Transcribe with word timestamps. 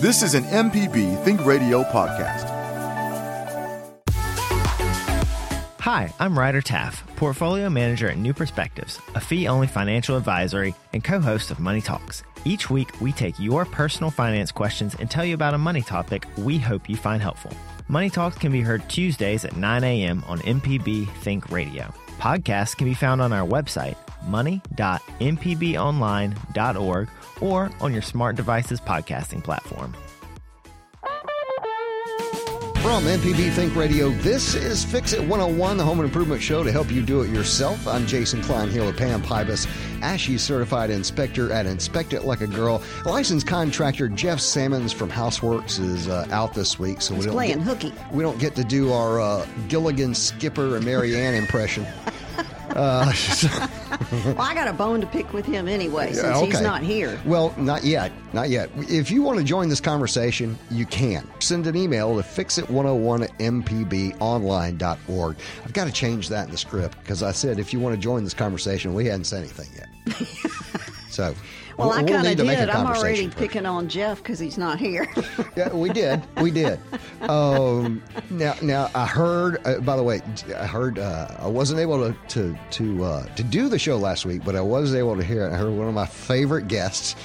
This 0.00 0.22
is 0.22 0.32
an 0.32 0.44
MPB 0.44 1.22
Think 1.24 1.44
Radio 1.44 1.82
podcast. 1.82 2.48
Hi, 5.80 6.10
I'm 6.18 6.38
Ryder 6.38 6.62
Taff, 6.62 7.06
Portfolio 7.16 7.68
Manager 7.68 8.08
at 8.08 8.16
New 8.16 8.32
Perspectives, 8.32 8.98
a 9.14 9.20
fee 9.20 9.46
only 9.46 9.66
financial 9.66 10.16
advisory 10.16 10.74
and 10.94 11.04
co 11.04 11.20
host 11.20 11.50
of 11.50 11.60
Money 11.60 11.82
Talks. 11.82 12.22
Each 12.46 12.70
week, 12.70 12.98
we 13.02 13.12
take 13.12 13.38
your 13.38 13.66
personal 13.66 14.10
finance 14.10 14.50
questions 14.50 14.96
and 14.98 15.10
tell 15.10 15.22
you 15.26 15.34
about 15.34 15.52
a 15.52 15.58
money 15.58 15.82
topic 15.82 16.24
we 16.38 16.56
hope 16.56 16.88
you 16.88 16.96
find 16.96 17.20
helpful. 17.20 17.52
Money 17.88 18.08
Talks 18.08 18.38
can 18.38 18.50
be 18.50 18.62
heard 18.62 18.88
Tuesdays 18.88 19.44
at 19.44 19.58
9 19.58 19.84
a.m. 19.84 20.24
on 20.26 20.38
MPB 20.38 21.10
Think 21.16 21.50
Radio. 21.50 21.92
Podcasts 22.18 22.74
can 22.74 22.86
be 22.86 22.94
found 22.94 23.20
on 23.20 23.34
our 23.34 23.46
website, 23.46 23.96
money.mpbonline.org, 24.26 27.08
or 27.40 27.70
on 27.80 27.92
your 27.92 28.02
smart 28.02 28.36
devices 28.36 28.80
podcasting 28.80 29.42
platform. 29.42 29.94
From 32.82 33.04
MPB 33.04 33.52
Think 33.52 33.76
Radio, 33.76 34.08
this 34.08 34.54
is 34.54 34.84
Fix 34.84 35.12
It 35.12 35.20
101, 35.20 35.76
the 35.76 35.84
home 35.84 36.00
improvement 36.00 36.40
show 36.40 36.64
to 36.64 36.72
help 36.72 36.90
you 36.90 37.02
do 37.02 37.20
it 37.20 37.30
yourself. 37.30 37.86
I'm 37.86 38.06
Jason 38.06 38.42
Klein 38.42 38.70
here 38.70 38.84
with 38.84 38.96
Pam 38.96 39.22
Pybus, 39.22 39.66
ASHI 40.00 40.40
certified 40.40 40.88
inspector 40.88 41.52
at 41.52 41.66
Inspect 41.66 42.14
It 42.14 42.24
Like 42.24 42.40
a 42.40 42.46
Girl. 42.46 42.82
Licensed 43.04 43.46
contractor 43.46 44.08
Jeff 44.08 44.40
Sammons 44.40 44.94
from 44.94 45.10
Houseworks 45.10 45.78
is 45.78 46.08
uh, 46.08 46.26
out 46.30 46.54
this 46.54 46.78
week, 46.78 47.02
so 47.02 47.14
He's 47.14 47.24
we 47.24 47.26
don't 47.26 47.34
playing 47.34 47.58
get, 47.58 47.66
hooky. 47.66 47.92
We 48.12 48.22
don't 48.22 48.38
get 48.38 48.56
to 48.56 48.64
do 48.64 48.92
our 48.92 49.20
uh, 49.20 49.46
Gilligan 49.68 50.14
Skipper 50.14 50.76
and 50.76 50.84
Mary 50.84 51.14
Ann 51.14 51.34
impression. 51.34 51.86
Uh, 52.76 53.12
Well, 54.10 54.40
I 54.40 54.54
got 54.54 54.66
a 54.66 54.72
bone 54.72 55.00
to 55.02 55.06
pick 55.06 55.32
with 55.32 55.46
him 55.46 55.68
anyway, 55.68 56.12
since 56.12 56.24
Yeah, 56.24 56.44
he's 56.44 56.60
not 56.60 56.82
here. 56.82 57.20
Well, 57.24 57.54
not 57.56 57.84
yet. 57.84 58.10
Not 58.32 58.48
yet. 58.48 58.70
If 58.76 59.10
you 59.10 59.22
want 59.22 59.38
to 59.38 59.44
join 59.44 59.68
this 59.68 59.80
conversation, 59.80 60.58
you 60.70 60.84
can. 60.86 61.28
Send 61.38 61.66
an 61.66 61.76
email 61.76 62.16
to 62.16 62.22
fixit101 62.22 63.24
at 63.24 63.38
mpbonline.org. 63.38 65.36
I've 65.64 65.72
got 65.72 65.86
to 65.86 65.92
change 65.92 66.28
that 66.28 66.46
in 66.46 66.50
the 66.50 66.58
script 66.58 66.98
because 67.02 67.22
I 67.22 67.30
said 67.32 67.58
if 67.58 67.72
you 67.72 67.78
want 67.80 67.94
to 67.94 68.00
join 68.00 68.24
this 68.24 68.34
conversation, 68.34 68.94
we 68.94 69.06
hadn't 69.06 69.24
said 69.24 69.44
anything 69.44 69.68
yet. 69.76 69.88
so, 71.10 71.34
Well, 71.80 71.88
we'll, 71.88 71.98
I 71.98 72.02
kind 72.02 72.26
of 72.26 72.36
to 72.36 72.44
make 72.44 72.58
a 72.58 72.66
did. 72.66 72.70
I'm 72.70 72.86
already 72.86 73.26
first. 73.26 73.38
picking 73.38 73.66
on 73.66 73.88
Jeff 73.88 74.18
because 74.22 74.38
he's 74.38 74.58
not 74.58 74.78
here. 74.78 75.06
Yeah, 75.56 75.72
we 75.74 75.90
did. 75.90 76.22
We 76.40 76.50
did. 76.50 76.78
Um, 77.22 78.02
now, 78.30 78.54
now 78.62 78.88
I 78.94 79.04
heard. 79.06 79.58
Uh, 79.66 79.80
by 79.80 79.96
the 79.96 80.02
way, 80.02 80.20
I 80.56 80.66
heard. 80.66 80.98
Uh, 80.98 81.28
I 81.38 81.48
wasn't 81.48 81.80
able 81.80 81.98
to 82.08 82.16
to 82.28 82.58
to 82.70 83.04
uh, 83.04 83.24
to 83.34 83.42
do 83.42 83.68
the 83.68 83.78
show 83.78 83.96
last 83.96 84.24
week, 84.24 84.42
but 84.44 84.54
I 84.54 84.60
was 84.60 84.94
able 84.94 85.16
to 85.16 85.24
hear 85.24 85.46
it. 85.46 85.52
I 85.52 85.56
heard 85.56 85.72
one 85.72 85.88
of 85.88 85.94
my 85.94 86.06
favorite 86.06 86.68
guests 86.68 87.16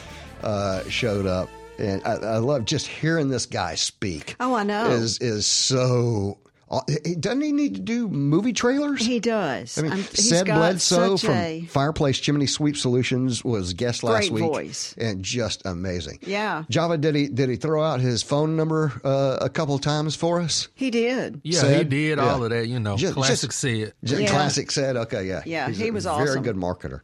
uh, 0.44 0.84
showed 0.90 1.26
up, 1.28 1.50
and 1.78 2.02
I, 2.04 2.14
I 2.14 2.38
love 2.38 2.66
just 2.66 2.88
hearing 2.88 3.30
this 3.30 3.46
guy 3.46 3.76
speak. 3.76 4.36
Oh, 4.40 4.56
I 4.56 4.64
know. 4.64 4.90
Is 4.90 5.20
is 5.20 5.46
so. 5.46 6.38
Uh, 6.70 6.82
Doesn't 7.20 7.42
he 7.42 7.52
need 7.52 7.76
to 7.76 7.82
do 7.82 8.08
movie 8.08 8.54
trailers? 8.54 9.06
he 9.06 9.20
does. 9.20 9.78
I 9.78 9.82
mean, 9.84 9.92
I'm- 9.92 10.04
Sed 10.04 10.48
got 10.48 10.56
Bledsoe 10.58 11.16
such 11.16 11.26
from 11.28 11.36
a 11.38 11.62
Fireplace 11.70 12.20
Chimney 12.20 12.48
Sweep 12.48 12.76
Solutions 12.78 13.44
was 13.44 13.74
guest 13.74 14.04
last 14.04 14.30
Great 14.30 14.32
week, 14.32 14.44
voice. 14.52 14.96
and 14.98 15.24
just 15.24 15.62
amazing. 15.66 16.20
Yeah. 16.22 16.64
Java, 16.70 16.98
did 16.98 17.16
he 17.16 17.28
did 17.28 17.50
he 17.50 17.56
throw 17.56 17.84
out 17.84 18.00
his 18.02 18.24
phone 18.24 18.56
number 18.56 19.00
uh, 19.04 19.38
a 19.42 19.50
couple 19.50 19.78
times 19.80 20.16
for 20.16 20.42
us? 20.42 20.68
he 20.76 20.90
did. 20.90 21.42
Yeah, 21.44 21.60
Said? 21.62 21.78
he 21.78 21.84
did 21.84 22.18
Yeah. 22.18 22.26
all 22.34 22.44
of 22.44 22.50
that. 22.50 22.68
You 22.68 22.80
know, 22.80 22.98
Just- 22.98 23.14
classic 23.14 23.50
just- 23.52 23.60
said. 23.60 23.94
Just 24.04 24.22
Yeah. 24.22 24.30
Classic 24.30 24.72
said, 24.72 24.96
okay, 24.98 25.28
yeah, 25.28 25.44
Yeah, 25.46 25.68
He's 25.68 25.78
he 25.78 25.88
a 25.90 25.92
was 25.94 26.06
very 26.06 26.42
good 26.42 26.56
marketer. 26.56 27.02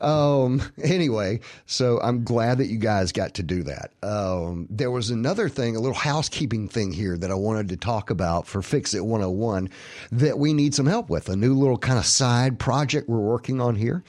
Um, 0.00 0.62
anyway, 0.82 1.40
so 1.66 2.00
I'm 2.02 2.24
glad 2.24 2.58
that 2.58 2.66
you 2.66 2.78
guys 2.78 3.12
got 3.12 3.34
to 3.34 3.42
do 3.42 3.62
that. 3.64 3.92
Um, 4.02 4.66
there 4.70 4.90
was 4.90 5.10
another 5.10 5.48
thing, 5.48 5.76
a 5.76 5.80
little 5.80 5.94
housekeeping 5.94 6.68
thing 6.68 6.92
here 6.92 7.16
that 7.18 7.30
I 7.30 7.34
wanted 7.34 7.68
to 7.70 7.76
talk 7.76 8.10
about 8.10 8.46
for 8.46 8.62
Fix 8.62 8.94
It 8.94 9.04
101 9.04 9.70
that 10.12 10.38
we 10.38 10.52
need 10.52 10.74
some 10.74 10.86
help 10.86 11.10
with. 11.10 11.28
A 11.28 11.36
new 11.36 11.54
little 11.54 11.78
kind 11.78 11.98
of 11.98 12.06
side 12.06 12.58
project 12.58 13.08
we're 13.08 13.18
working 13.18 13.60
on 13.60 13.76
here. 13.76 14.02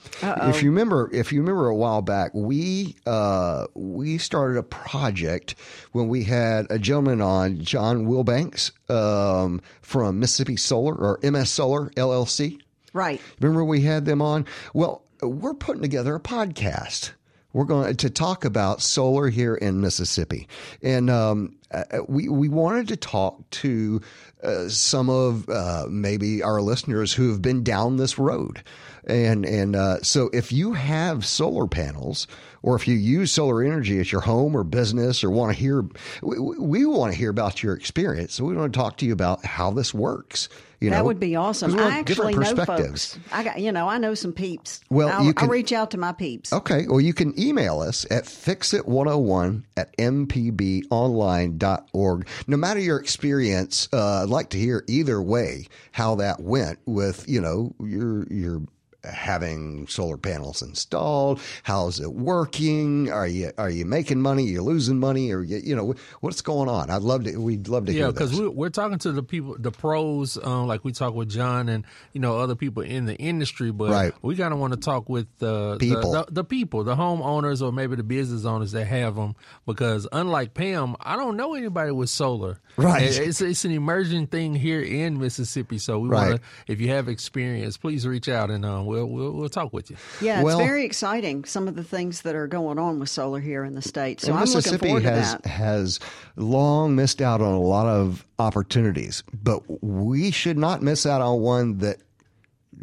If 0.50 0.64
you 0.64 0.70
remember, 0.70 1.10
if 1.14 1.32
you 1.32 1.42
remember 1.42 1.68
a 1.68 1.76
while 1.76 2.02
back, 2.02 2.32
we 2.34 2.96
uh, 3.06 3.68
we 3.74 4.18
started 4.18 4.58
a 4.58 4.64
project 4.64 5.56
when 5.92 6.08
we 6.08 6.24
had 6.24 6.68
a 6.70 6.80
gentleman 6.80 7.22
on, 7.22 7.62
John 7.62 8.06
Wilbanks 8.06 8.72
um, 8.90 9.62
from 9.82 10.20
Mississippi 10.20 10.58
Solar 10.58 10.96
or 10.96 11.20
MS 11.24 11.50
Solar 11.50 11.90
LLC. 11.92 12.60
Right. 12.94 13.22
Remember 13.40 13.64
we 13.64 13.82
had 13.82 14.06
them 14.06 14.22
on? 14.22 14.46
Well, 14.74 15.04
we're 15.22 15.54
putting 15.54 15.82
together 15.82 16.16
a 16.16 16.20
podcast. 16.20 17.12
We're 17.54 17.66
going 17.66 17.98
to 17.98 18.10
talk 18.10 18.46
about 18.46 18.82
solar 18.82 19.28
here 19.28 19.56
in 19.56 19.82
Mississippi, 19.82 20.48
and 20.82 21.10
um, 21.10 21.58
uh, 21.72 21.84
we 22.08 22.30
we 22.30 22.48
wanted 22.48 22.88
to 22.90 22.96
talk 22.96 23.50
to 23.50 24.00
uh, 24.42 24.70
some 24.70 25.10
of 25.10 25.50
uh, 25.50 25.86
maybe 25.90 26.42
our 26.42 26.62
listeners 26.62 27.14
who 27.14 27.30
have 27.30 27.42
been 27.42 27.62
down 27.62 27.98
this 27.98 28.18
road, 28.18 28.64
and 29.06 29.46
and 29.46 29.76
uh, 29.76 30.02
so 30.02 30.30
if 30.32 30.54
you 30.54 30.74
have 30.74 31.26
solar 31.26 31.68
panels 31.68 32.26
or 32.64 32.76
if 32.76 32.88
you 32.88 32.96
use 32.96 33.32
solar 33.32 33.64
energy 33.64 34.00
at 34.00 34.12
your 34.12 34.22
home 34.22 34.56
or 34.56 34.64
business 34.64 35.24
or 35.24 35.30
want 35.30 35.56
to 35.56 35.60
hear, 35.60 35.86
we, 36.22 36.40
we 36.60 36.86
want 36.86 37.12
to 37.12 37.18
hear 37.18 37.30
about 37.30 37.64
your 37.64 37.74
experience. 37.74 38.34
So 38.34 38.46
we 38.46 38.56
want 38.56 38.74
to 38.74 38.80
talk 38.80 38.98
to 38.98 39.06
you 39.06 39.14
about 39.14 39.46
how 39.46 39.72
this 39.72 39.94
works. 39.94 40.50
You 40.80 40.90
that 40.90 40.98
know, 40.98 41.04
would 41.06 41.20
be 41.20 41.36
awesome. 41.36 41.78
I 41.78 42.00
actually 42.00 42.34
different 42.34 42.38
know 42.38 42.56
perspectives. 42.56 43.14
folks. 43.14 43.28
I 43.32 43.44
got, 43.44 43.60
you 43.60 43.72
know, 43.72 43.88
I 43.88 44.00
know 44.00 44.16
some 44.16 44.34
peeps. 44.34 44.82
Well, 44.90 45.10
I'll, 45.10 45.24
you 45.24 45.32
can- 45.34 45.46
I'll 45.48 45.52
reach 45.52 45.72
out 45.72 45.92
to 45.92 45.98
my 46.00 46.12
peeps. 46.12 46.52
Okay. 46.52 46.88
Well, 46.88 47.00
you 47.02 47.14
can 47.14 47.40
email 47.40 47.82
us 47.82 48.04
at 48.10 48.24
fixit101 48.26 49.64
at 49.78 49.96
mpbonline.org. 49.98 52.28
No 52.48 52.58
matter 52.58 52.80
your 52.80 52.98
experience, 53.00 53.90
uh, 53.94 54.24
I'd 54.24 54.30
like 54.30 54.50
to 54.52 54.58
hear 54.58 54.84
either 54.88 55.22
way 55.22 55.68
how 55.92 56.16
that 56.16 56.40
went 56.40 56.80
with, 56.88 57.30
you 57.30 57.42
know, 57.42 57.76
your, 57.80 58.26
your, 58.34 58.64
having 59.04 59.88
solar 59.88 60.18
panels 60.18 60.62
installed 60.62 61.40
how's 61.64 62.00
it 62.00 62.14
working 62.14 63.12
are 63.12 63.28
you 63.28 63.52
are 63.58 63.70
you 63.70 63.84
making 63.86 64.22
money 64.22 64.44
are 64.46 64.50
you 64.52 64.62
losing 64.62 65.00
money 65.00 65.32
or 65.32 65.42
you, 65.44 65.58
you 65.58 65.76
know 65.76 65.94
what's 66.20 66.42
going 66.42 66.70
on 66.70 66.90
i'd 66.92 67.02
love 67.02 67.24
to 67.24 67.36
we'd 67.38 67.68
love 67.68 67.86
to 67.86 67.92
Yeah, 67.94 68.06
hear 68.06 68.12
because 68.12 68.40
we're, 68.40 68.70
talking 68.70 69.00
to 69.00 69.12
the 69.12 69.24
people, 69.24 69.56
the 69.60 69.72
pros, 69.72 70.38
um, 70.42 70.66
like 70.68 70.86
we 70.86 70.92
talk 70.94 71.14
with 71.14 71.30
John 71.30 71.68
and 71.68 71.84
you 72.14 72.22
know 72.22 72.38
other 72.40 72.56
people 72.56 72.84
in 72.84 73.06
the 73.06 73.16
industry, 73.18 73.72
but 73.72 73.90
Right. 73.92 74.14
we 74.22 74.36
kind 74.38 74.54
of 74.54 74.60
want 74.60 74.74
to 74.74 74.80
talk 74.80 75.10
with 75.10 75.28
uh, 75.44 75.76
People. 75.78 76.12
the, 76.14 76.24
the, 76.26 76.32
the 76.32 76.44
people, 76.46 76.84
the 76.86 76.96
homeowners, 76.96 77.62
or 77.62 77.72
maybe 77.74 77.96
the 77.98 78.04
business 78.04 78.46
owners 78.46 78.72
that 78.72 78.86
have 78.86 79.16
them. 79.16 79.36
Because 79.66 80.08
unlike 80.12 80.54
Pam, 80.54 80.96
I 81.02 81.18
don't 81.18 81.36
know 81.36 81.54
anybody 81.54 81.92
with 81.92 82.10
solar. 82.10 82.60
Right. 82.78 83.04
It- 83.04 83.28
It's 83.28 83.42
it's 83.42 83.66
an 83.66 83.72
emerging 83.72 84.28
thing 84.28 84.56
here 84.56 84.82
in 84.82 85.20
Mississippi, 85.20 85.78
so 85.78 86.00
we 86.00 86.08
Right. 86.10 86.30
want 86.30 86.42
to. 86.42 86.72
If 86.72 86.80
you 86.80 86.90
have 86.90 87.10
experience, 87.10 87.76
please 87.78 88.08
reach 88.08 88.30
out 88.30 88.50
and 88.52 88.64
uh, 88.66 88.82
we'll, 88.92 89.08
we'll 89.08 89.32
we'll 89.32 89.50
talk 89.50 89.74
with 89.74 89.90
you. 89.90 89.98
Yeah, 90.22 90.44
Well- 90.44 90.60
it's 90.60 90.68
very 90.68 90.86
exciting. 90.86 91.46
Some 91.46 91.68
of 91.68 91.76
the 91.76 91.84
things 91.84 92.22
that 92.22 92.36
are 92.36 92.48
going 92.48 92.78
on 92.78 93.00
with 93.00 93.10
solar 93.10 93.40
here 93.40 93.64
in 93.64 93.74
the 93.76 93.82
state. 93.82 94.22
So 94.22 94.34
I'm 94.34 94.40
looking 94.40 94.56
Mississippi 94.58 94.86
forward 94.88 95.04
has 95.04 95.36
to 95.36 95.42
that. 95.42 95.50
has 95.50 96.00
long 96.36 96.96
missed 96.96 97.22
out 97.22 97.42
on 97.42 97.54
a 97.54 97.60
lot 97.62 97.88
of 97.88 98.26
opportunities, 98.40 99.24
but 99.34 99.64
we 99.84 100.32
should 100.32 100.58
not 100.58 100.82
miss 100.82 101.06
out 101.06 101.22
on 101.22 101.40
one 101.42 101.78
that 101.80 101.98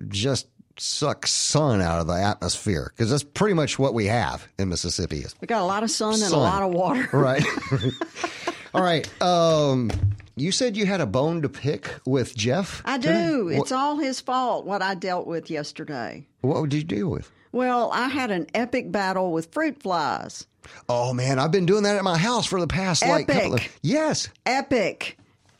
just 0.08 0.46
sucks 0.80 1.32
sun 1.32 1.80
out 1.82 2.00
of 2.00 2.06
the 2.06 2.12
atmosphere 2.14 2.92
because 2.94 3.10
that's 3.10 3.25
pretty 3.25 3.54
much 3.54 3.78
what 3.80 3.94
we 3.94 4.06
have 4.06 4.46
in 4.58 4.69
Mississippi. 4.69 5.19
Is 5.19 5.34
We 5.40 5.46
got 5.46 5.60
a 5.60 5.64
lot 5.64 5.82
of 5.82 5.90
sun 5.90 6.14
and 6.22 6.32
a 6.32 6.36
lot 6.36 6.62
of 6.62 6.72
water. 6.72 7.08
right. 7.12 7.44
All 8.78 8.84
right. 8.84 9.22
Um, 9.22 9.90
you 10.36 10.52
said 10.52 10.76
you 10.76 10.86
had 10.86 11.00
a 11.00 11.06
bone 11.06 11.42
to 11.42 11.48
pick 11.48 11.92
with 12.06 12.36
Jeff. 12.36 12.80
I 12.84 12.96
today? 12.98 13.26
do. 13.26 13.44
What, 13.46 13.54
It's 13.56 13.72
all 13.72 13.98
his 13.98 14.20
fault 14.20 14.66
what 14.66 14.82
I 14.82 14.94
dealt 14.94 15.26
with 15.26 15.50
yesterday. 15.50 16.26
what 16.42 16.68
did 16.68 16.76
you 16.76 16.84
deal 16.84 17.08
with? 17.08 17.30
Well, 17.50 17.90
I 17.92 18.08
had 18.08 18.30
an 18.30 18.46
epic 18.54 18.92
battle 18.92 19.32
with 19.32 19.52
fruit 19.52 19.82
flies. 19.82 20.46
Oh 20.88 21.12
man, 21.12 21.38
I've 21.38 21.50
been 21.50 21.66
doing 21.66 21.82
that 21.84 21.96
at 21.96 22.04
my 22.04 22.19
house 22.19 22.46
for 22.46 22.60
the 22.60 22.66
past 22.66 23.02
like 23.02 23.26
couple 23.26 23.54
of 23.54 23.78
yes. 23.82 24.28
Epic. 24.46 25.19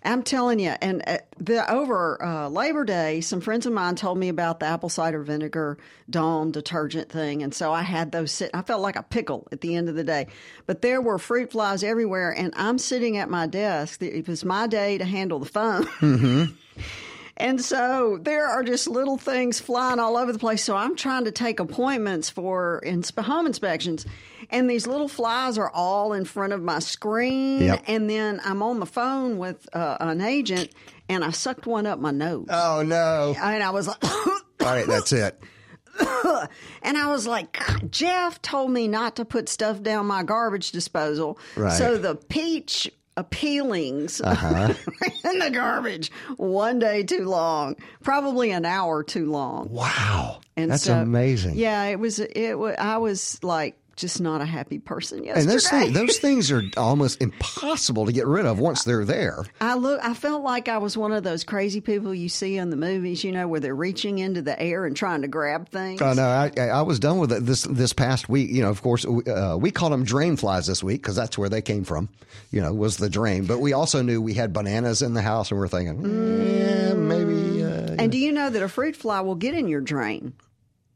I'm 0.09 0.23
telling 0.23 0.59
you. 0.59 0.75
And 0.81 1.03
uh, 1.07 1.19
the 1.39 1.71
over 1.71 2.23
uh, 2.23 2.49
Labor 2.49 2.85
Day, 2.85 3.21
some 3.21 3.41
friends 3.41 3.67
of 3.67 3.73
mine 3.73 3.95
told 3.97 4.19
me 4.19 4.29
about 4.29 4.61
the 4.61 4.67
apple 4.67 4.89
cider 4.89 5.23
vinegar 5.23 5.79
Dawn 6.09 6.51
detergent 6.51 7.11
thing, 7.11 7.43
and 7.43 7.55
so 7.55 7.73
I 7.73 7.83
had 7.83 8.13
those 8.13 8.33
sit. 8.33 8.51
I 8.55 8.63
felt 8.63 8.81
like 8.81 8.97
a 8.97 9.03
pickle 9.03 9.47
at 9.53 9.61
the 9.61 9.77
end 9.77 9.89
of 9.89 9.95
the 9.95 10.05
day. 10.05 10.29
But 10.67 10.83
there 10.83 11.01
were 11.01 11.19
fruit 11.19 11.53
flies 11.53 11.85
everywhere, 11.85 12.33
and 12.33 12.53
I'm 12.57 12.79
sitting 12.79 13.19
at 13.19 13.29
my 13.29 13.47
desk. 13.47 14.03
It 14.03 14.27
was 14.27 14.45
my 14.45 14.67
day 14.67 14.99
to 14.99 15.05
handle 15.05 15.39
the 15.39 15.47
phone. 15.47 16.57
And 17.41 17.61
so 17.61 18.19
there 18.21 18.47
are 18.47 18.65
just 18.65 18.89
little 18.89 19.17
things 19.17 19.61
flying 19.61 20.01
all 20.01 20.17
over 20.17 20.33
the 20.33 20.41
place. 20.41 20.65
So 20.65 20.75
I'm 20.75 20.97
trying 20.97 21.25
to 21.25 21.31
take 21.31 21.61
appointments 21.61 22.29
for 22.29 22.83
inspe- 22.85 23.23
home 23.23 23.47
inspections. 23.47 24.05
And 24.51 24.69
these 24.69 24.87
little 24.87 25.09
flies 25.09 25.59
are 25.59 25.71
all 25.71 26.13
in 26.15 26.25
front 26.25 26.53
of 26.53 26.63
my 26.63 26.79
screen. 26.79 27.61
Yep. 27.63 27.85
And 27.87 28.09
then 28.09 28.41
I'm 28.45 28.63
on 28.63 28.81
the 28.81 28.87
phone 28.87 29.39
with 29.39 29.69
uh, 29.75 29.97
an 30.01 30.21
agent 30.21 30.71
and 31.09 31.23
I 31.25 31.31
sucked 31.31 31.67
one 31.67 31.87
up 31.87 31.99
my 31.99 32.11
nose. 32.11 32.47
Oh 32.51 32.83
no. 32.83 33.35
and 33.41 33.63
I 33.63 33.71
was 33.71 33.87
like, 33.89 34.03
All 34.05 34.41
right, 34.61 34.87
that's 34.87 35.13
it. 35.13 35.41
and 36.83 36.97
I 36.97 37.09
was 37.09 37.27
like, 37.27 37.59
Jeff 37.91 38.41
told 38.43 38.71
me 38.71 38.89
not 38.89 39.17
to 39.17 39.25
put 39.25 39.49
stuff 39.49 39.83
down 39.83 40.07
my 40.07 40.23
garbage 40.23 40.71
disposal. 40.71 41.39
Right. 41.57 41.73
So 41.73 41.99
the 41.99 42.15
peach 42.15 42.91
peelings 43.31 44.21
Uh-huh. 44.25 44.73
in 45.25 45.39
the 45.41 45.51
garbage 45.51 46.13
one 46.37 46.79
day 46.79 47.03
too 47.03 47.25
long, 47.25 47.75
probably 48.03 48.51
an 48.53 48.65
hour 48.65 49.03
too 49.03 49.31
long. 49.31 49.69
Wow. 49.71 50.41
And 50.57 50.71
That's 50.71 50.85
so- 50.85 50.99
amazing. 51.01 51.57
Yeah, 51.57 51.85
it 51.85 51.99
was. 51.99 52.19
It. 52.21 52.59
wa- 52.59 52.75
I 52.79 52.99
was 52.99 53.43
like 53.43 53.77
just 53.99 54.21
not 54.21 54.41
a 54.41 54.47
happy 54.47 54.79
person 54.79 55.23
yesterday. 55.25 55.41
And 55.43 55.51
those 55.51 55.69
things, 55.69 55.93
those 55.93 56.19
things 56.19 56.51
are 56.51 56.63
almost 56.77 57.21
impossible 57.21 58.07
to 58.07 58.13
get 58.13 58.27
rid 58.27 58.47
of 58.47 58.59
once 58.59 58.85
they're 58.85 59.05
there. 59.05 59.45
I 59.61 59.75
look. 59.75 60.01
I 60.03 60.15
felt 60.15 60.43
like 60.43 60.69
I 60.69 60.79
was 60.79 60.97
one 60.97 61.13
of 61.13 61.25
those 61.25 61.45
crazy 61.45 61.81
people 61.81 62.15
you 62.15 62.29
see 62.29 62.57
in 62.57 62.71
the 62.71 62.77
movies. 62.77 63.25
You 63.25 63.33
know, 63.33 63.47
where 63.47 63.61
they're 63.61 63.75
reaching 63.75 64.19
into 64.19 64.41
the 64.41 64.59
air 64.61 64.87
and 64.87 64.97
trying 64.97 65.23
to 65.23 65.29
grab 65.29 65.69
things. 65.69 66.01
Oh 66.01 66.13
no, 66.15 66.25
I, 66.27 66.51
I 66.57 66.83
was 66.83 66.99
done 66.99 67.19
with 67.19 67.33
it 67.33 67.45
this 67.45 67.63
this 67.65 67.93
past 67.93 68.29
week. 68.29 68.51
You 68.51 68.63
know, 68.63 68.71
of 68.71 68.81
course, 68.81 69.05
uh, 69.05 69.57
we 69.61 69.71
called 69.71 69.93
them 69.93 70.05
drain 70.05 70.37
flies 70.37 70.67
this 70.67 70.83
week 70.83 71.03
because 71.03 71.17
that's 71.17 71.37
where 71.37 71.49
they 71.49 71.61
came 71.61 71.85
from. 71.85 72.09
You 72.51 72.61
know, 72.63 72.73
was 72.73 72.97
the 72.97 73.11
drain. 73.11 73.45
But 73.47 73.59
we 73.59 73.73
also 73.73 74.01
knew 74.03 74.23
we 74.23 74.35
had 74.35 74.53
bananas 74.53 75.03
in 75.03 75.15
the 75.15 75.23
house, 75.23 75.51
and 75.51 75.59
we're 75.61 75.69
thinking, 75.69 76.03
yeah, 76.03 76.95
maybe. 76.95 77.63
Uh, 77.65 77.97
And 77.99 78.13
do 78.13 78.19
you 78.19 78.33
know 78.33 78.49
that 78.49 78.63
a 78.63 78.69
fruit 78.69 78.97
fly 78.97 79.21
will 79.21 79.35
get 79.35 79.55
in 79.55 79.67
your 79.69 79.81
drain? 79.81 80.33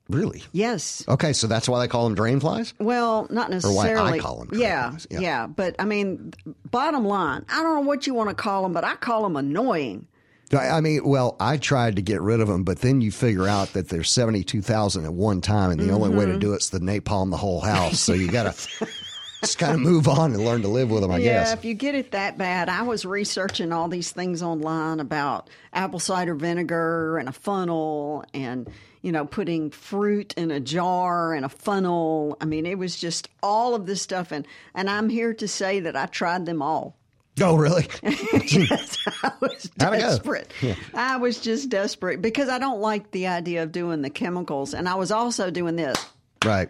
Really? 0.08 0.43
Yes. 0.52 1.04
Okay, 1.08 1.32
so 1.32 1.46
that's 1.46 1.69
why 1.69 1.81
they 1.81 1.88
call 1.88 2.04
them 2.04 2.14
drain 2.14 2.40
flies. 2.40 2.75
Well, 2.78 3.26
not 3.31 3.49
Or 3.49 3.72
why 3.72 3.84
I 3.84 3.93
necessarily. 3.93 4.19
call 4.20 4.40
'em 4.43 4.49
drain 4.49 4.60
yeah, 4.60 4.90
flies, 4.90 5.06
yeah, 5.10 5.20
yeah. 5.20 5.46
But 5.46 5.76
I 5.78 5.84
mean, 5.84 6.32
bottom 6.70 7.04
line, 7.06 7.44
I 7.49 7.62
don't 7.62 7.75
know 7.76 7.81
what 7.88 8.06
you 8.06 8.14
want 8.14 8.28
to 8.31 8.34
call 8.34 8.62
them, 8.62 8.72
but 8.72 8.84
I 8.84 8.94
call 8.96 9.22
them 9.22 9.37
annoying. 9.37 10.06
I 10.54 10.82
mean, 10.82 11.02
well, 11.08 11.34
I 11.40 11.56
tried 11.56 11.96
to 11.96 12.02
get 12.02 12.20
rid 12.20 12.40
of 12.40 12.49
them, 12.49 12.62
but 12.62 12.81
then 12.81 13.00
you 13.00 13.10
figure 13.10 13.49
out 13.49 13.72
that 13.72 13.88
there's 13.88 14.10
72,000 14.10 15.06
at 15.06 15.14
one 15.14 15.40
time, 15.40 15.70
and 15.70 15.81
the 15.81 15.90
only 15.93 16.10
way 16.10 16.25
Mm-hmm. 16.26 16.32
to 16.34 16.38
do 16.38 16.52
it's 16.52 16.69
to 16.70 16.78
napalm 16.81 17.31
the 17.31 17.38
whole 17.38 17.60
house. 17.62 17.99
So 17.99 18.12
you 18.12 18.31
got 18.31 18.54
to 18.54 18.87
just 19.40 19.58
kind 19.58 19.72
of 19.72 19.81
move 19.81 20.08
on 20.08 20.34
and 20.34 20.44
learn 20.44 20.60
to 20.60 20.69
live 20.69 20.90
with 20.90 21.00
them, 21.00 21.10
I 21.10 21.16
yeah, 21.19 21.25
guess. 21.40 21.49
Yeah, 21.49 21.52
if 21.54 21.64
you 21.64 21.72
get 21.72 21.94
it 21.94 22.10
that 22.10 22.37
bad, 22.37 22.69
I 22.69 22.82
was 22.82 23.06
researching 23.06 23.72
all 23.72 23.88
these 23.88 24.10
things 24.10 24.43
online 24.43 25.00
about 25.00 25.49
apple 25.72 25.99
cider 26.00 26.34
vinegar 26.34 27.16
and 27.16 27.31
a 27.31 27.32
funnel 27.32 28.22
and, 28.34 28.69
you 29.02 29.12
know, 29.12 29.25
putting 29.25 29.70
fruit 29.70 30.32
in 30.37 30.50
a 30.50 30.60
jar 30.60 31.34
and 31.34 31.44
a 31.44 31.49
funnel. 31.49 32.37
I 32.40 32.44
mean, 32.44 32.66
it 32.66 32.78
was 32.78 32.99
just 32.99 33.28
all 33.43 33.75
of 33.75 33.87
this 33.87 34.00
stuff. 34.00 34.32
And, 34.32 34.46
and 34.75 34.88
I'm 34.88 35.08
here 35.08 35.34
to 35.34 35.49
say 35.49 35.81
that 35.81 35.96
I 35.96 36.06
tried 36.06 36.46
them 36.46 36.62
all. 36.62 36.96
Oh, 37.40 37.56
really? 37.56 37.87
I 38.04 39.32
was 39.40 39.64
it 39.64 39.72
go? 39.78 40.75
I 40.94 41.16
was 41.16 41.40
just 41.40 41.70
desperate 41.70 42.20
because 42.20 42.49
I 42.49 42.58
don't 42.58 42.81
like 42.81 43.10
the 43.10 43.26
idea 43.26 43.62
of 43.62 43.72
doing 43.72 44.02
the 44.02 44.10
chemicals. 44.10 44.75
And 44.75 44.88
I 44.88 44.96
was 44.96 45.10
also 45.10 45.50
doing 45.50 45.76
this, 45.76 45.96
right. 46.44 46.69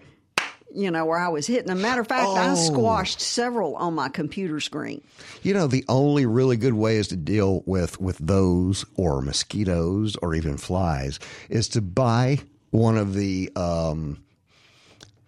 You 0.75 0.91
know, 0.91 1.05
where 1.05 1.19
I 1.19 1.29
was 1.29 1.47
hitting 1.47 1.67
them. 1.69 1.81
Matter 1.83 2.01
of 2.01 2.09
fact, 2.09 2.37
I 2.37 2.53
Oh. 2.53 2.55
squashed 2.55 3.21
several 3.21 3.77
on 3.77 3.95
my 3.95 4.09
computer 4.09 4.61
screen. 4.61 5.03
You 5.43 5.55
know, 5.55 5.67
the 5.67 5.85
only 5.89 6.27
really 6.27 6.57
good 6.57 6.75
ways 6.75 7.09
to 7.09 7.17
deal 7.17 7.63
with 7.67 8.01
with 8.01 8.19
those 8.19 8.85
or 8.97 9.21
mosquitoes 9.23 10.17
or 10.23 10.35
even 10.35 10.57
flies 10.57 11.19
is 11.49 11.69
to 11.69 11.81
buy 11.81 12.39
one 12.71 12.97
of 12.97 13.15
the 13.15 13.51
um, 13.57 14.23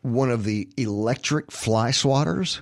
one 0.02 0.30
of 0.30 0.44
the 0.44 0.68
electric 0.76 1.50
fly 1.50 1.90
swatters. 1.90 2.60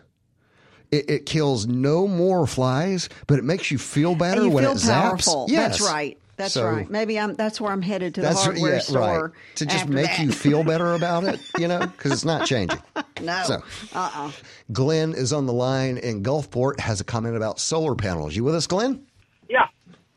It, 0.90 1.08
it 1.08 1.26
kills 1.26 1.66
no 1.66 2.06
more 2.06 2.46
flies, 2.46 3.08
but 3.26 3.38
it 3.38 3.44
makes 3.44 3.70
you 3.70 3.78
feel 3.78 4.14
better 4.14 4.42
you 4.44 4.50
when 4.50 4.64
feel 4.64 4.72
it 4.72 4.76
zaps. 4.78 4.90
powerful. 5.02 5.46
Yes. 5.48 5.78
That's 5.78 5.90
right. 5.90 6.18
That's 6.42 6.54
So- 6.54 6.64
right. 6.66 6.88
Maybe 6.90 7.18
I'm. 7.18 7.34
That's 7.34 7.60
where 7.60 7.70
I'm 7.72 7.82
headed 7.82 8.14
to 8.16 8.20
the 8.22 8.32
hardware 8.32 8.74
yeah, 8.74 8.78
store 8.80 9.24
right. 9.26 9.56
To 9.56 9.66
just 9.66 9.78
after 9.82 9.92
make 9.92 10.06
that. 10.06 10.18
you 10.20 10.32
feel 10.32 10.64
better 10.64 10.94
about 10.94 11.24
it, 11.24 11.40
you 11.58 11.68
know, 11.68 11.78
because 11.86 12.12
it's 12.12 12.24
not 12.24 12.46
changing. 12.46 12.78
no. 13.22 13.42
So, 13.44 13.62
uh-uh. 13.94 14.32
Glenn 14.72 15.12
is 15.14 15.32
on 15.32 15.46
the 15.46 15.52
line 15.52 15.98
in 15.98 16.22
Gulfport. 16.22 16.80
Has 16.80 17.00
a 17.00 17.04
comment 17.04 17.36
about 17.36 17.60
solar 17.60 17.94
panels. 17.94 18.34
You 18.34 18.44
with 18.44 18.54
us, 18.54 18.66
Glenn? 18.66 19.06
Yeah. 19.48 19.66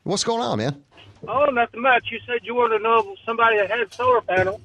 What's 0.03 0.23
going 0.23 0.41
on, 0.41 0.57
man? 0.57 0.81
Oh, 1.27 1.45
nothing 1.45 1.81
much. 1.81 2.07
You 2.11 2.19
said 2.27 2.39
you 2.43 2.53
wanted 2.55 2.77
to 2.77 2.83
know 2.83 3.15
somebody 3.25 3.57
that 3.57 3.69
had 3.69 3.93
solar 3.93 4.21
panel, 4.21 4.61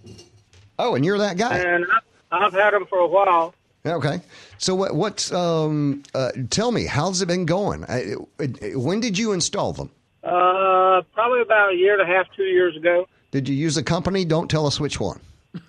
Oh, 0.79 0.95
and 0.95 1.05
you're 1.05 1.19
that 1.19 1.37
guy. 1.39 1.59
and 1.59 1.85
I- 2.31 2.45
I've 2.47 2.53
had 2.53 2.73
them 2.75 2.87
for 2.87 2.99
a 2.99 3.07
while. 3.07 3.55
Okay. 3.85 4.21
So 4.59 4.75
what? 4.75 4.95
What's? 4.95 5.33
Um, 5.33 6.03
uh, 6.15 6.31
tell 6.51 6.71
me, 6.71 6.85
how's 6.85 7.23
it 7.23 7.27
been 7.27 7.47
going? 7.47 7.85
I, 7.85 8.15
it- 8.39 8.79
when 8.79 9.01
did 9.01 9.17
you 9.19 9.33
install 9.33 9.73
them? 9.73 9.91
Uh, 10.23 10.29
probably 11.15 11.41
about 11.43 11.73
a 11.73 11.77
year 11.77 11.99
and 11.99 12.03
a 12.03 12.13
half, 12.13 12.27
two 12.37 12.45
years 12.45 12.77
ago. 12.77 13.07
Did 13.31 13.49
you 13.49 13.55
use 13.55 13.77
a 13.77 13.83
company? 13.83 14.25
Don't 14.25 14.49
tell 14.51 14.67
us 14.67 14.79
which 14.81 14.99
one. 15.01 15.21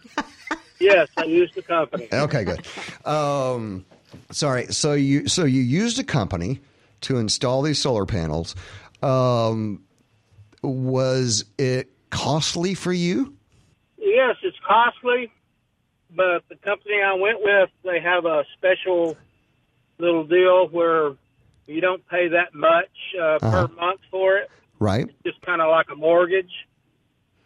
Yes, 0.80 1.10
I 1.16 1.26
used 1.26 1.54
the 1.54 1.62
company. 1.62 2.08
Okay, 2.12 2.44
good. 2.44 2.66
Um, 3.06 3.86
sorry. 4.32 4.66
So 4.74 4.94
you 4.94 5.28
so 5.28 5.44
you 5.46 5.62
used 5.62 6.00
a 6.00 6.04
company 6.04 6.60
to 7.02 7.18
install 7.20 7.62
these 7.62 7.78
solar 7.78 8.08
panels. 8.08 8.56
Um, 9.04 9.84
was 10.64 11.46
it 11.60 11.92
costly 12.10 12.74
for 12.74 12.92
you? 12.92 13.36
Yes, 14.00 14.38
it's 14.42 14.58
costly, 14.68 15.32
but 16.16 16.44
the 16.50 16.56
company 16.56 16.96
I 17.00 17.14
went 17.14 17.44
with, 17.44 17.70
they 17.84 18.00
have 18.00 18.26
a 18.26 18.44
special 18.58 19.16
little 20.00 20.26
deal 20.26 20.68
where 20.70 21.12
you 21.68 21.80
don't 21.80 22.06
pay 22.10 22.28
that 22.30 22.56
much 22.56 22.90
uh, 23.20 23.38
Uh-huh. 23.40 23.68
per 23.68 23.74
month 23.76 24.02
for 24.10 24.38
it. 24.38 24.50
Right. 24.82 25.08
Just 25.24 25.40
kind 25.44 25.62
of 25.62 25.70
like 25.70 25.86
a 25.92 25.96
mortgage. 25.96 26.52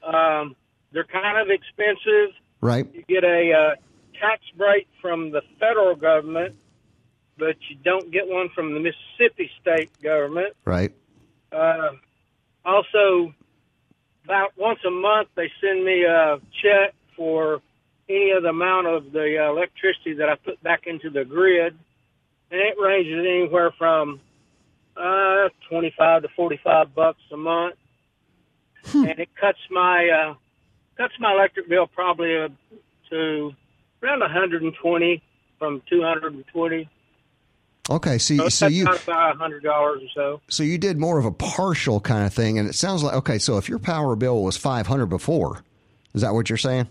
Um, 0.02 0.56
they're 0.94 1.04
kind 1.04 1.38
of 1.38 1.50
expensive. 1.50 2.34
Right. 2.62 2.88
you 2.96 3.04
get 3.10 3.26
a 3.26 3.52
uh, 3.52 3.76
tax 4.20 4.42
break 4.58 4.88
from 5.02 5.32
the 5.32 5.42
federal 5.60 5.98
government, 5.98 6.56
but 7.38 7.58
you 7.70 7.76
don't 7.84 8.10
get 8.10 8.30
one 8.30 8.48
from 8.56 8.74
the 8.74 8.80
Mississippi 8.80 9.52
state 9.62 9.92
government. 10.02 10.56
Right. 10.64 10.94
Uh, 11.52 11.90
also, 12.64 13.34
about 14.24 14.54
once 14.58 14.80
a 14.88 14.90
month, 14.90 15.28
they 15.36 15.52
send 15.60 15.84
me 15.84 16.06
a 16.06 16.40
check 16.64 16.96
for 17.18 17.62
any 18.08 18.32
of 18.32 18.44
the 18.44 18.50
amount 18.50 18.88
of 18.88 19.12
the 19.12 19.46
electricity 19.46 20.14
that 20.14 20.30
I 20.30 20.36
put 20.36 20.64
back 20.64 20.88
into 20.88 21.10
the 21.10 21.26
grid, 21.26 21.78
and 22.50 22.62
it 22.62 22.76
ranges 22.80 23.20
anywhere 23.20 23.72
from 23.78 24.22
uh, 24.98 25.50
twenty-five 25.70 26.22
to 26.24 26.28
forty-five 26.36 26.94
bucks 26.96 27.22
a 27.32 27.38
month, 27.38 27.76
and 28.94 29.20
it 29.20 29.30
cuts 29.40 29.60
my 29.72 30.08
uh, 30.10 30.34
cuts 30.98 31.14
my 31.20 31.34
electric 31.34 31.68
bill 31.70 31.88
probably 31.88 32.36
uh, 32.38 32.50
to 33.10 33.52
around 34.04 34.20
120 34.20 35.24
from 35.60 35.82
220. 35.90 36.90
Okay. 37.90 38.18
So 38.18 38.36
So 38.36 38.50
so 38.50 38.68
you 38.68 38.84
about 38.86 39.38
$100 39.38 39.64
or 39.66 39.98
so. 40.16 40.42
so 40.50 40.64
you 40.64 40.78
did 40.78 40.98
more 40.98 41.18
of 41.20 41.26
a 41.26 41.32
partial 41.32 42.00
kind 42.00 42.26
of 42.26 42.34
thing, 42.34 42.58
and 42.58 42.68
it 42.68 42.74
sounds 42.74 43.04
like 43.04 43.14
okay. 43.16 43.38
So 43.40 43.58
if 43.58 43.70
your 43.70 43.80
power 43.80 44.16
bill 44.16 44.44
was 44.44 44.58
five 44.58 44.88
hundred 44.88 45.08
before, 45.08 45.64
is 46.14 46.22
that 46.22 46.34
what 46.34 46.50
you're 46.50 46.58
saying? 46.58 46.88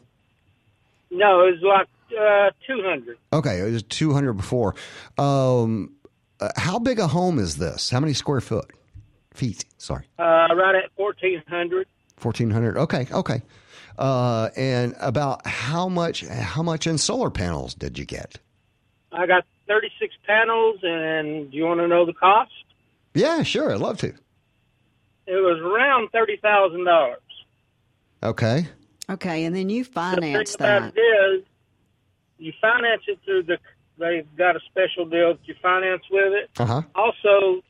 No, 1.11 1.47
it 1.47 1.61
was 1.61 1.63
like 1.63 1.89
uh, 2.19 2.51
200. 2.67 3.17
Okay, 3.33 3.61
it 3.61 3.71
was 3.73 3.83
200 3.85 4.33
before. 4.35 4.75
Um, 5.19 5.93
uh, 6.41 6.51
how 6.57 6.79
big 6.79 6.99
a 6.99 7.07
home 7.09 7.39
is 7.39 7.57
this? 7.57 7.91
How 7.91 8.01
many 8.01 8.13
square 8.13 8.41
foot? 8.41 8.71
Feet, 9.33 9.65
sorry. 9.79 10.07
Uh, 10.19 10.23
right 10.55 10.75
at 10.77 10.91
1400. 10.97 11.87
1400. 12.21 12.77
Okay, 12.77 13.07
okay. 13.13 13.43
Uh, 13.99 14.49
and 14.57 14.95
about 15.01 15.47
how 15.47 15.89
much 15.89 16.25
how 16.27 16.63
much 16.63 16.87
in 16.87 16.99
solar 16.99 17.31
panels 17.31 17.75
did 17.75 17.99
you 17.99 18.05
get? 18.05 18.39
I 19.13 19.27
got 19.27 19.45
36 19.69 20.15
panels, 20.27 20.79
and 20.83 21.51
do 21.51 21.57
you 21.57 21.65
want 21.65 21.81
to 21.81 21.89
know 21.89 22.05
the 22.07 22.13
cost? 22.13 22.53
Yeah, 23.15 23.43
sure, 23.43 23.73
I'd 23.73 23.81
love 23.81 23.99
to. 23.99 24.09
It 25.27 25.37
was 25.37 25.59
around 25.61 26.11
$30,000. 26.13 27.15
Okay. 28.23 28.67
Okay, 29.09 29.45
and 29.45 29.55
then 29.55 29.69
you 29.69 29.85
finance 29.85 30.17
The 30.17 30.21
thing 30.21 30.33
finance 30.33 30.55
about 30.57 30.95
that. 30.95 31.01
it 31.01 31.01
is, 31.41 31.45
you 32.39 32.53
finance 32.61 33.03
it 33.07 33.19
through 33.25 33.45
the. 33.45 33.59
They've 33.99 34.27
got 34.37 34.57
a 34.57 34.61
special 34.71 35.07
deal 35.07 35.35
that 35.35 35.41
you 35.47 35.55
finance 35.63 36.03
with 36.11 36.33
it. 36.33 36.51
Uh-huh. 36.59 36.83
Also, 36.95 37.63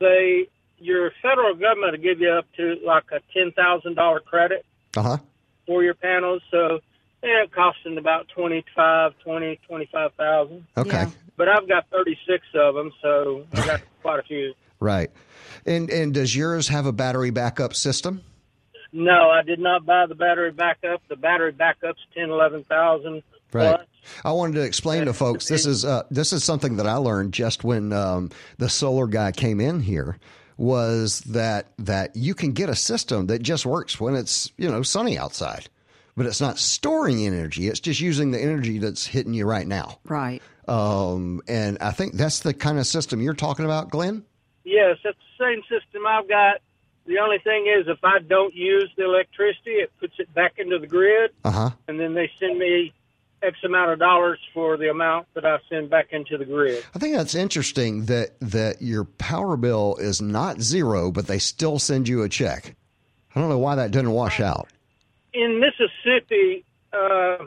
they 0.00 0.48
your 0.78 1.12
federal 1.22 1.54
government 1.54 1.92
will 1.92 2.02
give 2.02 2.20
you 2.20 2.30
up 2.30 2.46
to 2.56 2.76
like 2.84 3.04
a 3.12 3.20
ten 3.32 3.52
thousand 3.52 3.94
dollar 3.94 4.20
credit 4.20 4.64
Uh-huh. 4.96 5.18
for 5.66 5.82
your 5.82 5.94
panels. 5.94 6.42
So 6.50 6.80
yeah, 7.22 7.44
it 7.44 7.52
costing 7.52 7.96
about 7.98 8.28
twenty 8.34 8.64
five, 8.74 9.12
twenty, 9.22 9.58
twenty 9.66 9.88
five 9.92 10.12
thousand. 10.14 10.66
Okay. 10.76 10.90
Yeah. 10.90 11.10
But 11.36 11.48
I've 11.48 11.68
got 11.68 11.88
thirty 11.90 12.18
six 12.26 12.44
of 12.54 12.74
them, 12.74 12.92
so 13.00 13.46
I 13.54 13.66
got 13.66 13.80
quite 14.02 14.18
a 14.20 14.22
few. 14.24 14.54
Right. 14.80 15.10
And 15.66 15.88
and 15.90 16.12
does 16.12 16.34
yours 16.36 16.68
have 16.68 16.86
a 16.86 16.92
battery 16.92 17.30
backup 17.30 17.74
system? 17.74 18.22
No, 18.92 19.30
I 19.30 19.42
did 19.42 19.58
not 19.58 19.84
buy 19.86 20.06
the 20.06 20.14
battery 20.14 20.52
backup. 20.52 21.02
The 21.08 21.16
battery 21.16 21.52
backup's 21.52 22.00
ten, 22.14 22.30
eleven 22.30 22.64
thousand. 22.64 23.22
Right. 23.54 23.76
Plus. 23.76 23.86
I 24.24 24.32
wanted 24.32 24.54
to 24.56 24.62
explain 24.62 25.06
to 25.06 25.14
folks 25.14 25.48
this 25.48 25.64
is 25.64 25.84
uh, 25.86 26.02
this 26.10 26.32
is 26.34 26.44
something 26.44 26.76
that 26.76 26.86
I 26.86 26.96
learned 26.96 27.32
just 27.32 27.64
when 27.64 27.92
um, 27.94 28.30
the 28.58 28.68
solar 28.68 29.06
guy 29.06 29.32
came 29.32 29.60
in 29.60 29.80
here 29.80 30.18
was 30.58 31.20
that 31.22 31.66
that 31.78 32.14
you 32.14 32.34
can 32.34 32.52
get 32.52 32.68
a 32.68 32.76
system 32.76 33.26
that 33.28 33.40
just 33.42 33.64
works 33.66 33.98
when 34.00 34.14
it's 34.14 34.52
you 34.58 34.68
know 34.70 34.82
sunny 34.82 35.16
outside. 35.18 35.68
but 36.16 36.26
it's 36.26 36.40
not 36.40 36.58
storing 36.58 37.24
energy. 37.26 37.66
It's 37.68 37.80
just 37.80 38.00
using 38.00 38.30
the 38.30 38.40
energy 38.40 38.78
that's 38.78 39.06
hitting 39.06 39.34
you 39.34 39.46
right 39.46 39.66
now. 39.66 39.98
Right. 40.04 40.40
Um, 40.68 41.40
and 41.48 41.76
I 41.80 41.90
think 41.90 42.14
that's 42.14 42.40
the 42.40 42.54
kind 42.54 42.78
of 42.78 42.86
system 42.86 43.20
you're 43.20 43.34
talking 43.34 43.64
about, 43.64 43.90
Glenn. 43.90 44.24
Yes, 44.64 44.96
that's 45.02 45.16
the 45.38 45.44
same 45.44 45.60
system 45.62 46.06
I've 46.06 46.28
got. 46.28 46.60
The 47.06 47.18
only 47.18 47.38
thing 47.38 47.66
is, 47.66 47.86
if 47.88 47.98
I 48.04 48.18
don't 48.20 48.54
use 48.54 48.90
the 48.96 49.04
electricity, 49.04 49.72
it 49.72 49.90
puts 50.00 50.14
it 50.18 50.32
back 50.34 50.54
into 50.58 50.78
the 50.78 50.86
grid, 50.86 51.32
Uh 51.44 51.50
huh. 51.50 51.70
and 51.88 51.98
then 52.00 52.14
they 52.14 52.30
send 52.38 52.58
me 52.58 52.94
X 53.44 53.58
amount 53.64 53.90
of 53.92 53.98
dollars 53.98 54.38
for 54.52 54.76
the 54.76 54.90
amount 54.90 55.26
that 55.34 55.44
I 55.44 55.58
send 55.68 55.90
back 55.90 56.08
into 56.12 56.38
the 56.38 56.44
grid. 56.44 56.84
I 56.94 56.98
think 56.98 57.16
that's 57.16 57.34
interesting 57.34 58.06
that 58.06 58.30
that 58.40 58.80
your 58.82 59.04
power 59.04 59.56
bill 59.56 59.96
is 59.96 60.20
not 60.22 60.60
zero, 60.60 61.10
but 61.12 61.26
they 61.26 61.38
still 61.38 61.78
send 61.78 62.08
you 62.08 62.22
a 62.22 62.28
check. 62.28 62.74
I 63.34 63.40
don't 63.40 63.48
know 63.48 63.58
why 63.58 63.74
that 63.74 63.90
didn't 63.90 64.12
wash 64.12 64.40
out. 64.40 64.68
In 65.32 65.60
Mississippi, 65.60 66.64
uh, 66.92 67.44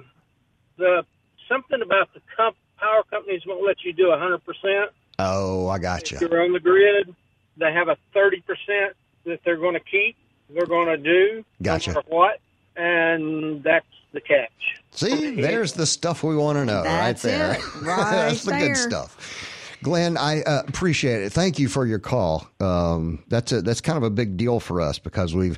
the 0.77 1.03
something 1.49 1.81
about 1.81 2.13
the 2.13 2.19
comp- 2.35 2.57
power 2.77 3.03
companies 3.09 3.41
won't 3.47 3.65
let 3.65 3.77
you 3.83 3.93
do 3.93 4.11
a 4.11 4.19
hundred 4.19 4.43
percent. 4.45 4.91
Oh, 5.19 5.67
I 5.69 5.79
got 5.79 6.03
If 6.11 6.21
you. 6.21 6.27
you're 6.29 6.43
on 6.43 6.53
the 6.53 6.59
grid, 6.59 7.15
they 7.57 7.71
have 7.73 7.87
a 7.87 7.97
thirty 8.13 8.41
percent 8.41 8.95
that 9.25 9.39
they're 9.45 9.57
going 9.57 9.73
to 9.73 9.79
keep. 9.79 10.15
They're 10.49 10.65
going 10.65 10.87
to 10.87 10.97
do 10.97 11.43
Gotcha. 11.61 11.93
no 11.93 12.01
what, 12.07 12.39
and 12.77 13.63
that's 13.63 13.85
the 14.13 14.21
catch. 14.21 14.49
See, 14.91 15.35
there's 15.35 15.73
the 15.73 15.85
stuff 15.85 16.23
we 16.23 16.35
want 16.35 16.57
to 16.57 16.65
know 16.65 16.83
That's 16.83 17.23
right 17.23 17.31
there. 17.31 17.53
it. 17.53 17.75
Right 17.81 18.11
that's 18.11 18.43
the 18.45 18.51
there. 18.51 18.67
good 18.67 18.77
stuff. 18.77 19.77
Glenn, 19.83 20.17
I 20.17 20.41
uh, 20.41 20.63
appreciate 20.67 21.21
it. 21.21 21.31
Thank 21.31 21.59
you 21.59 21.67
for 21.67 21.85
your 21.85 21.99
call. 21.99 22.47
Um, 22.59 23.23
that's 23.27 23.51
a, 23.51 23.61
that's 23.61 23.81
kind 23.81 23.97
of 23.97 24.03
a 24.03 24.09
big 24.09 24.37
deal 24.37 24.59
for 24.59 24.81
us 24.81 24.97
because 24.97 25.35
we've 25.35 25.57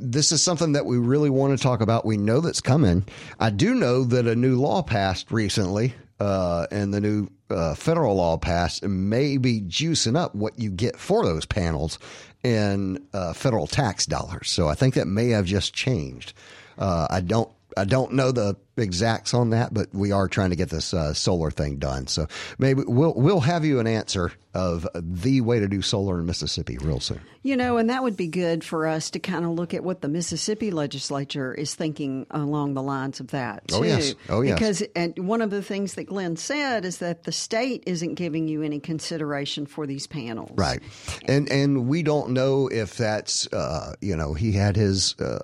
this 0.00 0.30
is 0.30 0.42
something 0.42 0.72
that 0.72 0.86
we 0.86 0.98
really 0.98 1.30
want 1.30 1.56
to 1.56 1.62
talk 1.62 1.80
about. 1.80 2.04
We 2.04 2.16
know 2.16 2.40
that's 2.40 2.60
coming. 2.60 3.04
I 3.40 3.50
do 3.50 3.74
know 3.74 4.04
that 4.04 4.26
a 4.26 4.36
new 4.36 4.60
law 4.60 4.82
passed 4.82 5.32
recently, 5.32 5.94
uh, 6.20 6.66
and 6.70 6.94
the 6.94 7.00
new 7.00 7.28
uh, 7.50 7.74
federal 7.74 8.14
law 8.16 8.36
passed 8.36 8.84
may 8.84 9.36
be 9.36 9.60
juicing 9.62 10.16
up 10.16 10.34
what 10.34 10.58
you 10.58 10.70
get 10.70 10.96
for 10.96 11.24
those 11.24 11.46
panels 11.46 11.98
in 12.44 13.06
uh, 13.12 13.32
federal 13.32 13.66
tax 13.66 14.06
dollars. 14.06 14.48
So 14.50 14.68
I 14.68 14.74
think 14.74 14.94
that 14.94 15.06
may 15.06 15.30
have 15.30 15.44
just 15.44 15.74
changed. 15.74 16.32
Uh, 16.78 17.06
I 17.10 17.20
don't. 17.20 17.50
I 17.78 17.84
don't 17.84 18.12
know 18.12 18.32
the 18.32 18.56
exacts 18.76 19.34
on 19.34 19.50
that, 19.50 19.72
but 19.72 19.92
we 19.92 20.12
are 20.12 20.28
trying 20.28 20.50
to 20.50 20.56
get 20.56 20.70
this 20.70 20.94
uh, 20.94 21.14
solar 21.14 21.50
thing 21.50 21.78
done. 21.78 22.06
So 22.06 22.26
maybe 22.58 22.82
we'll 22.86 23.14
we'll 23.14 23.40
have 23.40 23.64
you 23.64 23.80
an 23.80 23.86
answer 23.86 24.32
of 24.54 24.88
the 24.94 25.40
way 25.40 25.60
to 25.60 25.68
do 25.68 25.82
solar 25.82 26.18
in 26.18 26.26
Mississippi 26.26 26.78
real 26.78 27.00
soon. 27.00 27.20
You 27.42 27.56
know, 27.56 27.76
and 27.76 27.90
that 27.90 28.02
would 28.02 28.16
be 28.16 28.26
good 28.26 28.64
for 28.64 28.86
us 28.86 29.10
to 29.10 29.18
kind 29.18 29.44
of 29.44 29.52
look 29.52 29.72
at 29.74 29.84
what 29.84 30.00
the 30.00 30.08
Mississippi 30.08 30.70
legislature 30.70 31.54
is 31.54 31.74
thinking 31.74 32.26
along 32.30 32.74
the 32.74 32.82
lines 32.82 33.20
of 33.20 33.28
that, 33.28 33.68
too. 33.68 33.76
Oh, 33.76 33.82
yes. 33.82 34.14
Oh, 34.28 34.40
yes. 34.40 34.54
Because 34.54 34.82
and 34.96 35.28
one 35.28 35.42
of 35.42 35.50
the 35.50 35.62
things 35.62 35.94
that 35.94 36.04
Glenn 36.04 36.36
said 36.36 36.84
is 36.84 36.98
that 36.98 37.24
the 37.24 37.32
state 37.32 37.84
isn't 37.86 38.14
giving 38.14 38.48
you 38.48 38.62
any 38.62 38.80
consideration 38.80 39.66
for 39.66 39.86
these 39.86 40.06
panels. 40.06 40.50
Right. 40.54 40.80
And 41.26 41.50
and 41.50 41.88
we 41.88 42.02
don't 42.02 42.30
know 42.30 42.68
if 42.68 42.96
that's 42.96 43.46
uh, 43.52 43.94
you 44.00 44.16
know 44.16 44.34
he 44.34 44.52
had 44.52 44.76
his 44.76 45.14
uh, 45.20 45.40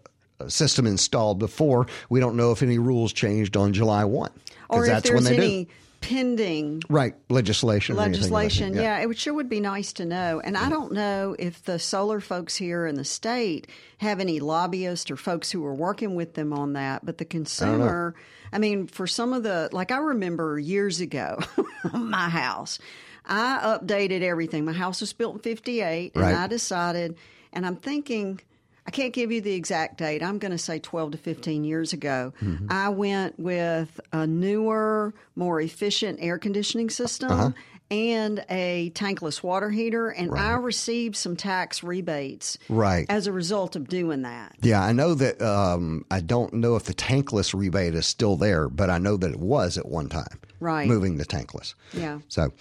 system 0.49 0.87
installed 0.87 1.39
before. 1.39 1.87
We 2.09 2.21
don't 2.21 2.37
know 2.37 2.53
if 2.53 2.63
any 2.63 2.79
rules 2.79 3.13
changed 3.13 3.57
on 3.57 3.73
July 3.73 4.05
1. 4.05 4.31
Or 4.71 4.85
if 4.85 4.91
that's 4.91 5.11
when 5.11 5.25
there's 5.25 5.39
any 5.39 5.65
do. 5.65 5.71
pending 6.01 6.83
Right, 6.89 7.15
legislation. 7.29 7.97
anything 7.99 8.13
like 8.13 8.21
legislation. 8.21 8.75
yeah. 8.75 8.99
it 9.01 9.07
would, 9.07 9.19
sure 9.19 9.35
would 9.35 9.49
be 9.49 9.61
nice 9.61 9.93
to 9.95 10.05
know. 10.05 10.41
And 10.41 10.57
I 10.57 10.69
don't 10.69 10.93
know 10.93 11.37
if 11.39 11.63
the 11.65 11.79
solar 11.79 12.21
folks 12.21 12.57
here 12.57 12.87
in 12.87 12.95
the 12.97 13.05
state 13.05 13.69
have 13.99 14.21
any 14.21 14.41
lobbyists 14.41 15.11
or 15.11 15.17
folks 15.17 15.51
who 15.51 15.65
are 15.65 15.75
working 15.75 16.15
with 16.15 16.35
them 16.35 16.53
on 16.53 16.73
that. 16.75 17.05
But 17.05 17.19
the 17.19 17.25
consumer, 17.25 18.15
I, 18.53 18.59
mean, 18.59 18.87
for 18.87 19.07
some 19.07 19.33
of 19.33 19.43
the, 19.43 19.69
like 19.73 19.93
I 19.93 19.99
remember 19.99 20.59
years 20.59 21.01
ago, 21.01 21.39
my 21.93 22.29
house, 22.29 22.79
I 23.27 23.61
updated 23.79 24.23
everything. 24.23 24.65
My 24.65 24.73
house 24.73 25.01
was 25.01 25.13
built 25.13 25.37
in 25.37 25.41
58, 25.41 26.13
and 26.15 26.23
Right. 26.23 26.35
I 26.35 26.47
decided, 26.47 27.17
and 27.53 27.65
I'm 27.65 27.77
thinking, 27.77 28.41
I 28.87 28.91
can't 28.91 29.13
give 29.15 29.33
you 29.33 29.41
the 29.41 29.55
exact 29.55 29.99
date. 29.99 30.23
I'm 30.23 30.39
going 30.39 30.53
to 30.53 30.59
say 30.59 30.79
12 30.79 31.13
to 31.13 31.19
15 31.19 31.65
years 31.65 31.93
ago. 31.95 32.33
Mm-hmm. 32.43 32.67
I 32.71 32.91
went 32.91 33.39
with 33.39 33.99
a 34.13 34.27
newer, 34.27 35.15
more 35.37 35.61
efficient 35.61 36.19
air 36.21 36.39
conditioning 36.39 36.91
system 36.91 37.31
Uh-huh. 37.33 37.51
and 37.91 38.45
a 38.51 38.91
tankless 38.95 39.43
water 39.43 39.71
heater, 39.71 40.09
and 40.11 40.35
I 40.39 40.53
received 40.53 41.17
some 41.17 41.35
tax 41.35 41.83
rebates 41.83 42.59
Right. 42.69 43.07
as 43.09 43.27
a 43.27 43.33
result 43.33 43.75
of 43.75 43.89
doing 43.89 44.23
that. 44.23 44.55
Yeah, 44.61 44.83
I 44.85 44.93
know 44.93 45.15
that. 45.15 45.41
Um, 45.41 46.05
I 46.11 46.21
don't 46.21 46.53
know 46.53 46.77
if 46.77 46.85
the 46.85 46.95
tankless 46.95 47.55
rebate 47.59 47.95
is 47.95 48.07
still 48.07 48.37
there, 48.37 48.69
but 48.69 48.91
I 48.91 48.99
know 48.99 49.17
that 49.17 49.31
it 49.31 49.39
was 49.41 49.79
at 49.79 49.87
one 49.89 50.09
time. 50.11 50.39
Right. 50.61 50.87
Moving 50.89 51.17
to 51.19 51.25
tankless. 51.25 51.75
Yeah. 51.93 52.19
So 52.29 52.53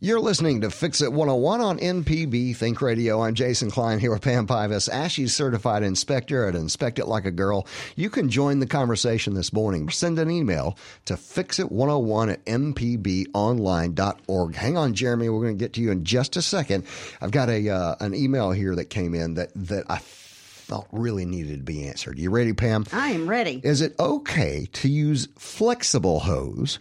you're 0.00 0.20
listening 0.20 0.60
to 0.60 0.70
Fix 0.70 1.00
It 1.00 1.12
101 1.12 1.60
on 1.60 1.78
MPB 1.78 2.54
Think 2.54 2.80
Radio. 2.80 3.20
I'm 3.20 3.34
Jason 3.34 3.68
Klein 3.68 3.98
here 3.98 4.12
with 4.12 4.22
Pam 4.22 4.46
Pybus, 4.46 4.88
ASHI's 4.88 5.34
certified 5.34 5.82
inspector 5.82 6.46
at 6.46 6.54
Inspect 6.54 7.00
It 7.00 7.08
Like 7.08 7.24
a 7.24 7.32
Girl. 7.32 7.66
You 7.96 8.08
can 8.08 8.28
join 8.28 8.60
the 8.60 8.66
conversation 8.66 9.34
this 9.34 9.52
morning. 9.52 9.88
Send 9.88 10.20
an 10.20 10.30
email 10.30 10.78
to 11.06 11.14
fixit101 11.14 12.32
at 12.32 12.44
mpbonline.org. 12.44 14.54
Hang 14.54 14.76
on, 14.76 14.94
Jeremy. 14.94 15.28
We're 15.28 15.42
going 15.42 15.58
to 15.58 15.64
get 15.64 15.72
to 15.72 15.80
you 15.80 15.90
in 15.90 16.04
just 16.04 16.36
a 16.36 16.42
second. 16.42 16.84
I've 17.20 17.32
got 17.32 17.48
a 17.48 17.68
uh, 17.68 17.96
an 17.98 18.14
email 18.14 18.52
here 18.52 18.76
that 18.76 18.86
came 18.86 19.16
in 19.16 19.34
that, 19.34 19.50
that 19.56 19.84
I 19.90 19.98
felt 19.98 20.86
really 20.92 21.24
needed 21.24 21.58
to 21.58 21.64
be 21.64 21.88
answered. 21.88 22.20
You 22.20 22.30
ready, 22.30 22.52
Pam? 22.52 22.86
I 22.92 23.10
am 23.10 23.28
ready. 23.28 23.60
Is 23.64 23.80
it 23.80 23.98
okay 23.98 24.68
to 24.74 24.88
use 24.88 25.26
flexible 25.36 26.20
hose 26.20 26.78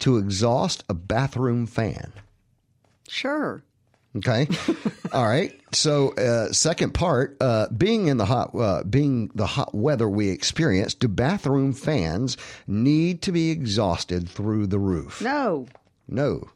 to 0.00 0.16
exhaust 0.16 0.82
a 0.88 0.94
bathroom 0.94 1.66
fan? 1.66 2.12
Sure. 3.08 3.62
Okay. 4.16 4.48
All 5.12 5.26
right. 5.26 5.52
So, 5.72 6.14
uh, 6.14 6.52
second 6.52 6.94
part, 6.94 7.36
uh, 7.40 7.68
being 7.68 8.08
in 8.08 8.16
the 8.16 8.24
hot, 8.24 8.54
uh, 8.54 8.82
being 8.84 9.30
the 9.34 9.46
hot 9.46 9.74
weather 9.74 10.08
we 10.08 10.30
experience, 10.30 10.94
do 10.94 11.08
bathroom 11.08 11.72
fans 11.72 12.36
need 12.66 13.22
to 13.22 13.32
be 13.32 13.50
exhausted 13.50 14.28
through 14.28 14.66
the 14.68 14.78
roof? 14.78 15.20
No. 15.20 15.66
No. 16.08 16.48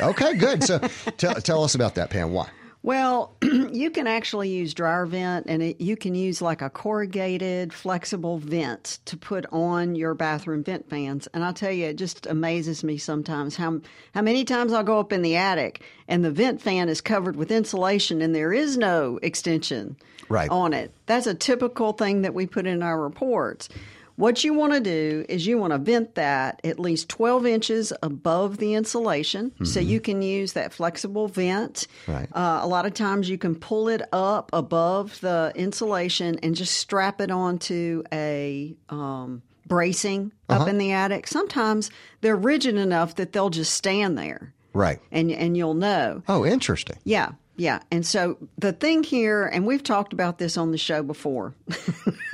okay, 0.00 0.36
good. 0.36 0.62
So, 0.62 0.78
tell 1.16 1.34
tell 1.34 1.64
us 1.64 1.74
about 1.74 1.96
that, 1.96 2.10
Pam. 2.10 2.32
Why? 2.32 2.48
Well, 2.86 3.34
you 3.42 3.90
can 3.90 4.06
actually 4.06 4.50
use 4.50 4.72
dryer 4.72 5.06
vent, 5.06 5.46
and 5.48 5.60
it, 5.60 5.80
you 5.80 5.96
can 5.96 6.14
use 6.14 6.40
like 6.40 6.62
a 6.62 6.70
corrugated, 6.70 7.72
flexible 7.72 8.38
vent 8.38 9.00
to 9.06 9.16
put 9.16 9.44
on 9.50 9.96
your 9.96 10.14
bathroom 10.14 10.62
vent 10.62 10.88
fans. 10.88 11.26
And 11.34 11.44
I'll 11.44 11.52
tell 11.52 11.72
you, 11.72 11.86
it 11.86 11.96
just 11.96 12.26
amazes 12.26 12.84
me 12.84 12.96
sometimes 12.96 13.56
how 13.56 13.80
how 14.14 14.22
many 14.22 14.44
times 14.44 14.72
I'll 14.72 14.84
go 14.84 15.00
up 15.00 15.12
in 15.12 15.22
the 15.22 15.34
attic 15.34 15.82
and 16.06 16.24
the 16.24 16.30
vent 16.30 16.62
fan 16.62 16.88
is 16.88 17.00
covered 17.00 17.34
with 17.34 17.50
insulation, 17.50 18.22
and 18.22 18.32
there 18.32 18.52
is 18.52 18.78
no 18.78 19.18
extension 19.20 19.96
Right. 20.28 20.48
on 20.48 20.72
it. 20.72 20.92
That's 21.06 21.26
a 21.26 21.34
typical 21.34 21.92
thing 21.92 22.22
that 22.22 22.34
we 22.34 22.46
put 22.46 22.68
in 22.68 22.84
our 22.84 23.00
reports. 23.00 23.68
What 24.16 24.42
you 24.44 24.54
want 24.54 24.72
to 24.72 24.80
do 24.80 25.24
is 25.28 25.46
you 25.46 25.58
want 25.58 25.72
to 25.72 25.78
vent 25.78 26.14
that 26.14 26.60
at 26.64 26.78
least 26.78 27.08
12 27.10 27.46
inches 27.46 27.92
above 28.02 28.56
the 28.56 28.74
insulation 28.74 29.52
so 29.64 29.78
you 29.78 30.00
can 30.00 30.22
use 30.22 30.54
that 30.54 30.72
flexible 30.72 31.28
vent. 31.28 31.86
Right. 32.06 32.28
Uh, 32.32 32.60
a 32.62 32.66
lot 32.66 32.86
of 32.86 32.94
times 32.94 33.28
you 33.28 33.36
can 33.38 33.54
pull 33.54 33.88
it 33.88 34.02
up 34.12 34.50
above 34.54 35.20
the 35.20 35.52
insulation 35.54 36.38
and 36.42 36.54
just 36.56 36.74
strap 36.78 37.20
it 37.20 37.30
onto 37.30 38.02
a 38.10 38.74
um, 38.88 39.42
bracing 39.66 40.32
up 40.48 40.66
in 40.66 40.78
the 40.78 40.92
attic. 40.92 41.26
Sometimes 41.26 41.90
they're 42.22 42.36
rigid 42.36 42.76
enough 42.76 43.16
that 43.16 43.32
they'll 43.32 43.50
just 43.50 43.74
stand 43.74 44.16
there 44.16 44.54
Right. 44.72 44.98
and, 45.12 45.30
and 45.30 45.56
you'll 45.56 45.74
know. 45.74 46.22
Oh, 46.28 46.46
interesting. 46.46 46.96
Yeah, 47.04 47.32
yeah. 47.56 47.80
And 47.90 48.04
so 48.06 48.38
the 48.58 48.72
thing 48.72 49.02
here, 49.02 49.46
and 49.46 49.66
we've 49.66 49.82
talked 49.82 50.12
about 50.12 50.38
this 50.38 50.56
on 50.56 50.70
the 50.72 50.78
show 50.78 51.02
before. 51.02 51.54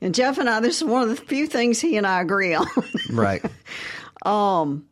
and 0.00 0.14
Jeff 0.14 0.38
and 0.38 0.48
I, 0.48 0.60
this 0.60 0.78
is 0.78 0.84
one 0.84 1.02
of 1.02 1.08
the 1.08 1.16
few 1.16 1.46
things 1.46 1.80
he 1.80 1.96
and 1.96 2.06
I 2.06 2.20
agree 2.20 2.54
on. 2.54 2.66
Right. 3.10 3.44
um, 4.24 4.86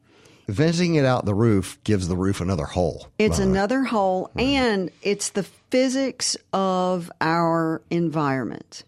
venting 0.48 0.94
it 0.94 1.04
out 1.04 1.24
the 1.24 1.34
roof 1.34 1.78
gives 1.84 2.08
the 2.08 2.16
roof 2.16 2.40
another 2.40 2.64
hole. 2.64 3.08
it's 3.18 3.38
another 3.38 3.84
hole, 3.84 4.30
and 4.36 4.90
it's 5.02 5.30
the 5.30 5.42
physics 5.42 6.36
of 6.52 7.10
our 7.20 7.82
environment. 7.90 8.84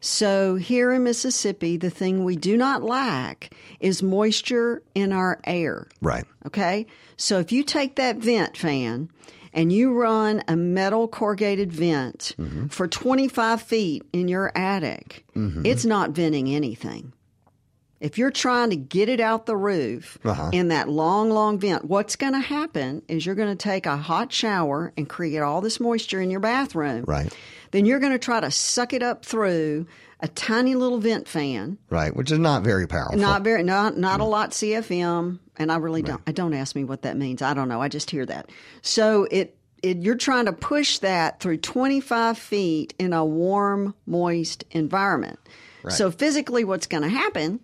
So 0.00 0.54
here 0.54 0.92
in 0.92 1.02
Mississippi, 1.02 1.76
the 1.76 1.90
thing 1.90 2.22
we 2.22 2.36
do 2.36 2.56
not 2.56 2.82
lack 2.84 3.52
is 3.80 4.04
moisture 4.04 4.82
in 4.94 5.12
our 5.12 5.40
air. 5.44 5.88
Right. 6.00 6.24
Okay. 6.46 6.86
So 7.16 7.40
if 7.40 7.50
you 7.50 7.64
take 7.64 7.96
that 7.96 8.18
vent 8.18 8.56
fan 8.56 9.10
and 9.56 9.72
you 9.72 9.94
run 9.94 10.42
a 10.46 10.54
metal 10.54 11.08
corrugated 11.08 11.72
vent 11.72 12.34
mm-hmm. 12.38 12.66
for 12.66 12.86
25 12.86 13.62
feet 13.62 14.04
in 14.12 14.28
your 14.28 14.52
attic, 14.54 15.24
mm-hmm. 15.34 15.64
it's 15.64 15.84
not 15.84 16.10
venting 16.10 16.54
anything. 16.54 17.12
If 17.98 18.18
you're 18.18 18.30
trying 18.30 18.70
to 18.70 18.76
get 18.76 19.08
it 19.08 19.20
out 19.20 19.46
the 19.46 19.56
roof 19.56 20.18
uh-huh. 20.22 20.50
in 20.52 20.68
that 20.68 20.90
long, 20.90 21.30
long 21.30 21.58
vent, 21.58 21.86
what's 21.86 22.14
going 22.14 22.34
to 22.34 22.40
happen 22.40 23.00
is 23.08 23.24
you're 23.24 23.34
going 23.34 23.56
to 23.56 23.56
take 23.56 23.86
a 23.86 23.96
hot 23.96 24.30
shower 24.30 24.92
and 24.98 25.08
create 25.08 25.40
all 25.40 25.62
this 25.62 25.80
moisture 25.80 26.20
in 26.20 26.30
your 26.30 26.40
bathroom. 26.40 27.04
Right. 27.06 27.34
Then 27.70 27.86
you're 27.86 27.98
going 27.98 28.12
to 28.12 28.18
try 28.18 28.40
to 28.40 28.50
suck 28.50 28.92
it 28.92 29.02
up 29.02 29.24
through 29.24 29.86
a 30.20 30.28
tiny 30.28 30.74
little 30.74 30.98
vent 30.98 31.28
fan, 31.28 31.78
Right, 31.90 32.14
which 32.14 32.30
is 32.32 32.38
not 32.38 32.62
very 32.62 32.86
powerful. 32.86 33.18
not 33.18 33.42
very, 33.42 33.62
not 33.62 33.96
not 33.98 34.20
a 34.20 34.24
lot 34.24 34.50
CFM, 34.52 35.38
and 35.56 35.72
I 35.72 35.76
really 35.76 36.02
don't. 36.02 36.22
I 36.26 36.32
don't 36.32 36.54
ask 36.54 36.74
me 36.74 36.84
what 36.84 37.02
that 37.02 37.16
means. 37.16 37.42
I 37.42 37.54
don't 37.54 37.68
know. 37.68 37.82
I 37.82 37.88
just 37.88 38.10
hear 38.10 38.24
that. 38.26 38.50
So 38.82 39.26
it, 39.30 39.56
it 39.82 39.98
you're 39.98 40.14
trying 40.16 40.46
to 40.46 40.52
push 40.52 40.98
that 40.98 41.40
through 41.40 41.58
25 41.58 42.38
feet 42.38 42.94
in 42.98 43.12
a 43.12 43.24
warm, 43.24 43.94
moist 44.06 44.64
environment. 44.70 45.38
So 45.88 46.10
physically, 46.10 46.64
what's 46.64 46.86
going 46.88 47.04
to 47.04 47.08
happen 47.08 47.60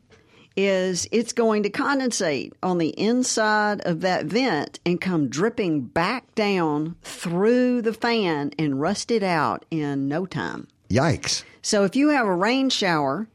is 0.54 1.08
it's 1.10 1.32
going 1.32 1.62
to 1.64 1.70
condensate 1.70 2.52
on 2.62 2.78
the 2.78 2.90
inside 2.90 3.80
of 3.80 4.02
that 4.02 4.26
vent 4.26 4.78
and 4.84 5.00
come 5.00 5.28
dripping 5.28 5.80
back 5.80 6.32
down 6.34 6.94
through 7.02 7.82
the 7.82 7.94
fan 7.94 8.52
and 8.58 8.80
rust 8.80 9.10
it 9.10 9.22
out 9.22 9.64
in 9.70 10.06
no 10.08 10.26
time. 10.26 10.68
Yikes. 10.92 11.44
So 11.62 11.84
if 11.84 11.96
you 11.96 12.10
have 12.10 12.26
a 12.26 12.34
rain 12.34 12.68
shower 12.68 13.28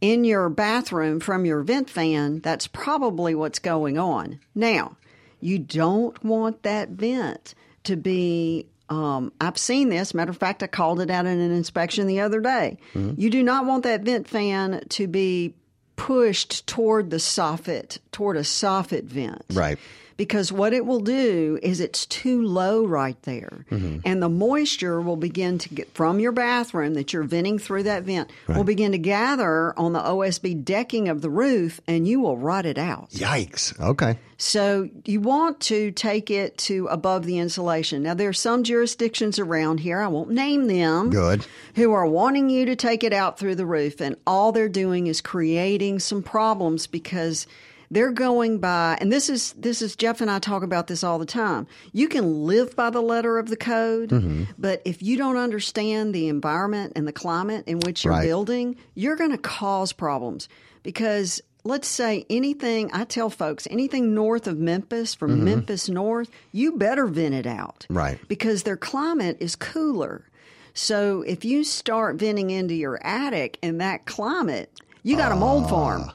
in 0.00 0.24
your 0.24 0.48
bathroom 0.48 1.20
from 1.20 1.44
your 1.44 1.62
vent 1.62 1.90
fan, 1.90 2.40
that's 2.40 2.66
probably 2.66 3.34
what's 3.34 3.58
going 3.58 3.98
on. 3.98 4.38
Now, 4.54 4.96
you 5.40 5.58
don't 5.58 6.22
want 6.24 6.62
that 6.62 6.90
vent 6.90 7.54
to 7.84 7.96
be. 7.96 8.66
Um, 8.88 9.32
I've 9.40 9.58
seen 9.58 9.88
this. 9.88 10.12
Matter 10.12 10.30
of 10.30 10.36
fact, 10.36 10.62
I 10.62 10.66
called 10.66 11.00
it 11.00 11.10
out 11.10 11.24
in 11.26 11.40
an 11.40 11.50
inspection 11.50 12.06
the 12.06 12.20
other 12.20 12.40
day. 12.40 12.78
You 12.94 13.30
do 13.30 13.42
not 13.42 13.64
want 13.64 13.84
that 13.84 14.02
vent 14.02 14.28
fan 14.28 14.82
to 14.90 15.06
be 15.06 15.54
pushed 15.96 16.66
toward 16.66 17.10
the 17.10 17.16
soffit, 17.16 17.98
toward 18.12 18.36
a 18.36 18.40
soffit 18.40 19.04
vent 19.04 19.44
Right. 19.52 19.78
Because 20.22 20.52
what 20.52 20.72
it 20.72 20.86
will 20.86 21.00
do 21.00 21.58
is 21.64 21.80
it's 21.80 22.06
too 22.06 22.42
low 22.42 22.86
right 22.86 23.20
there 23.22 23.66
mm-hmm. 23.72 23.98
and 24.04 24.22
the 24.22 24.28
moisture 24.28 25.00
will 25.00 25.16
begin 25.16 25.58
to 25.58 25.68
get 25.74 25.92
from 25.94 26.20
your 26.20 26.30
bathroom 26.30 26.94
that 26.94 27.12
you're 27.12 27.24
venting 27.24 27.58
through 27.58 27.82
that 27.82 28.04
vent 28.04 28.30
will 28.46 28.62
begin 28.62 28.92
to 28.92 28.98
gather 28.98 29.76
on 29.76 29.92
the 29.92 29.98
osb 29.98 30.64
decking 30.64 31.08
of 31.08 31.22
the 31.22 31.28
roof 31.28 31.80
and 31.88 32.06
you 32.06 32.20
will 32.20 32.36
rot 32.36 32.64
it 32.66 32.78
out 32.78 33.10
Yikes. 33.10 33.76
Okay. 33.80 34.16
so 34.36 34.88
you 35.04 35.20
want 35.20 35.58
to 35.58 35.90
take 35.90 36.30
it 36.30 36.56
to 36.56 36.86
above 36.86 37.26
the 37.26 37.38
insulation 37.38 38.04
now 38.04 38.14
there 38.14 38.28
are 38.28 38.32
some 38.32 38.62
jurisdictions 38.62 39.40
around 39.40 39.80
here 39.80 40.00
i 40.00 40.06
won't 40.06 40.30
name 40.30 40.68
them 40.68 41.10
Good. 41.10 41.44
who 41.74 41.92
are 41.92 42.06
wanting 42.06 42.48
you 42.48 42.64
to 42.66 42.76
take 42.76 43.02
it 43.02 43.12
out 43.12 43.40
through 43.40 43.56
the 43.56 43.66
roof 43.66 44.00
and 44.00 44.14
all 44.24 44.52
they're 44.52 44.68
doing 44.68 45.08
is 45.08 45.20
creating 45.20 45.98
some 45.98 46.22
problems 46.22 46.86
because 46.86 47.48
they're 47.92 48.10
going 48.10 48.58
by 48.58 48.96
and 49.00 49.12
this 49.12 49.28
is 49.28 49.52
this 49.52 49.82
is 49.82 49.94
Jeff 49.94 50.22
and 50.22 50.30
I 50.30 50.38
talk 50.38 50.62
about 50.62 50.86
this 50.86 51.04
all 51.04 51.18
the 51.18 51.26
time. 51.26 51.66
You 51.92 52.08
can 52.08 52.46
live 52.46 52.74
by 52.74 52.88
the 52.88 53.02
letter 53.02 53.38
of 53.38 53.48
the 53.48 53.56
code, 53.56 54.08
mm-hmm. 54.08 54.44
but 54.58 54.80
if 54.86 55.02
you 55.02 55.18
don't 55.18 55.36
understand 55.36 56.14
the 56.14 56.28
environment 56.28 56.94
and 56.96 57.06
the 57.06 57.12
climate 57.12 57.64
in 57.66 57.80
which 57.80 58.04
you're 58.04 58.14
Right. 58.14 58.26
building, 58.26 58.76
you're 58.94 59.16
going 59.16 59.30
to 59.30 59.38
cause 59.38 59.92
problems 59.92 60.48
because 60.82 61.40
let's 61.64 61.86
say 61.86 62.24
anything 62.30 62.90
I 62.94 63.04
tell 63.04 63.28
folks 63.28 63.68
anything 63.70 64.14
north 64.14 64.46
of 64.46 64.58
Memphis 64.58 65.14
from 65.14 65.32
mm-hmm. 65.32 65.44
Memphis 65.44 65.88
north, 65.90 66.30
you 66.50 66.78
better 66.78 67.06
vent 67.06 67.34
it 67.34 67.46
out. 67.46 67.86
Right. 67.90 68.18
Because 68.26 68.62
their 68.62 68.78
climate 68.78 69.36
is 69.40 69.54
cooler. 69.54 70.26
So 70.72 71.20
if 71.22 71.44
you 71.44 71.62
start 71.62 72.16
venting 72.16 72.48
into 72.48 72.72
your 72.72 72.98
attic 73.04 73.58
in 73.62 73.78
that 73.78 74.06
climate, 74.06 74.72
you 75.02 75.18
got 75.18 75.32
a 75.32 75.36
mold 75.36 75.64
ah. 75.64 75.68
farm. 75.68 76.12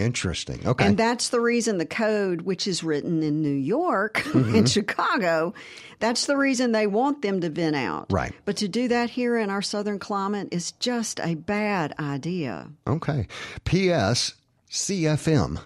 Interesting. 0.00 0.66
Okay. 0.66 0.86
And 0.86 0.96
that's 0.96 1.28
the 1.28 1.40
reason 1.40 1.78
the 1.78 1.86
code, 1.86 2.42
which 2.42 2.66
is 2.66 2.82
written 2.82 3.22
in 3.22 3.42
New 3.42 3.48
York 3.54 4.24
and 4.34 4.44
mm-hmm. 4.44 4.64
Chicago, 4.64 5.54
that's 5.98 6.26
the 6.26 6.36
reason 6.36 6.72
they 6.72 6.86
want 6.86 7.22
them 7.22 7.40
to 7.40 7.50
vent 7.50 7.76
out. 7.76 8.06
Right. 8.10 8.32
But 8.44 8.56
to 8.58 8.68
do 8.68 8.88
that 8.88 9.10
here 9.10 9.36
in 9.36 9.50
our 9.50 9.62
southern 9.62 9.98
climate 9.98 10.48
is 10.50 10.72
just 10.72 11.20
a 11.20 11.34
bad 11.34 11.94
idea. 11.98 12.70
okay. 12.86 13.28
P.S. 13.64 14.34
CFM 14.70 15.60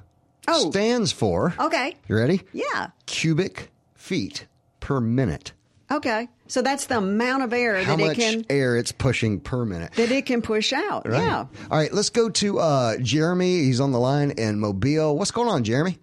Oh. 0.46 0.70
stands 0.70 1.12
for. 1.12 1.54
Okay. 1.58 1.96
You 2.08 2.16
ready? 2.16 2.42
Yeah. 2.52 2.88
Cubic 3.06 3.70
feet 3.94 4.46
per 4.80 5.00
minute. 5.00 5.52
Okay. 5.90 6.28
So 6.46 6.60
that's 6.62 6.86
the 6.86 6.98
amount 6.98 7.42
of 7.42 7.52
air 7.52 7.82
How 7.82 7.96
that 7.96 8.10
it 8.10 8.14
can 8.16 8.44
air 8.50 8.76
it's 8.76 8.92
pushing 8.92 9.40
per 9.40 9.64
minute. 9.64 9.92
that 9.94 10.10
it 10.10 10.26
can 10.26 10.42
push 10.42 10.72
out. 10.72 11.08
Right. 11.08 11.22
Yeah. 11.22 11.46
All 11.70 11.78
right, 11.78 11.92
let's 11.92 12.10
go 12.10 12.28
to 12.28 12.58
uh, 12.58 12.96
Jeremy. 12.98 13.60
He's 13.64 13.80
on 13.80 13.92
the 13.92 13.98
line 13.98 14.30
in 14.32 14.60
Mobile. 14.60 15.16
What's 15.16 15.30
going 15.30 15.48
on, 15.48 15.64
Jeremy? 15.64 15.98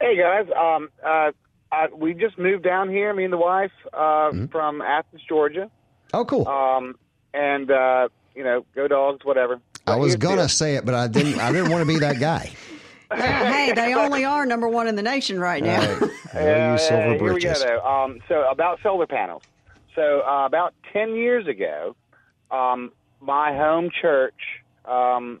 Hey 0.00 0.16
guys, 0.16 0.46
um, 0.58 0.88
uh, 1.04 1.32
I, 1.70 1.88
we 1.94 2.14
just 2.14 2.38
moved 2.38 2.64
down 2.64 2.88
here, 2.88 3.12
me 3.12 3.24
and 3.24 3.32
the 3.32 3.36
wife, 3.36 3.70
uh, 3.92 4.30
from 4.50 4.80
Athens, 4.80 5.20
Georgia, 5.28 5.70
Oh, 6.14 6.24
cool. 6.24 6.48
um, 6.48 6.96
and 7.34 7.70
uh, 7.70 8.08
you 8.34 8.42
know, 8.42 8.64
go 8.74 8.88
dogs, 8.88 9.24
whatever. 9.26 9.60
I 9.86 9.96
was 9.96 10.16
gonna 10.16 10.36
deal. 10.36 10.48
say 10.48 10.76
it, 10.76 10.86
but 10.86 10.94
I 10.94 11.06
didn't. 11.06 11.38
I 11.38 11.52
didn't 11.52 11.70
want 11.70 11.82
to 11.82 11.86
be 11.86 11.98
that 11.98 12.18
guy. 12.18 12.50
Yeah, 13.10 13.52
hey, 13.52 13.72
they 13.72 13.92
only 13.94 14.24
are 14.24 14.46
number 14.46 14.68
one 14.68 14.86
in 14.88 14.96
the 14.96 15.02
nation 15.02 15.38
right 15.38 15.62
now. 15.62 15.80
There 16.32 16.72
you 16.72 16.78
silver 16.78 17.02
Uh, 17.02 17.18
here 17.18 17.34
we 17.34 17.40
go 17.40 17.52
though. 17.54 17.80
Um, 17.84 18.20
so 18.28 18.48
about 18.50 18.78
solar 18.82 19.06
panels. 19.06 19.42
So 20.00 20.22
uh, 20.26 20.46
about 20.46 20.72
ten 20.94 21.14
years 21.14 21.46
ago, 21.46 21.94
um, 22.50 22.92
my 23.20 23.54
home 23.54 23.90
church 24.00 24.34
um, 24.86 25.40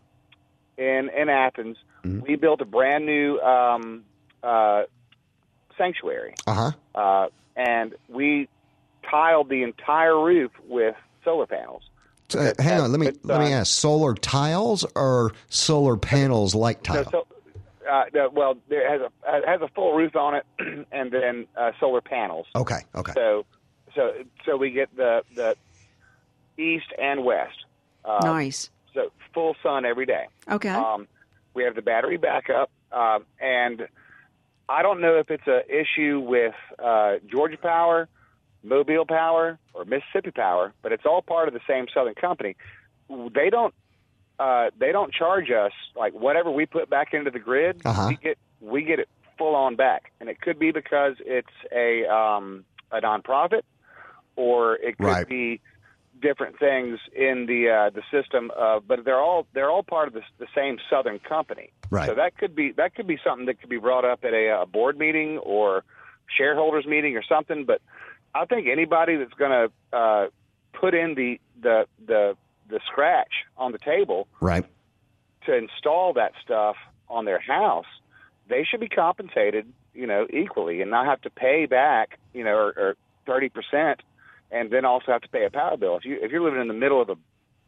in 0.76 1.08
in 1.16 1.28
Athens, 1.28 1.76
Mm-hmm. 2.02 2.20
we 2.20 2.36
built 2.36 2.62
a 2.62 2.64
brand 2.64 3.04
new 3.04 3.38
um, 3.40 4.04
uh, 4.42 4.84
sanctuary. 5.76 6.32
Uh 6.46 6.54
huh. 6.54 6.72
uh, 6.94 7.26
and 7.54 7.94
we 8.08 8.48
tiled 9.10 9.50
the 9.50 9.62
entire 9.62 10.18
roof 10.18 10.50
with 10.66 10.94
solar 11.22 11.46
panels. 11.46 11.82
So, 12.30 12.54
hang 12.58 12.80
on. 12.80 12.90
Let 12.90 13.00
me 13.00 13.10
let 13.22 13.40
me 13.40 13.52
uh, 13.52 13.60
ask: 13.60 13.70
solar 13.70 14.14
tiles 14.14 14.86
or 14.94 15.32
solar 15.50 15.98
panels 15.98 16.54
like 16.54 16.82
tile? 16.82 17.04
so 17.10 17.26
uh, 17.90 18.04
no, 18.14 18.30
well, 18.32 18.56
there 18.68 18.90
has 18.90 19.00
a 19.02 19.36
it 19.36 19.46
has 19.46 19.60
a 19.60 19.68
full 19.74 19.94
roof 19.94 20.16
on 20.16 20.36
it, 20.36 20.46
and 20.92 21.10
then 21.12 21.46
uh, 21.54 21.72
solar 21.78 22.00
panels. 22.00 22.46
okay. 22.56 22.80
Okay. 22.94 23.12
So, 23.14 23.44
so 23.94 24.12
so 24.44 24.56
we 24.56 24.70
get 24.70 24.94
the 24.96 25.22
the 25.34 25.56
east 26.56 26.92
and 26.98 27.24
west. 27.24 27.64
Uh, 28.04 28.20
Nice. 28.22 28.70
So 28.94 29.12
full 29.32 29.56
sun 29.62 29.84
every 29.84 30.06
day. 30.06 30.26
Okay. 30.50 30.68
Um, 30.70 31.06
we 31.54 31.64
have 31.64 31.74
the 31.74 31.82
battery 31.82 32.16
backup, 32.16 32.70
uh, 32.92 33.20
and 33.40 33.86
I 34.68 34.82
don't 34.82 35.00
know 35.00 35.16
if 35.18 35.30
it's 35.30 35.46
an 35.46 35.62
issue 35.68 36.20
with 36.20 36.54
uh, 36.78 37.16
Georgia 37.30 37.58
Power, 37.58 38.08
Mobile 38.62 39.04
Power, 39.06 39.58
or 39.74 39.84
Mississippi 39.84 40.30
Power, 40.30 40.72
but 40.82 40.92
it's 40.92 41.04
all 41.06 41.22
part 41.22 41.48
of 41.48 41.54
the 41.54 41.60
same 41.68 41.86
Southern 41.92 42.14
company. 42.14 42.56
They 43.08 43.50
don't 43.50 43.74
uh, 44.38 44.70
they 44.78 44.90
don't 44.90 45.12
charge 45.12 45.50
us 45.50 45.72
like 45.94 46.14
whatever 46.14 46.50
we 46.50 46.66
put 46.66 46.88
back 46.88 47.12
into 47.12 47.30
the 47.30 47.38
grid. 47.38 47.82
Uh-huh. 47.84 48.06
We 48.08 48.16
get 48.16 48.38
we 48.60 48.82
get 48.82 48.98
it 48.98 49.08
full 49.36 49.54
on 49.54 49.76
back, 49.76 50.12
and 50.20 50.28
it 50.28 50.40
could 50.40 50.58
be 50.58 50.72
because 50.72 51.16
it's 51.20 51.48
a 51.72 52.06
um, 52.06 52.64
a 52.90 53.00
nonprofit, 53.00 53.62
or 54.46 54.76
it 54.76 54.96
could 54.98 55.04
Right. 55.06 55.28
be 55.28 55.60
different 56.20 56.58
things 56.58 56.98
in 57.14 57.46
the 57.46 57.60
uh, 57.78 57.90
the 57.90 58.02
system. 58.10 58.50
But 58.90 59.04
they're 59.04 59.20
all 59.28 59.46
they're 59.54 59.70
all 59.70 59.82
part 59.82 60.08
of 60.08 60.14
the, 60.14 60.22
the 60.38 60.46
same 60.54 60.78
Southern 60.90 61.18
company. 61.18 61.68
Right. 61.90 62.08
So 62.08 62.14
that 62.14 62.36
could 62.38 62.54
be 62.54 62.72
that 62.72 62.94
could 62.94 63.06
be 63.06 63.18
something 63.24 63.46
that 63.46 63.60
could 63.60 63.70
be 63.70 63.78
brought 63.78 64.04
up 64.04 64.20
at 64.24 64.32
a, 64.32 64.44
uh 64.50 64.64
board 64.66 64.98
meeting 64.98 65.38
or 65.38 65.84
shareholders 66.38 66.86
meeting 66.86 67.16
or 67.16 67.22
something. 67.34 67.64
But 67.64 67.80
I 68.34 68.44
think 68.46 68.68
anybody 68.68 69.16
that's 69.16 69.34
going 69.34 69.50
to 69.50 69.96
uh, 69.96 70.26
put 70.72 70.94
in 70.94 71.14
the 71.14 71.38
the 71.60 71.86
the 72.06 72.36
the 72.68 72.80
scratch 72.90 73.32
on 73.56 73.72
the 73.72 73.78
table 73.78 74.28
Right. 74.40 74.64
to 75.46 75.54
install 75.56 76.12
that 76.14 76.32
stuff 76.44 76.76
on 77.08 77.24
their 77.24 77.40
house, 77.40 77.90
they 78.48 78.62
should 78.64 78.78
be 78.80 78.88
compensated, 78.88 79.66
you 79.94 80.06
know, 80.06 80.26
equally 80.32 80.80
and 80.82 80.90
not 80.90 81.06
have 81.06 81.20
to 81.22 81.30
pay 81.30 81.66
back, 81.66 82.18
you 82.32 82.44
know, 82.44 82.56
or 82.76 82.96
thirty 83.26 83.48
percent, 83.48 84.02
and 84.50 84.70
then 84.70 84.84
also 84.84 85.12
have 85.12 85.22
to 85.22 85.28
pay 85.28 85.44
a 85.44 85.50
power 85.50 85.76
bill. 85.76 85.96
If 85.96 86.04
you 86.04 86.18
if 86.20 86.30
you're 86.30 86.42
living 86.42 86.60
in 86.60 86.68
the 86.68 86.74
middle 86.74 87.00
of 87.00 87.08
a 87.10 87.16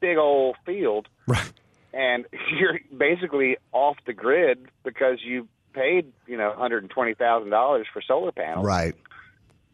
big 0.00 0.16
old 0.16 0.56
field 0.66 1.08
Right. 1.26 1.52
and 1.92 2.26
you're 2.58 2.78
basically 2.96 3.56
off 3.72 3.96
the 4.06 4.12
grid 4.12 4.66
because 4.84 5.18
you 5.24 5.48
paid, 5.72 6.12
you 6.26 6.36
know, 6.36 6.52
hundred 6.56 6.82
and 6.82 6.90
twenty 6.90 7.14
thousand 7.14 7.50
dollars 7.50 7.86
for 7.92 8.02
solar 8.02 8.32
panels, 8.32 8.66
Right. 8.66 8.94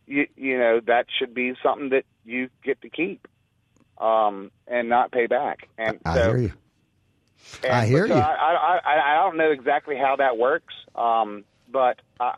you 0.06 0.26
you 0.36 0.58
know 0.58 0.80
that 0.86 1.06
should 1.18 1.34
be 1.34 1.54
something 1.62 1.90
that 1.90 2.04
you 2.24 2.50
get 2.62 2.80
to 2.82 2.88
keep 2.90 3.26
um, 3.98 4.50
and 4.66 4.88
not 4.88 5.10
pay 5.12 5.26
back. 5.26 5.68
And 5.76 5.98
I 6.04 6.14
so, 6.14 6.28
hear 6.28 6.38
you. 6.38 6.52
I 7.64 7.86
hear 7.86 8.06
so 8.06 8.14
you. 8.14 8.20
I, 8.20 8.34
I, 8.34 8.80
I, 8.84 9.12
I 9.12 9.24
don't 9.24 9.36
know 9.36 9.50
exactly 9.50 9.96
how 9.96 10.16
that 10.16 10.36
works, 10.36 10.74
um, 10.94 11.44
but 11.70 12.00
uh, 12.20 12.32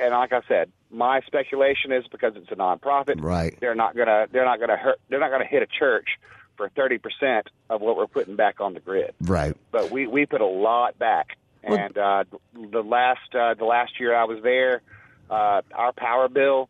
and 0.00 0.12
like 0.12 0.32
I 0.32 0.40
said, 0.48 0.70
my 0.92 1.20
speculation 1.26 1.90
is 1.90 2.04
because 2.10 2.34
it's 2.36 2.50
a 2.50 2.54
nonprofit. 2.54 3.20
Right. 3.22 3.56
They're 3.60 3.74
not 3.74 3.96
gonna 3.96 4.26
they're 4.30 4.44
not 4.44 4.60
gonna 4.60 4.76
hurt 4.76 5.00
they're 5.08 5.20
not 5.20 5.30
gonna 5.30 5.46
hit 5.46 5.62
a 5.62 5.66
church 5.66 6.18
for 6.56 6.68
thirty 6.68 6.98
percent 6.98 7.48
of 7.70 7.80
what 7.80 7.96
we're 7.96 8.06
putting 8.06 8.36
back 8.36 8.60
on 8.60 8.74
the 8.74 8.80
grid. 8.80 9.14
Right. 9.20 9.56
But 9.70 9.90
we 9.90 10.06
we 10.06 10.26
put 10.26 10.40
a 10.40 10.46
lot 10.46 10.98
back, 10.98 11.38
and 11.64 11.96
uh, 11.96 12.24
the 12.54 12.82
last 12.82 13.34
uh, 13.34 13.54
the 13.54 13.64
last 13.64 13.98
year 13.98 14.14
I 14.14 14.24
was 14.24 14.42
there, 14.42 14.82
uh, 15.30 15.62
our 15.74 15.92
power 15.92 16.28
bill 16.28 16.68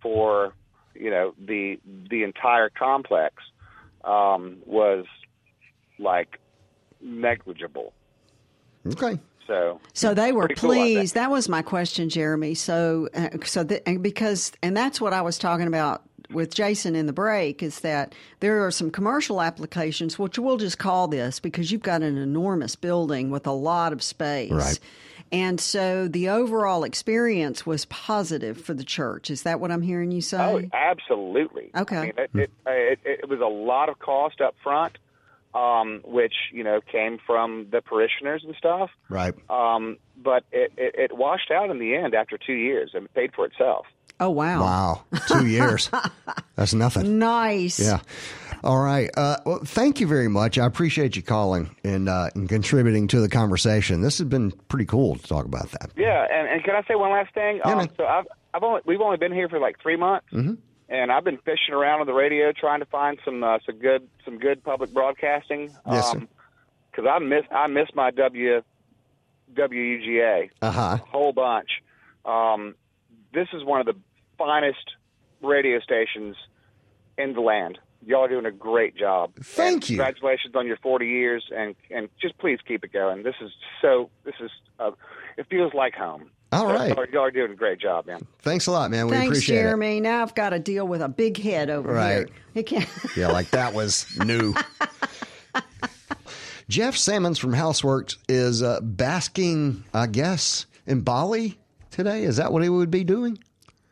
for 0.00 0.54
you 0.94 1.10
know 1.10 1.34
the 1.38 1.80
the 2.08 2.22
entire 2.22 2.70
complex 2.70 3.34
um, 4.04 4.58
was 4.64 5.06
like 5.98 6.38
negligible. 7.00 7.92
Okay. 8.86 9.18
So 9.46 9.80
So 9.92 10.14
they 10.14 10.32
were 10.32 10.46
Pretty 10.46 10.60
cool, 10.60 10.70
pleased. 10.70 11.14
that 11.14 11.30
was 11.30 11.48
my 11.48 11.62
question, 11.62 12.08
Jeremy. 12.08 12.54
So, 12.54 13.08
uh, 13.14 13.28
so 13.44 13.62
the, 13.64 13.86
and 13.88 14.02
because, 14.02 14.52
and 14.62 14.76
that's 14.76 15.00
what 15.00 15.12
I 15.12 15.22
was 15.22 15.38
talking 15.38 15.66
about 15.66 16.02
with 16.30 16.54
Jason 16.54 16.94
in 16.96 17.06
the 17.06 17.12
break 17.12 17.62
is 17.62 17.80
that 17.80 18.14
there 18.40 18.64
are 18.66 18.70
some 18.70 18.90
commercial 18.90 19.40
applications, 19.42 20.18
which 20.18 20.38
we'll 20.38 20.56
just 20.56 20.78
call 20.78 21.08
this 21.08 21.38
because 21.40 21.70
you've 21.70 21.82
got 21.82 22.02
an 22.02 22.16
enormous 22.16 22.76
building 22.76 23.30
with 23.30 23.46
a 23.46 23.52
lot 23.52 23.92
of 23.92 24.02
space. 24.02 24.50
Right. 24.50 24.80
And 25.32 25.60
so 25.60 26.06
the 26.06 26.28
overall 26.28 26.84
experience 26.84 27.66
was 27.66 27.86
positive 27.86 28.60
for 28.60 28.72
the 28.72 28.84
church. 28.84 29.30
Is 29.30 29.42
that 29.42 29.58
what 29.58 29.70
I'm 29.70 29.82
hearing 29.82 30.12
you 30.12 30.20
say? 30.20 30.38
Oh, 30.38 30.62
absolutely. 30.72 31.70
Okay. 31.76 31.96
I 31.96 32.00
mean, 32.02 32.12
it, 32.16 32.30
it, 32.34 32.50
it, 32.66 32.98
it 33.04 33.28
was 33.28 33.40
a 33.40 33.46
lot 33.46 33.88
of 33.88 33.98
cost 33.98 34.40
up 34.40 34.54
front, 34.62 34.96
um, 35.54 36.00
which 36.04 36.34
you 36.52 36.64
know 36.64 36.80
came 36.80 37.18
from 37.26 37.66
the 37.70 37.80
parishioners 37.80 38.42
and 38.44 38.54
stuff. 38.56 38.90
Right. 39.08 39.34
Um, 39.48 39.98
but 40.16 40.44
it, 40.52 40.72
it, 40.76 40.94
it 40.96 41.16
washed 41.16 41.50
out 41.50 41.70
in 41.70 41.78
the 41.78 41.94
end 41.94 42.14
after 42.14 42.38
two 42.38 42.54
years 42.54 42.90
and 42.94 43.04
it 43.06 43.14
paid 43.14 43.34
for 43.34 43.46
itself. 43.46 43.86
Oh, 44.20 44.30
wow. 44.30 44.60
Wow. 44.62 45.04
Two 45.26 45.46
years. 45.46 45.90
That's 46.56 46.72
nothing. 46.72 47.18
Nice. 47.18 47.80
Yeah. 47.80 47.98
All 48.62 48.80
right. 48.80 49.10
Uh, 49.16 49.38
well, 49.44 49.58
thank 49.64 49.98
you 50.00 50.06
very 50.06 50.28
much. 50.28 50.56
I 50.56 50.66
appreciate 50.66 51.16
you 51.16 51.22
calling 51.22 51.74
and, 51.82 52.08
uh, 52.08 52.30
and 52.36 52.48
contributing 52.48 53.08
to 53.08 53.20
the 53.20 53.28
conversation. 53.28 54.02
This 54.02 54.18
has 54.18 54.28
been 54.28 54.52
pretty 54.68 54.86
cool 54.86 55.16
to 55.16 55.22
talk 55.26 55.44
about 55.46 55.68
that. 55.72 55.90
Yeah, 55.96 56.24
and, 56.30 56.48
and 56.48 56.62
can 56.64 56.76
I 56.76 56.82
say 56.86 56.94
one 56.94 57.10
last 57.10 57.34
thing? 57.34 57.56
Yeah, 57.56 57.72
um, 57.72 57.78
man. 57.78 57.90
so 57.96 58.04
I've 58.06 58.26
I've 58.54 58.62
only 58.62 58.82
we've 58.86 59.00
only 59.00 59.16
been 59.16 59.32
here 59.32 59.48
for 59.48 59.58
like 59.58 59.80
three 59.82 59.96
months, 59.96 60.26
Mm-hmm. 60.32 60.54
And 60.88 61.10
I've 61.12 61.24
been 61.24 61.38
fishing 61.38 61.74
around 61.74 62.00
on 62.00 62.06
the 62.06 62.12
radio 62.12 62.52
trying 62.52 62.80
to 62.80 62.86
find 62.86 63.18
some 63.24 63.42
uh, 63.42 63.58
some 63.66 63.78
good 63.78 64.08
some 64.24 64.38
good 64.38 64.62
public 64.64 64.92
broadcasting. 64.92 65.70
Yes, 65.90 66.12
sir. 66.12 66.22
Because 66.90 67.06
I 67.10 67.18
miss 67.18 67.44
I 67.50 67.66
miss 67.66 67.88
my 67.94 68.10
W 68.10 68.62
WUGA 69.54 70.50
Uh 70.62 70.70
huh. 70.70 70.80
a 71.02 71.06
whole 71.10 71.32
bunch. 71.32 71.82
Um, 72.24 72.74
this 73.32 73.48
is 73.52 73.64
one 73.64 73.80
of 73.80 73.86
the 73.86 73.96
finest 74.38 74.92
radio 75.42 75.80
stations 75.80 76.36
in 77.18 77.34
the 77.34 77.40
land. 77.40 77.78
Y'all 78.06 78.24
are 78.24 78.28
doing 78.28 78.46
a 78.46 78.50
great 78.52 78.96
job. 78.96 79.32
Thank 79.42 79.74
And 79.74 79.90
you. 79.90 79.96
Congratulations 79.96 80.54
on 80.54 80.66
your 80.66 80.76
40 80.78 81.06
years, 81.06 81.44
and 81.54 81.74
and 81.90 82.08
just 82.20 82.36
please 82.38 82.58
keep 82.66 82.84
it 82.84 82.92
going. 82.92 83.22
This 83.22 83.36
is 83.40 83.50
so. 83.80 84.10
This 84.24 84.34
is. 84.40 84.50
Uh, 84.78 84.90
it 85.36 85.46
feels 85.48 85.72
like 85.74 85.94
home. 85.94 86.30
All 86.54 86.68
So, 86.68 86.74
right. 86.74 86.96
Y'all, 87.12 87.24
are- 87.24 87.30
doing 87.30 87.52
a 87.52 87.54
great 87.54 87.78
job, 87.80 88.06
man. 88.06 88.26
Thanks 88.42 88.66
a 88.66 88.70
lot, 88.72 88.90
man. 88.90 89.06
We 89.06 89.12
appreciate 89.12 89.20
it. 89.20 89.24
Thanks, 89.24 89.38
appreciate 89.38 89.62
Jeremy. 89.62 90.00
Now 90.00 90.22
I've 90.22 90.34
got 90.34 90.50
to 90.50 90.58
deal 90.58 90.86
with 90.86 91.00
a 91.02 91.08
big 91.08 91.36
head 91.38 91.70
over 91.70 91.92
Right. 91.92 92.12
here. 92.12 92.28
He 92.54 92.62
can't. 92.62 92.88
Yeah, 93.16 93.28
like 93.28 93.50
that 93.50 93.74
was 93.74 94.06
new. 94.24 94.54
Jeff 96.68 96.96
Sammons 96.96 97.38
from 97.38 97.52
Houseworks 97.52 98.16
is 98.28 98.62
uh, 98.62 98.80
basking, 98.80 99.84
I 99.92 100.06
guess, 100.06 100.64
in 100.86 101.02
Bali 101.02 101.58
today. 101.90 102.24
Is 102.24 102.36
that 102.38 102.52
what 102.52 102.62
he 102.62 102.68
would 102.68 102.90
be 102.90 103.04
doing? 103.04 103.38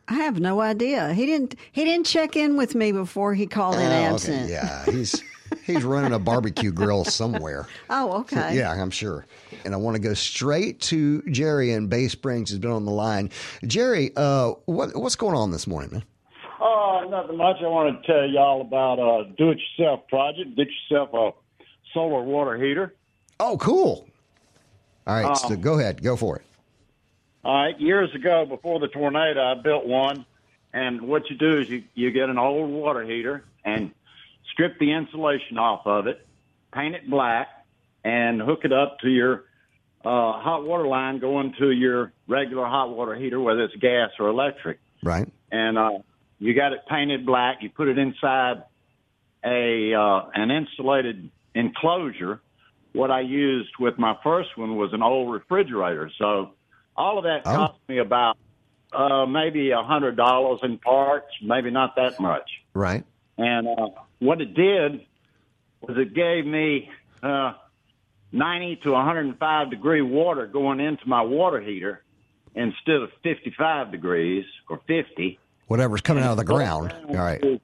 I 0.07 0.15
have 0.15 0.39
no 0.39 0.59
idea. 0.59 1.13
He 1.13 1.25
didn't. 1.25 1.55
He 1.71 1.85
didn't 1.85 2.05
check 2.07 2.35
in 2.35 2.57
with 2.57 2.73
me 2.75 2.91
before 2.91 3.33
he 3.35 3.45
called 3.47 3.75
in 3.75 3.81
Oh, 3.81 3.85
okay. 3.85 4.05
absent. 4.05 4.49
Yeah, 4.49 4.85
he's 4.85 5.21
he's 5.65 5.83
running 5.83 6.13
a 6.13 6.19
barbecue 6.19 6.71
grill 6.71 7.05
somewhere. 7.05 7.67
Oh, 7.89 8.19
okay. 8.21 8.55
Yeah, 8.57 8.71
I'm 8.71 8.89
sure. 8.89 9.25
And 9.65 9.73
I 9.73 9.77
want 9.77 9.95
to 9.95 10.01
go 10.01 10.13
straight 10.13 10.79
to 10.81 11.21
Jerry 11.23 11.71
in 11.71 11.87
Bay 11.87 12.07
Springs, 12.07 12.49
who's 12.49 12.59
been 12.59 12.71
on 12.71 12.85
the 12.85 12.91
line. 12.91 13.29
Jerry, 13.65 14.11
uh, 14.15 14.53
what 14.65 14.95
what's 14.95 15.15
going 15.15 15.35
on 15.35 15.51
this 15.51 15.67
morning, 15.67 15.91
man? 15.91 16.03
Oh, 16.59 17.05
nothing 17.09 17.37
much. 17.37 17.57
I 17.61 17.67
want 17.67 18.01
to 18.01 18.07
tell 18.07 18.25
y'all 18.27 18.61
about 18.61 18.97
a 18.99 19.29
do-it-yourself 19.37 20.07
project. 20.07 20.55
Get 20.55 20.67
yourself 20.89 21.09
a 21.13 21.31
solar 21.93 22.23
water 22.23 22.55
heater. 22.57 22.93
Oh, 23.39 23.57
cool. 23.57 24.07
All 25.05 25.15
right, 25.15 25.25
Um, 25.25 25.35
so 25.35 25.55
go 25.55 25.77
ahead, 25.77 26.01
go 26.01 26.15
for 26.15 26.37
it. 26.37 26.43
All 27.43 27.53
right. 27.53 27.79
Years 27.79 28.13
ago, 28.15 28.45
before 28.45 28.79
the 28.79 28.87
tornado, 28.87 29.43
I 29.43 29.55
built 29.55 29.85
one. 29.85 30.25
And 30.71 31.01
what 31.03 31.29
you 31.29 31.35
do 31.37 31.59
is 31.59 31.69
you, 31.69 31.83
you 31.93 32.09
get 32.11 32.29
an 32.29 32.37
old 32.39 32.69
water 32.69 33.03
heater 33.03 33.43
and 33.65 33.91
strip 34.53 34.79
the 34.79 34.93
insulation 34.93 35.57
off 35.57 35.85
of 35.85 36.07
it, 36.07 36.25
paint 36.73 36.95
it 36.95 37.09
black, 37.09 37.47
and 38.03 38.41
hook 38.41 38.59
it 38.63 38.71
up 38.73 38.99
to 39.01 39.09
your 39.09 39.45
uh, 40.05 40.33
hot 40.41 40.63
water 40.65 40.87
line 40.87 41.19
going 41.19 41.53
to 41.59 41.71
your 41.71 42.11
regular 42.27 42.65
hot 42.65 42.89
water 42.95 43.15
heater, 43.15 43.39
whether 43.39 43.63
it's 43.63 43.75
gas 43.75 44.09
or 44.19 44.27
electric. 44.29 44.79
Right. 45.03 45.27
and 45.51 45.77
uh, 45.77 45.99
you 46.39 46.53
got 46.53 46.71
it 46.73 46.79
painted 46.89 47.25
black. 47.25 47.57
You 47.61 47.69
put 47.69 47.87
it 47.89 47.97
inside 47.97 48.63
a 49.43 49.93
uh, 49.93 50.29
an 50.33 50.51
insulated 50.51 51.29
enclosure. 51.55 52.41
What 52.93 53.11
I 53.11 53.21
used 53.21 53.71
with 53.79 53.97
my 53.97 54.15
first 54.23 54.49
one 54.57 54.75
was 54.77 54.93
an 54.93 55.01
old 55.01 55.33
refrigerator. 55.33 56.11
So 56.17 56.51
all 56.95 57.17
of 57.17 57.23
that 57.25 57.41
Oh. 57.45 57.55
cost 57.55 57.79
me 57.87 57.97
about 57.97 58.37
uh, 58.93 59.25
maybe 59.25 59.71
a 59.71 59.81
hundred 59.83 60.15
dollars 60.15 60.59
in 60.63 60.77
parts, 60.77 61.27
maybe 61.41 61.71
not 61.71 61.95
that 61.95 62.19
much. 62.19 62.49
Right. 62.73 63.03
And 63.37 63.67
uh, 63.67 63.89
what 64.19 64.41
it 64.41 64.53
did 64.53 65.05
was 65.81 65.97
it 65.97 66.13
gave 66.13 66.45
me 66.45 66.89
uh, 67.21 67.53
90 68.31 68.77
to 68.83 68.91
105 68.91 69.69
degree 69.69 70.01
water 70.01 70.47
going 70.47 70.79
into 70.79 71.07
my 71.07 71.21
water 71.21 71.59
heater 71.59 72.03
instead 72.55 72.95
of 72.95 73.09
55 73.23 73.91
degrees 73.91 74.45
or 74.69 74.79
50. 74.87 75.39
Whatever's 75.67 76.01
coming 76.01 76.23
out 76.23 76.31
of 76.31 76.37
the 76.37 76.43
ground. 76.43 76.93
All 77.09 77.15
right. 77.15 77.61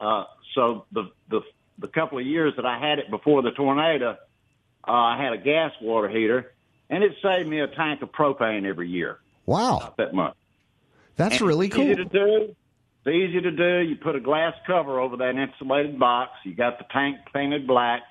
Uh, 0.00 0.24
so 0.54 0.84
the, 0.92 1.10
the 1.30 1.40
the 1.78 1.88
couple 1.88 2.18
of 2.18 2.26
years 2.26 2.54
that 2.56 2.66
I 2.66 2.78
had 2.78 2.98
it 2.98 3.10
before 3.10 3.42
the 3.42 3.52
tornado, 3.52 4.16
uh, 4.86 4.90
I 4.90 5.22
had 5.22 5.32
a 5.32 5.38
gas 5.38 5.72
water 5.80 6.08
heater, 6.08 6.52
and 6.90 7.04
it 7.04 7.12
saved 7.22 7.48
me 7.48 7.60
a 7.60 7.68
tank 7.68 8.02
of 8.02 8.10
propane 8.10 8.66
every 8.66 8.88
year. 8.88 9.18
Wow. 9.46 9.78
Not 9.78 9.96
that 9.98 10.14
much. 10.14 10.34
That's 11.16 11.40
really 11.40 11.68
cool. 11.68 11.94
To 11.94 12.04
do. 12.04 12.56
It's 13.04 13.14
easy 13.14 13.40
to 13.40 13.50
do. 13.50 13.78
You 13.88 13.96
put 13.96 14.16
a 14.16 14.20
glass 14.20 14.54
cover 14.66 15.00
over 15.00 15.16
that 15.18 15.34
insulated 15.36 15.98
box. 15.98 16.32
You 16.44 16.54
got 16.54 16.78
the 16.78 16.84
tank 16.92 17.16
painted 17.32 17.66
black. 17.66 18.02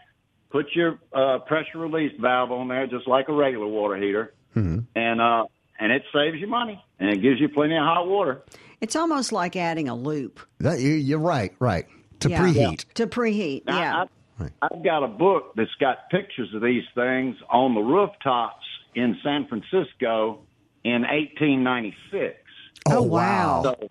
Put 0.49 0.67
your 0.73 0.97
uh, 1.13 1.39
pressure 1.39 1.77
release 1.77 2.13
valve 2.21 2.51
on 2.51 2.67
there, 2.69 2.87
just 2.87 3.07
like 3.07 3.27
a 3.29 3.33
regular 3.33 3.67
water 3.67 3.97
heater, 3.97 4.33
Mm-hmm. 4.55 4.79
and 4.95 5.21
uh, 5.21 5.45
and 5.79 5.91
it 5.91 6.01
saves 6.11 6.37
you 6.39 6.47
money 6.47 6.83
and 6.99 7.09
it 7.11 7.21
gives 7.21 7.39
you 7.39 7.47
plenty 7.49 7.75
of 7.75 7.83
hot 7.83 8.07
water. 8.07 8.41
It's 8.81 8.95
almost 8.95 9.31
like 9.31 9.55
adding 9.55 9.87
a 9.89 9.93
loop. 9.95 10.39
That, 10.59 10.79
you, 10.79 10.93
you're 10.93 11.19
right. 11.19 11.53
Right. 11.59 11.85
To 12.21 12.29
Yeah. 12.29 12.41
preheat. 12.41 12.85
To 12.95 13.05
preheat. 13.07 13.65
Now, 13.67 13.77
yeah. 13.79 14.05
I, 14.39 14.49
I've 14.63 14.83
got 14.83 15.03
a 15.03 15.07
book 15.07 15.53
that's 15.55 15.73
got 15.79 16.09
pictures 16.09 16.49
of 16.55 16.61
these 16.63 16.83
things 16.95 17.35
on 17.51 17.75
the 17.75 17.81
rooftops 17.81 18.65
in 18.95 19.17
San 19.23 19.47
Francisco 19.47 20.39
in 20.83 21.01
1896. 21.03 22.35
Oh, 22.87 23.01
wow. 23.03 23.61
So, 23.63 23.89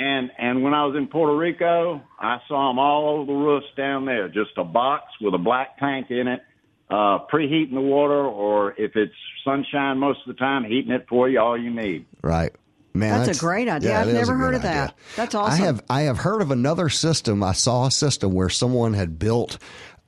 and 0.00 0.30
and 0.38 0.62
when 0.64 0.72
I 0.72 0.86
was 0.86 0.96
in 0.96 1.06
Puerto 1.06 1.36
Rico, 1.36 2.00
I 2.18 2.38
saw 2.48 2.70
them 2.70 2.78
all 2.78 3.10
over 3.10 3.26
the 3.26 3.38
roofs 3.38 3.66
down 3.76 4.06
there. 4.06 4.28
Just 4.28 4.52
a 4.56 4.64
box 4.64 5.04
with 5.20 5.34
a 5.34 5.38
black 5.38 5.78
tank 5.78 6.10
in 6.10 6.26
it, 6.26 6.40
uh, 6.88 7.18
preheating 7.30 7.74
the 7.74 7.82
water, 7.82 8.24
or 8.26 8.72
if 8.78 8.96
it's 8.96 9.12
sunshine 9.44 9.98
most 9.98 10.20
of 10.26 10.34
the 10.34 10.38
time, 10.38 10.64
heating 10.64 10.90
it 10.90 11.06
for 11.08 11.28
you 11.28 11.38
all 11.38 11.56
you 11.56 11.70
need. 11.70 12.06
Right. 12.22 12.50
Man, 12.92 13.24
That's 13.24 13.38
a 13.38 13.40
great 13.40 13.68
idea. 13.68 14.00
I've 14.00 14.12
never 14.12 14.34
heard 14.34 14.50
good 14.50 14.56
of 14.56 14.62
that. 14.62 14.84
idea. 14.90 14.94
That's 15.16 15.34
I 15.34 15.54
have 15.56 15.82
I 15.88 16.02
have 16.02 16.18
heard 16.18 16.42
of 16.42 16.50
another 16.50 16.88
system. 16.88 17.42
I 17.42 17.52
saw 17.52 17.86
a 17.86 17.90
system 17.90 18.32
where 18.32 18.48
someone 18.48 18.94
had 18.94 19.18
built 19.18 19.58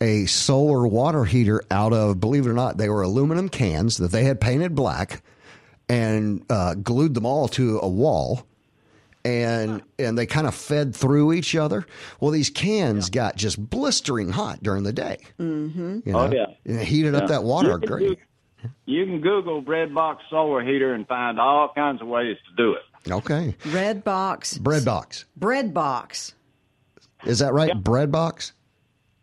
a 0.01 0.27
solar 0.27 0.87
water 0.89 1.25
heater 1.25 1.63
out 1.71 1.93
of, 1.93 2.19
believe 2.19 2.47
it 2.47 2.49
or 2.51 2.55
not, 2.55 2.79
they 2.79 2.89
were 2.89 3.03
aluminum 3.03 3.49
cans 3.49 3.99
that 3.99 4.11
they 4.11 4.25
had 4.25 4.41
painted 4.41 4.75
black 4.75 5.23
and 5.89 6.45
uh, 6.51 6.75
glued 6.75 7.15
them 7.15 7.25
all 7.27 7.47
to 7.49 7.79
a 7.81 7.89
wall. 7.89 8.45
And 9.25 9.83
and 10.01 10.19
they 10.19 10.27
kind 10.27 10.49
of 10.49 10.55
fed 10.55 10.97
through 10.97 11.33
each 11.33 11.55
other. 11.55 11.87
Well, 12.21 12.33
these 12.33 12.51
cans 12.51 13.09
got 13.09 13.37
just 13.37 13.71
blistering 13.71 14.31
hot 14.31 14.63
during 14.63 14.83
the 14.83 14.93
day. 14.93 15.19
Mm-hmm. 15.39 16.01
You 16.05 16.13
know, 16.13 16.19
Oh, 16.19 16.33
yeah. 16.33 16.47
and 16.65 16.81
it 16.81 16.85
heated 16.87 17.15
up 17.15 17.29
that 17.29 17.45
water. 17.45 17.79
You 17.81 17.87
Great. 17.87 18.19
do- 18.63 18.69
You 18.85 19.07
can 19.07 19.21
Google 19.21 19.61
bread 19.61 19.95
box 19.95 20.25
solar 20.29 20.65
heater 20.65 20.95
and 20.95 21.07
find 21.07 21.39
all 21.39 21.73
kinds 21.73 22.03
of 22.03 22.09
ways 22.09 22.37
to 22.49 22.57
do 22.63 22.73
it. 22.75 22.83
Okay, 23.13 23.57
Red 23.67 24.03
box. 24.05 24.59
bread 24.59 24.85
box. 24.85 25.25
Bread 25.37 25.73
box. 25.73 26.35
Is 27.25 27.39
that 27.41 27.53
right? 27.53 27.73
Bread 27.81 28.11
box. 28.11 28.53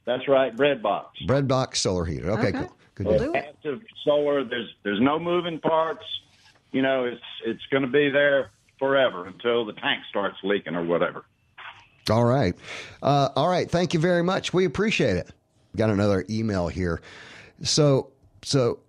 That's 0.06 0.28
right, 0.30 0.56
bread 0.56 0.82
box. 0.82 1.20
Bread 1.28 1.48
box 1.48 1.82
solar 1.82 2.06
heater. 2.06 2.32
Okay, 2.32 2.48
Okay. 2.50 2.58
cool. 2.60 2.76
Good 2.96 3.06
We'll 3.08 3.20
deal. 3.20 3.32
do 3.34 3.38
it. 3.38 3.46
Active 3.50 3.82
solar. 4.06 4.44
There's 4.46 4.70
there's 4.84 5.00
no 5.02 5.20
moving 5.20 5.60
parts. 5.60 6.04
You 6.72 6.82
know, 6.82 7.04
it's 7.06 7.22
it's 7.46 7.66
going 7.72 7.84
to 7.84 7.90
be 7.90 8.10
there 8.10 8.52
forever 8.80 9.28
until 9.28 9.66
the 9.66 9.74
tank 9.74 10.02
starts 10.10 10.38
leaking 10.44 10.76
or 10.76 10.84
whatever. 10.84 11.26
All 12.10 12.26
right. 12.26 12.56
Uh, 13.04 13.30
all 13.36 13.48
right. 13.48 13.70
Thank 13.70 13.94
you 13.94 14.00
very 14.00 14.24
much. 14.24 14.54
We 14.54 14.66
appreciate 14.66 15.18
it. 15.18 15.30
Got 15.76 15.92
another 15.92 16.26
email 16.30 16.68
here. 16.68 17.02
So, 17.62 18.10
so, 18.42 18.80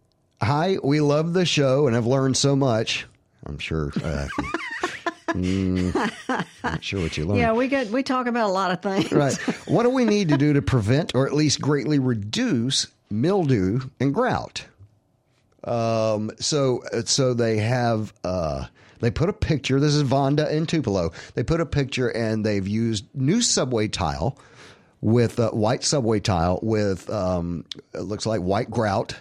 hi, 0.41 0.79
we 0.83 1.01
love 1.01 1.35
the 1.35 1.45
show 1.45 1.87
and 1.87 1.95
have 1.95 2.07
learned 2.07 2.37
so 2.37 2.57
much. 2.57 3.07
I'm 3.45 3.59
sure. 3.59 3.93
Uh, 4.03 4.29
mm, 5.29 6.47
not 6.65 6.83
sure 6.83 7.03
what 7.03 7.17
you 7.19 7.27
learned. 7.27 7.41
Yeah, 7.41 7.53
we 7.53 7.69
get 7.69 7.89
we 7.89 8.03
talk 8.03 8.27
about 8.27 8.49
a 8.49 8.53
lot 8.53 8.71
of 8.71 8.81
things. 8.81 9.13
Right. 9.13 9.35
What 9.67 9.83
do 9.83 9.91
we 9.91 10.05
need 10.05 10.31
to 10.31 10.39
do 10.39 10.55
to 10.55 10.63
prevent 10.63 11.15
or 11.15 11.27
at 11.27 11.35
least 11.35 11.61
greatly 11.61 11.99
reduce 11.99 12.87
mildew 13.11 13.81
and 13.99 14.15
grout. 14.15 14.67
Um, 15.65 16.31
so 16.39 16.83
so 17.05 17.35
they 17.35 17.59
have 17.59 18.15
uh, 18.25 18.67
they 19.01 19.11
put 19.11 19.29
a 19.29 19.33
picture. 19.33 19.81
This 19.81 19.95
is 19.95 20.05
Vonda 20.05 20.51
in 20.51 20.67
Tupelo. 20.67 21.13
They 21.35 21.43
put 21.43 21.61
a 21.61 21.67
picture 21.67 22.09
and 22.09 22.45
they've 22.45 22.67
used 22.67 23.07
new 23.15 23.43
subway 23.43 23.89
tile 23.89 24.39
with 25.01 25.39
uh, 25.39 25.51
white 25.51 25.83
subway 25.83 26.21
tile 26.21 26.61
with 26.63 27.09
um, 27.11 27.65
it 27.95 28.01
looks 28.01 28.27
like 28.27 28.41
white 28.41 28.71
grout, 28.71 29.19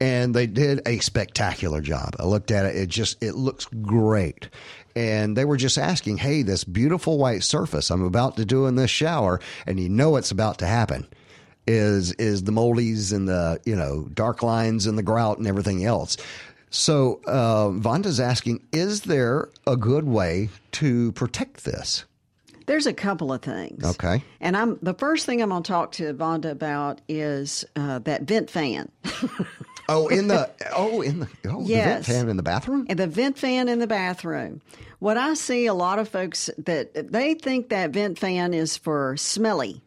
and 0.00 0.34
they 0.34 0.46
did 0.46 0.80
a 0.86 0.98
spectacular 0.98 1.80
job. 1.80 2.16
I 2.18 2.24
looked 2.24 2.50
at 2.50 2.66
it; 2.66 2.76
it 2.76 2.88
just 2.88 3.22
it 3.22 3.34
looks 3.34 3.66
great. 3.66 4.48
And 4.96 5.36
they 5.36 5.44
were 5.44 5.56
just 5.56 5.78
asking, 5.78 6.18
"Hey, 6.18 6.42
this 6.42 6.64
beautiful 6.64 7.18
white 7.18 7.42
surface 7.42 7.90
I'm 7.90 8.02
about 8.02 8.36
to 8.36 8.44
do 8.44 8.66
in 8.66 8.76
this 8.76 8.90
shower, 8.90 9.40
and 9.66 9.78
you 9.78 9.88
know 9.88 10.16
it's 10.16 10.30
about 10.30 10.58
to 10.58 10.66
happen." 10.66 11.06
is 11.70 12.12
is 12.12 12.44
the 12.44 12.52
moldies 12.52 13.12
and 13.12 13.28
the 13.28 13.60
you 13.66 13.76
know 13.76 14.08
dark 14.14 14.42
lines 14.42 14.86
and 14.86 14.96
the 14.96 15.02
grout 15.02 15.36
and 15.36 15.46
everything 15.46 15.84
else. 15.84 16.16
So 16.70 17.20
uh, 17.26 17.68
Vonda's 17.68 18.20
asking, 18.20 18.66
is 18.72 19.02
there 19.02 19.48
a 19.66 19.76
good 19.76 20.04
way 20.04 20.50
to 20.72 21.12
protect 21.12 21.64
this? 21.64 22.04
There's 22.66 22.86
a 22.86 22.92
couple 22.92 23.32
of 23.32 23.40
things. 23.40 23.82
Okay. 23.82 24.22
And 24.40 24.54
I'm 24.54 24.78
the 24.82 24.92
first 24.92 25.24
thing 25.24 25.40
I'm 25.40 25.48
going 25.48 25.62
to 25.62 25.68
talk 25.68 25.92
to 25.92 26.12
Vonda 26.12 26.50
about 26.50 27.00
is 27.08 27.64
uh, 27.76 28.00
that 28.00 28.22
vent 28.22 28.50
fan. 28.50 28.90
Oh, 29.88 30.08
in 30.08 30.28
the 30.28 30.50
oh 30.76 31.00
in 31.00 31.20
the 31.20 31.28
oh 31.46 31.62
the 31.62 31.74
vent 31.74 32.04
fan 32.04 32.28
in 32.28 32.36
the 32.36 32.42
bathroom. 32.42 32.86
And 32.88 32.98
the 32.98 33.06
vent 33.06 33.38
fan 33.38 33.68
in 33.68 33.78
the 33.78 33.86
bathroom. 33.86 34.60
What 34.98 35.16
I 35.16 35.34
see 35.34 35.66
a 35.66 35.74
lot 35.74 35.98
of 35.98 36.08
folks 36.08 36.50
that 36.58 37.10
they 37.10 37.34
think 37.34 37.70
that 37.70 37.90
vent 37.90 38.18
fan 38.18 38.52
is 38.52 38.76
for 38.76 39.16
smelly. 39.16 39.80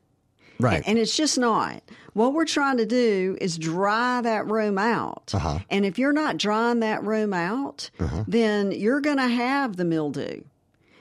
Right. 0.64 0.84
And 0.86 0.98
it's 0.98 1.16
just 1.16 1.38
not. 1.38 1.82
What 2.14 2.34
we're 2.34 2.46
trying 2.46 2.78
to 2.78 2.86
do 2.86 3.38
is 3.40 3.58
dry 3.58 4.22
that 4.22 4.50
room 4.50 4.78
out. 4.78 5.32
Uh-huh. 5.34 5.60
And 5.70 5.86
if 5.86 5.98
you're 5.98 6.14
not 6.14 6.38
drying 6.38 6.82
that 6.82 7.04
room 7.04 7.34
out, 7.34 7.90
then 8.28 8.72
you're 8.72 9.02
going 9.02 9.18
to 9.18 9.28
have 9.28 9.78
the 9.78 9.86
mildew. 9.86 10.44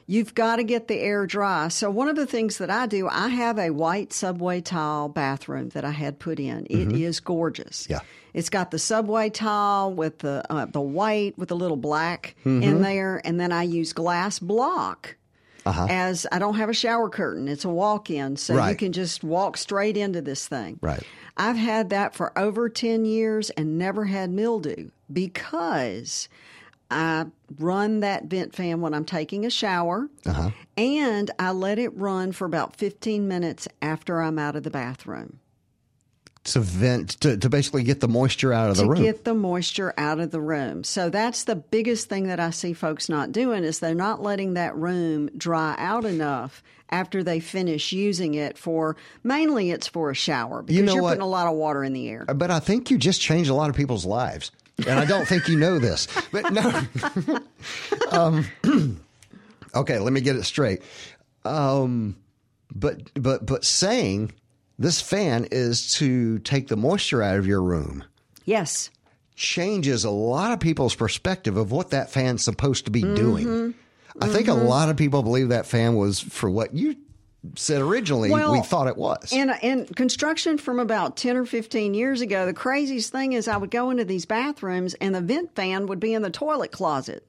You've 0.07 0.35
got 0.35 0.57
to 0.57 0.65
get 0.65 0.89
the 0.89 0.99
air 0.99 1.25
dry. 1.25 1.69
So, 1.69 1.89
one 1.89 2.09
of 2.09 2.17
the 2.17 2.27
things 2.27 2.59
that 2.59 2.69
I 2.69 2.87
do, 2.87 3.07
I 3.09 3.29
have 3.29 3.61
a 3.61 3.71
white 3.71 4.13
subway 4.13 4.61
tile 4.61 5.09
bathroom 5.09 5.69
that 5.69 5.85
I 5.85 5.93
had 5.93 6.19
put 6.19 6.41
in. 6.41 6.67
It 6.69 6.91
is 6.93 7.21
gorgeous. 7.21 7.87
Yeah. 7.89 8.01
It's 8.35 8.51
got 8.51 8.73
the 8.73 8.79
subway 8.81 9.31
tile 9.31 9.93
with 9.95 10.19
the 10.19 10.43
uh, 10.51 10.67
the 10.67 10.81
white 10.81 11.39
with 11.39 11.53
a 11.53 11.55
little 11.55 11.77
black 11.77 12.35
in 12.45 12.83
there, 12.83 13.21
and 13.25 13.39
then 13.39 13.53
I 13.53 13.63
use 13.63 13.93
glass 13.93 14.41
block. 14.41 15.17
As 15.91 16.27
I 16.33 16.39
don't 16.39 16.55
have 16.57 16.69
a 16.69 16.75
shower 16.75 17.09
curtain, 17.09 17.49
it's 17.49 17.65
a 17.65 17.69
walk 17.69 18.11
in, 18.11 18.37
so 18.37 18.55
you 18.71 18.77
can 18.77 18.93
just 18.93 19.23
walk 19.25 19.57
straight 19.57 19.97
into 19.97 20.21
this 20.23 20.47
thing. 20.49 20.79
Right. 20.83 21.03
I've 21.37 21.57
had 21.57 21.91
that 21.91 22.15
for 22.15 22.37
over 22.39 22.69
10 22.69 23.05
years 23.05 23.51
and 23.51 23.79
never 23.79 24.05
had 24.07 24.31
mildew 24.31 24.91
because 25.13 26.29
I 26.91 27.27
run 27.59 28.01
that 28.01 28.25
vent 28.25 28.55
fan 28.55 28.81
when 28.81 28.95
I'm 28.95 29.05
taking 29.05 29.47
a 29.47 29.51
shower 29.51 30.09
Uh-huh. 30.27 30.51
and 30.77 31.31
I 31.39 31.53
let 31.53 31.79
it 31.79 31.97
run 31.97 32.33
for 32.33 32.45
about 32.47 32.75
15 32.77 33.29
minutes 33.29 33.69
after 33.81 34.21
I'm 34.21 34.39
out 34.39 34.57
of 34.57 34.65
the 34.65 34.71
bathroom 34.71 35.39
To 36.45 36.61
vent 36.61 37.21
to, 37.21 37.37
to 37.37 37.51
basically 37.51 37.83
get 37.83 38.01
the 38.01 38.09
moisture 38.09 38.51
out 38.53 38.71
of 38.71 38.77
the 38.79 38.85
to 38.85 38.89
room. 38.89 39.03
get 39.03 39.25
the 39.25 39.35
moisture 39.35 39.93
out 39.99 40.21
of 40.21 40.31
the 40.31 40.41
room. 40.41 40.85
So 40.85 41.11
that's 41.11 41.45
the 41.45 41.55
biggest 41.55 42.09
thing 42.09 42.29
that 42.29 42.41
I 42.41 42.49
see 42.49 42.73
folks 42.73 43.11
not 43.11 43.31
doing 43.31 43.63
is 43.63 43.79
they're 43.79 43.95
not 43.95 44.23
letting 44.23 44.55
that 44.55 44.75
room 44.75 45.29
dry 45.37 45.75
out 45.79 46.07
enough 46.07 46.63
after 46.89 47.23
they 47.23 47.41
finish 47.41 47.93
using 47.93 48.35
it 48.35 48.57
for 48.57 48.97
mainly 49.23 49.71
it's 49.71 49.87
for 49.87 50.11
a 50.11 50.15
shower 50.15 50.63
because 50.63 50.77
You 50.77 50.83
know 50.83 50.97
are 51.05 51.11
putting 51.11 51.21
a 51.23 51.27
lot 51.29 51.47
of 51.47 51.55
water 51.55 51.85
in 51.85 51.93
the 51.93 52.09
air. 52.09 52.25
but 52.25 52.51
I 52.51 52.59
think 52.59 52.91
you 52.91 52.97
just 52.97 53.21
changed 53.21 53.51
a 53.51 53.55
lot 53.55 53.69
of 53.69 53.77
people's 53.77 54.07
lives. 54.07 54.51
And 54.79 54.99
I 54.99 55.05
don't 55.05 55.29
think 55.29 55.47
you 55.47 55.59
know 55.59 55.79
this. 55.79 56.09
But 56.33 56.51
no. 56.55 56.83
um, 58.11 58.47
okay, 59.75 59.99
let 59.99 60.13
me 60.13 60.23
get 60.23 60.37
it 60.37 60.45
straight. 60.45 60.81
Um, 61.45 62.17
but 62.75 63.03
but 63.15 63.45
but 63.45 63.65
saying 63.65 64.33
this 64.81 65.01
fan 65.01 65.47
is 65.53 65.95
to 65.95 66.41
take 66.41 66.67
the 66.67 66.77
moisture 66.77 67.23
out 67.23 67.37
of 67.37 67.47
your 67.47 67.63
room 67.63 68.03
Yes. 68.45 68.91
changes 69.37 70.05
a 70.05 70.11
lot 70.11 70.53
of 70.53 70.59
people's 70.61 70.95
perspective 70.97 71.57
of 71.57 71.71
what 71.71 71.91
that 71.91 72.11
fan's 72.11 72.43
supposed 72.43 72.87
to 72.87 72.91
be 72.91 73.03
Mm-hmm. 73.03 73.15
doing. 73.15 73.75
I 74.21 74.27
think 74.29 74.49
a 74.49 74.55
lot 74.55 74.89
of 74.89 74.97
people 74.97 75.23
believe 75.23 75.51
that 75.51 75.67
fan 75.67 75.95
was 75.95 76.19
for 76.19 76.51
what 76.51 76.75
you 76.75 76.97
said 77.55 77.81
originally 77.81 78.31
well, 78.31 78.53
we 78.53 78.61
thought 78.61 78.87
it 78.89 78.97
was. 78.99 79.33
And 79.33 79.53
in 79.63 79.87
construction 79.87 80.59
from 80.59 80.79
about 80.81 81.17
10 81.17 81.37
or 81.39 81.47
15 81.47 81.95
years 81.95 82.21
ago, 82.21 82.45
the 82.45 82.53
craziest 82.53 83.13
thing 83.13 83.33
is 83.33 83.49
I 83.49 83.57
would 83.57 83.71
go 83.71 83.89
into 83.91 84.05
these 84.05 84.27
bathrooms 84.27 84.95
and 84.95 85.15
the 85.15 85.21
vent 85.23 85.55
fan 85.55 85.87
would 85.87 86.01
be 86.01 86.13
in 86.13 86.21
the 86.23 86.29
toilet 86.31 86.71
closet. 86.73 87.27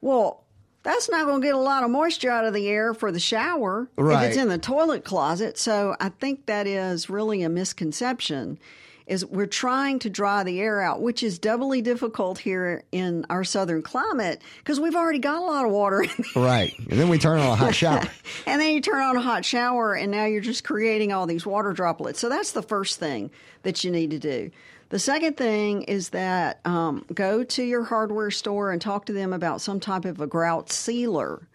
Well, 0.00 0.44
that's 0.82 1.08
not 1.10 1.26
going 1.26 1.40
to 1.40 1.46
get 1.46 1.54
a 1.54 1.58
lot 1.58 1.84
of 1.84 1.90
moisture 1.90 2.30
out 2.30 2.44
of 2.44 2.54
the 2.54 2.68
air 2.68 2.94
for 2.94 3.12
the 3.12 3.20
shower 3.20 3.88
if 3.98 4.04
it's 4.28 4.36
in 4.36 4.48
the 4.48 4.58
toilet 4.58 5.04
closet. 5.04 5.58
So 5.58 5.96
I 6.00 6.08
think 6.08 6.46
that 6.46 6.66
is 6.66 7.10
really 7.10 7.42
a 7.42 7.48
misconception. 7.48 8.58
Is 9.06 9.24
we're 9.24 9.46
trying 9.46 10.00
to 10.00 10.10
dry 10.10 10.42
the 10.44 10.60
air 10.60 10.82
out, 10.82 11.00
which 11.00 11.22
is 11.22 11.38
doubly 11.38 11.80
difficult 11.80 12.36
here 12.38 12.84
in 12.92 13.24
our 13.30 13.42
southern 13.42 13.80
climate 13.80 14.42
because 14.58 14.78
we've 14.78 14.94
already 14.94 15.18
got 15.18 15.36
a 15.38 15.44
lot 15.46 15.64
of 15.64 15.70
water 15.72 16.04
right. 16.36 16.74
And 16.90 17.00
then 17.00 17.08
we 17.08 17.16
turn 17.16 17.38
on 17.40 17.46
a 17.46 17.56
hot 17.56 17.74
shower. 17.74 18.02
And 18.46 18.60
then 18.60 18.74
you 18.74 18.82
turn 18.82 19.02
on 19.02 19.16
a 19.16 19.20
hot 19.22 19.46
shower, 19.46 19.94
and 19.94 20.10
now 20.10 20.26
you're 20.26 20.42
just 20.42 20.62
creating 20.62 21.12
all 21.12 21.26
these 21.26 21.46
water 21.46 21.72
droplets. 21.72 22.20
So 22.20 22.28
that's 22.28 22.52
the 22.52 22.62
first 22.62 22.98
thing 22.98 23.30
that 23.62 23.82
you 23.82 23.90
need 23.90 24.10
to 24.10 24.18
do. 24.18 24.50
The 24.90 24.98
second 24.98 25.36
thing 25.36 25.82
is 25.82 26.10
that 26.10 26.60
um, 26.64 27.04
go 27.12 27.44
to 27.44 27.62
your 27.62 27.84
hardware 27.84 28.30
store 28.30 28.72
and 28.72 28.80
talk 28.80 29.06
to 29.06 29.12
them 29.12 29.32
about 29.32 29.60
some 29.60 29.80
type 29.80 30.04
of 30.06 30.20
a 30.20 30.26
grout 30.26 30.70
sealer. 30.72 31.46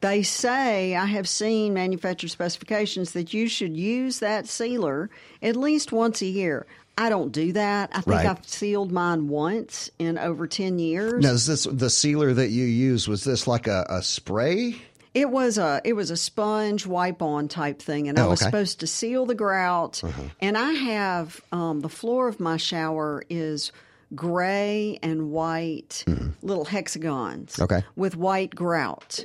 They 0.00 0.24
say, 0.24 0.96
I 0.96 1.06
have 1.06 1.28
seen 1.28 1.74
manufacturer 1.74 2.28
specifications 2.28 3.12
that 3.12 3.32
you 3.32 3.46
should 3.46 3.76
use 3.76 4.18
that 4.18 4.48
sealer 4.48 5.10
at 5.40 5.54
least 5.54 5.92
once 5.92 6.22
a 6.22 6.26
year. 6.26 6.66
I 6.98 7.08
don't 7.08 7.30
do 7.30 7.52
that. 7.52 7.90
I 7.92 8.00
think 8.00 8.06
Right. 8.08 8.26
I've 8.26 8.46
sealed 8.46 8.90
mine 8.92 9.28
once 9.28 9.90
in 9.98 10.18
over 10.18 10.46
10 10.48 10.78
years. 10.78 11.22
Now, 11.22 11.30
is 11.30 11.46
this 11.46 11.64
the 11.70 11.88
sealer 11.88 12.34
that 12.34 12.48
you 12.48 12.64
use? 12.64 13.06
Was 13.08 13.22
this 13.24 13.46
like 13.46 13.66
a, 13.68 13.86
a 13.88 14.02
spray? 14.02 14.82
It 15.14 15.30
was 15.30 15.58
a 15.58 15.80
it 15.84 15.92
was 15.92 16.10
a 16.10 16.16
sponge 16.16 16.86
wipe 16.86 17.20
on 17.20 17.48
type 17.48 17.82
thing, 17.82 18.08
and 18.08 18.18
I 18.18 18.22
Oh, 18.24 18.30
was 18.30 18.40
okay. 18.40 18.46
Uh-huh. 18.48 18.50
supposed 18.50 18.80
to 18.80 18.86
seal 18.86 19.26
the 19.26 19.34
grout. 19.34 20.02
And 20.40 20.56
I 20.56 20.72
have 20.72 21.40
um, 21.52 21.80
the 21.80 21.88
floor 21.90 22.28
of 22.28 22.40
my 22.40 22.56
shower 22.56 23.22
is 23.28 23.72
gray 24.14 24.98
and 25.02 25.30
white 25.30 26.04
little 26.42 26.64
hexagons. 26.64 27.60
Okay. 27.60 27.82
with 27.96 28.16
white 28.16 28.54
grout. 28.54 29.24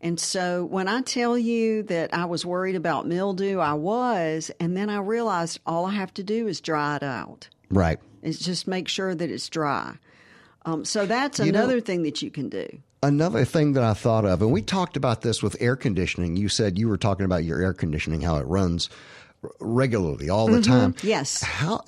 And 0.00 0.20
so 0.20 0.64
when 0.64 0.88
I 0.88 1.00
tell 1.00 1.36
you 1.38 1.82
that 1.84 2.12
I 2.14 2.26
was 2.26 2.44
worried 2.44 2.76
about 2.76 3.06
mildew, 3.06 3.58
I 3.58 3.72
was, 3.72 4.50
and 4.60 4.76
then 4.76 4.90
I 4.90 4.98
realized 4.98 5.58
all 5.66 5.86
I 5.86 5.92
have 5.92 6.12
to 6.14 6.22
do 6.22 6.46
is 6.48 6.60
dry 6.60 6.96
it 6.96 7.02
out. 7.02 7.48
Right. 7.70 7.98
Is 8.22 8.38
just 8.38 8.66
make 8.66 8.88
sure 8.88 9.14
that 9.14 9.30
it's 9.30 9.48
dry. 9.48 9.94
Um, 10.66 10.84
so 10.84 11.06
that's 11.06 11.38
You 11.38 11.50
know- 11.50 11.60
another 11.60 11.80
thing 11.80 12.02
that 12.02 12.20
you 12.22 12.30
can 12.30 12.48
do. 12.50 12.68
Another 13.06 13.44
thing 13.44 13.74
that 13.74 13.84
I 13.84 13.94
thought 13.94 14.24
of, 14.24 14.42
and 14.42 14.50
we 14.50 14.62
talked 14.62 14.96
about 14.96 15.22
this 15.22 15.42
with 15.42 15.56
air 15.60 15.76
conditioning. 15.76 16.36
You 16.36 16.48
said 16.48 16.76
you 16.76 16.88
were 16.88 16.96
talking 16.98 17.24
about 17.24 17.44
your 17.44 17.62
air 17.62 17.72
conditioning, 17.72 18.20
how 18.20 18.36
it 18.36 18.46
runs 18.46 18.90
r- 19.44 19.50
regularly 19.60 20.28
all 20.28 20.48
the 20.48 20.58
mm-hmm. 20.58 20.72
time. 20.72 20.94
Yes. 21.02 21.40
How? 21.42 21.82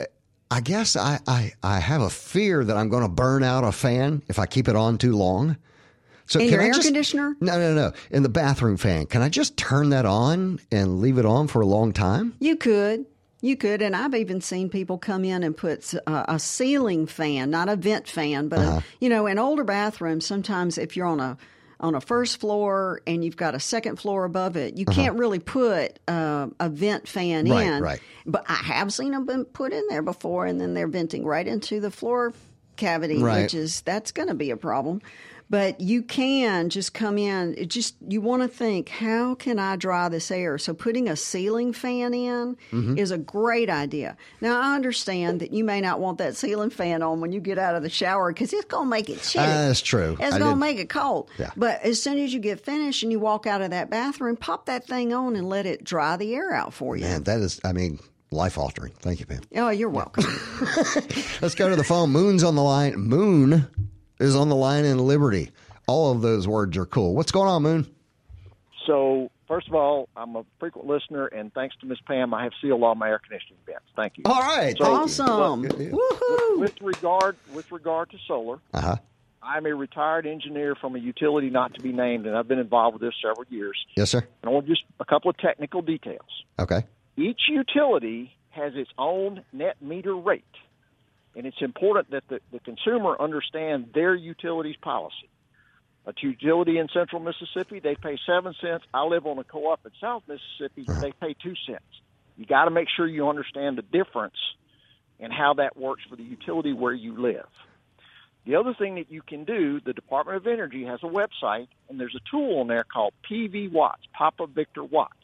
I 0.50 0.60
guess 0.60 0.96
I, 0.96 1.18
I, 1.26 1.52
I 1.62 1.80
have 1.80 2.02
a 2.02 2.08
fear 2.08 2.64
that 2.64 2.76
I'm 2.76 2.88
going 2.88 3.02
to 3.02 3.08
burn 3.08 3.42
out 3.42 3.64
a 3.64 3.72
fan 3.72 4.22
if 4.28 4.38
I 4.38 4.46
keep 4.46 4.68
it 4.68 4.76
on 4.76 4.96
too 4.96 5.16
long. 5.16 5.56
So 6.26 6.38
In 6.38 6.46
can 6.46 6.52
your 6.52 6.62
I 6.62 6.66
air 6.66 6.72
just- 6.74 6.86
conditioner? 6.86 7.36
No, 7.40 7.58
no, 7.58 7.74
no. 7.74 7.92
In 8.10 8.22
the 8.22 8.28
bathroom 8.28 8.76
fan, 8.76 9.06
can 9.06 9.20
I 9.20 9.28
just 9.28 9.56
turn 9.56 9.90
that 9.90 10.06
on 10.06 10.60
and 10.70 11.00
leave 11.00 11.18
it 11.18 11.26
on 11.26 11.48
for 11.48 11.60
a 11.62 11.66
long 11.66 11.92
time? 11.92 12.34
You 12.38 12.54
could. 12.56 13.06
You 13.40 13.56
could. 13.56 13.82
And 13.82 13.94
I've 13.94 14.14
even 14.14 14.40
seen 14.40 14.68
people 14.68 14.98
come 14.98 15.24
in 15.24 15.42
and 15.42 15.56
put 15.56 15.94
uh, 16.06 16.24
a 16.28 16.38
ceiling 16.38 17.06
fan, 17.06 17.50
not 17.50 17.68
a 17.68 17.76
vent 17.76 18.08
fan, 18.08 18.48
but, 18.48 18.58
Uh-huh. 18.60 18.76
a, 18.78 18.84
you 19.00 19.08
know, 19.08 19.26
in 19.26 19.38
older 19.38 19.64
bathrooms, 19.64 20.26
sometimes 20.26 20.76
if 20.78 20.96
you're 20.96 21.06
on 21.06 21.20
a 21.20 21.36
on 21.80 21.94
a 21.94 22.00
first 22.00 22.40
floor 22.40 23.00
and 23.06 23.24
you've 23.24 23.36
got 23.36 23.54
a 23.54 23.60
second 23.60 24.00
floor 24.00 24.24
above 24.24 24.56
it, 24.56 24.76
you 24.76 24.84
can't 24.84 25.16
really 25.16 25.38
put 25.38 26.00
uh, 26.08 26.48
a 26.58 26.68
vent 26.68 27.06
fan 27.06 27.46
Uh-huh. 27.46 27.54
Right, 27.56 27.66
in. 27.76 27.82
right. 27.84 28.00
But 28.26 28.44
I 28.48 28.54
have 28.54 28.92
seen 28.92 29.12
them 29.12 29.26
been 29.26 29.44
put 29.44 29.72
in 29.72 29.84
there 29.88 30.02
before, 30.02 30.44
and 30.46 30.60
then 30.60 30.74
they're 30.74 30.88
venting 30.88 31.24
right 31.24 31.46
into 31.46 31.78
the 31.78 31.92
floor 31.92 32.32
cavity, 32.74 33.22
Right. 33.22 33.42
which 33.42 33.54
is 33.54 33.80
that's 33.82 34.10
going 34.10 34.26
to 34.26 34.34
be 34.34 34.50
a 34.50 34.56
problem. 34.56 35.00
But 35.50 35.80
you 35.80 36.02
can 36.02 36.68
just 36.68 36.92
come 36.92 37.16
in. 37.16 37.54
It 37.56 37.70
just 37.70 37.94
you 38.06 38.20
want 38.20 38.42
to 38.42 38.48
think, 38.48 38.90
how 38.90 39.34
can 39.34 39.58
I 39.58 39.76
dry 39.76 40.10
this 40.10 40.30
air? 40.30 40.58
So 40.58 40.74
putting 40.74 41.08
a 41.08 41.16
ceiling 41.16 41.72
fan 41.72 42.12
in 42.12 42.56
Mm-hmm. 42.70 42.98
is 42.98 43.10
a 43.10 43.16
great 43.18 43.70
idea. 43.70 44.16
Now 44.42 44.60
I 44.60 44.74
understand 44.74 45.40
that 45.40 45.52
you 45.54 45.64
may 45.64 45.80
not 45.80 46.00
want 46.00 46.18
that 46.18 46.36
ceiling 46.36 46.68
fan 46.70 47.02
on 47.02 47.20
when 47.22 47.32
you 47.32 47.40
get 47.40 47.56
out 47.58 47.74
of 47.76 47.82
the 47.82 47.88
shower 47.88 48.30
because 48.32 48.52
it's 48.52 48.66
going 48.66 48.84
to 48.86 48.90
make 48.90 49.08
it 49.08 49.22
chilly. 49.22 49.46
Uh, 49.46 49.68
that's 49.68 49.80
true. 49.80 50.16
It's 50.20 50.34
I 50.34 50.38
going 50.38 50.50
to 50.50 50.54
did- 50.54 50.60
make 50.60 50.78
it 50.78 50.90
cold. 50.90 51.30
Yeah. 51.38 51.50
But 51.56 51.82
as 51.82 52.02
soon 52.02 52.18
as 52.18 52.34
you 52.34 52.40
get 52.40 52.60
finished 52.60 53.02
and 53.02 53.10
you 53.10 53.18
walk 53.18 53.46
out 53.46 53.62
of 53.62 53.70
that 53.70 53.88
bathroom, 53.88 54.36
pop 54.36 54.66
that 54.66 54.86
thing 54.86 55.14
on 55.14 55.34
and 55.34 55.48
let 55.48 55.64
it 55.64 55.82
dry 55.82 56.16
the 56.18 56.34
air 56.34 56.52
out 56.52 56.74
for 56.74 56.94
you. 56.96 57.04
Man, 57.04 57.22
that 57.24 57.40
is, 57.40 57.58
I 57.64 57.72
mean, 57.72 57.98
life 58.30 58.58
altering. 58.58 58.92
Thank 58.98 59.20
you, 59.20 59.26
Pam. 59.26 59.40
Oh, 59.56 59.70
you're 59.70 59.88
welcome. 59.88 60.24
Let's 61.40 61.54
go 61.54 61.70
to 61.70 61.76
the 61.76 61.84
phone. 61.84 62.10
Moon's 62.10 62.44
on 62.44 62.54
the 62.54 62.62
line. 62.62 62.94
Moon 62.96 63.66
is 64.20 64.34
on 64.36 64.48
the 64.48 64.56
line 64.56 64.84
in 64.84 64.98
Liberty. 64.98 65.50
All 65.86 66.12
of 66.12 66.20
those 66.22 66.46
words 66.46 66.76
are 66.76 66.86
cool. 66.86 67.14
What's 67.14 67.32
going 67.32 67.48
on, 67.48 67.62
Moon? 67.62 67.86
So, 68.86 69.30
first 69.46 69.68
of 69.68 69.74
all, 69.74 70.08
I'm 70.16 70.34
a 70.36 70.44
frequent 70.58 70.86
listener, 70.86 71.26
and 71.26 71.52
thanks 71.52 71.76
to 71.80 71.86
Miss 71.86 71.98
Pam, 72.06 72.32
I 72.32 72.42
have 72.44 72.52
sealed 72.60 72.82
all 72.82 72.94
my 72.94 73.08
air 73.08 73.18
conditioning 73.18 73.58
vents. 73.66 73.84
Thank 73.96 74.18
you. 74.18 74.24
All 74.26 74.40
right. 74.40 74.76
So- 74.78 74.84
awesome. 74.84 75.62
Good 75.62 75.78
deal. 75.78 75.98
With 76.56 76.80
regard 76.80 77.36
with 77.54 77.70
regard 77.70 78.10
to 78.10 78.16
solar, 78.26 78.58
Uh 78.74 78.80
huh. 78.80 78.96
I'm 79.42 79.64
a 79.66 79.74
retired 79.74 80.26
engineer 80.26 80.74
from 80.74 80.96
a 80.96 80.98
utility 80.98 81.48
not 81.48 81.72
to 81.74 81.80
be 81.80 81.92
named, 81.92 82.26
and 82.26 82.36
I've 82.36 82.48
been 82.48 82.58
involved 82.58 82.94
with 82.94 83.02
this 83.02 83.14
several 83.22 83.46
years. 83.48 83.76
Yes, 83.96 84.10
sir. 84.10 84.18
And 84.18 84.50
I 84.50 84.52
want 84.52 84.66
just 84.66 84.82
a 85.00 85.04
couple 85.04 85.30
of 85.30 85.38
technical 85.38 85.80
details. 85.80 86.44
Okay. 86.58 86.82
Each 87.16 87.40
utility 87.48 88.32
has 88.50 88.72
its 88.74 88.90
own 88.98 89.44
net 89.52 89.76
meter 89.80 90.16
rate, 90.16 90.44
and 91.38 91.46
it's 91.46 91.62
important 91.62 92.10
that 92.10 92.24
the, 92.28 92.40
the 92.50 92.58
consumer 92.58 93.16
understand 93.20 93.90
their 93.94 94.12
utilities 94.12 94.74
policy. 94.82 95.30
A 96.04 96.12
utility 96.20 96.78
in 96.78 96.88
central 96.92 97.22
Mississippi, 97.22 97.78
they 97.78 97.94
pay 97.94 98.18
seven 98.26 98.54
cents. 98.60 98.84
I 98.92 99.04
live 99.04 99.24
on 99.24 99.38
a 99.38 99.44
co-op 99.44 99.86
in 99.86 99.92
South 100.00 100.24
Mississippi, 100.26 100.90
they 101.00 101.12
pay 101.12 101.36
two 101.40 101.54
cents. 101.64 101.84
You 102.36 102.44
got 102.44 102.64
to 102.64 102.72
make 102.72 102.88
sure 102.96 103.06
you 103.06 103.28
understand 103.28 103.78
the 103.78 103.82
difference 103.82 104.34
and 105.20 105.32
how 105.32 105.54
that 105.54 105.76
works 105.76 106.02
for 106.10 106.16
the 106.16 106.24
utility 106.24 106.72
where 106.72 106.92
you 106.92 107.20
live. 107.20 107.46
The 108.44 108.56
other 108.56 108.74
thing 108.76 108.96
that 108.96 109.12
you 109.12 109.22
can 109.22 109.44
do, 109.44 109.80
the 109.80 109.92
Department 109.92 110.38
of 110.38 110.46
Energy 110.48 110.84
has 110.86 110.98
a 111.04 111.06
website, 111.06 111.68
and 111.88 112.00
there's 112.00 112.16
a 112.16 112.30
tool 112.30 112.58
on 112.58 112.66
there 112.66 112.84
called 112.84 113.12
PV 113.30 113.70
Watts, 113.70 114.02
Papa 114.12 114.48
Victor 114.48 114.82
Watts. 114.82 115.14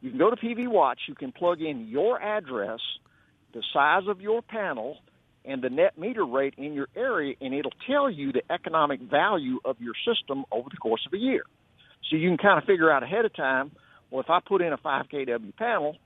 You 0.00 0.10
can 0.10 0.18
go 0.18 0.30
to 0.30 0.36
PV 0.36 0.66
Watts, 0.66 1.02
you 1.06 1.14
can 1.14 1.30
plug 1.30 1.60
in 1.60 1.86
your 1.86 2.20
address, 2.20 2.80
the 3.52 3.62
size 3.72 4.08
of 4.08 4.20
your 4.20 4.42
panel, 4.42 4.98
and 5.46 5.62
the 5.62 5.70
net 5.70 5.96
meter 5.96 6.24
rate 6.24 6.54
in 6.58 6.74
your 6.74 6.88
area, 6.96 7.34
and 7.40 7.54
it'll 7.54 7.72
tell 7.86 8.10
you 8.10 8.32
the 8.32 8.42
economic 8.50 9.00
value 9.00 9.60
of 9.64 9.80
your 9.80 9.94
system 10.04 10.44
over 10.50 10.68
the 10.70 10.76
course 10.76 11.04
of 11.06 11.12
a 11.12 11.18
year. 11.18 11.44
So 12.10 12.16
you 12.16 12.28
can 12.28 12.36
kind 12.36 12.58
of 12.58 12.64
figure 12.64 12.90
out 12.90 13.02
ahead 13.02 13.24
of 13.24 13.34
time, 13.34 13.72
well, 14.10 14.20
if 14.20 14.30
I 14.30 14.40
put 14.46 14.60
in 14.62 14.72
a 14.72 14.76
5 14.76 15.06
kW 15.08 15.56
panel, 15.56 15.96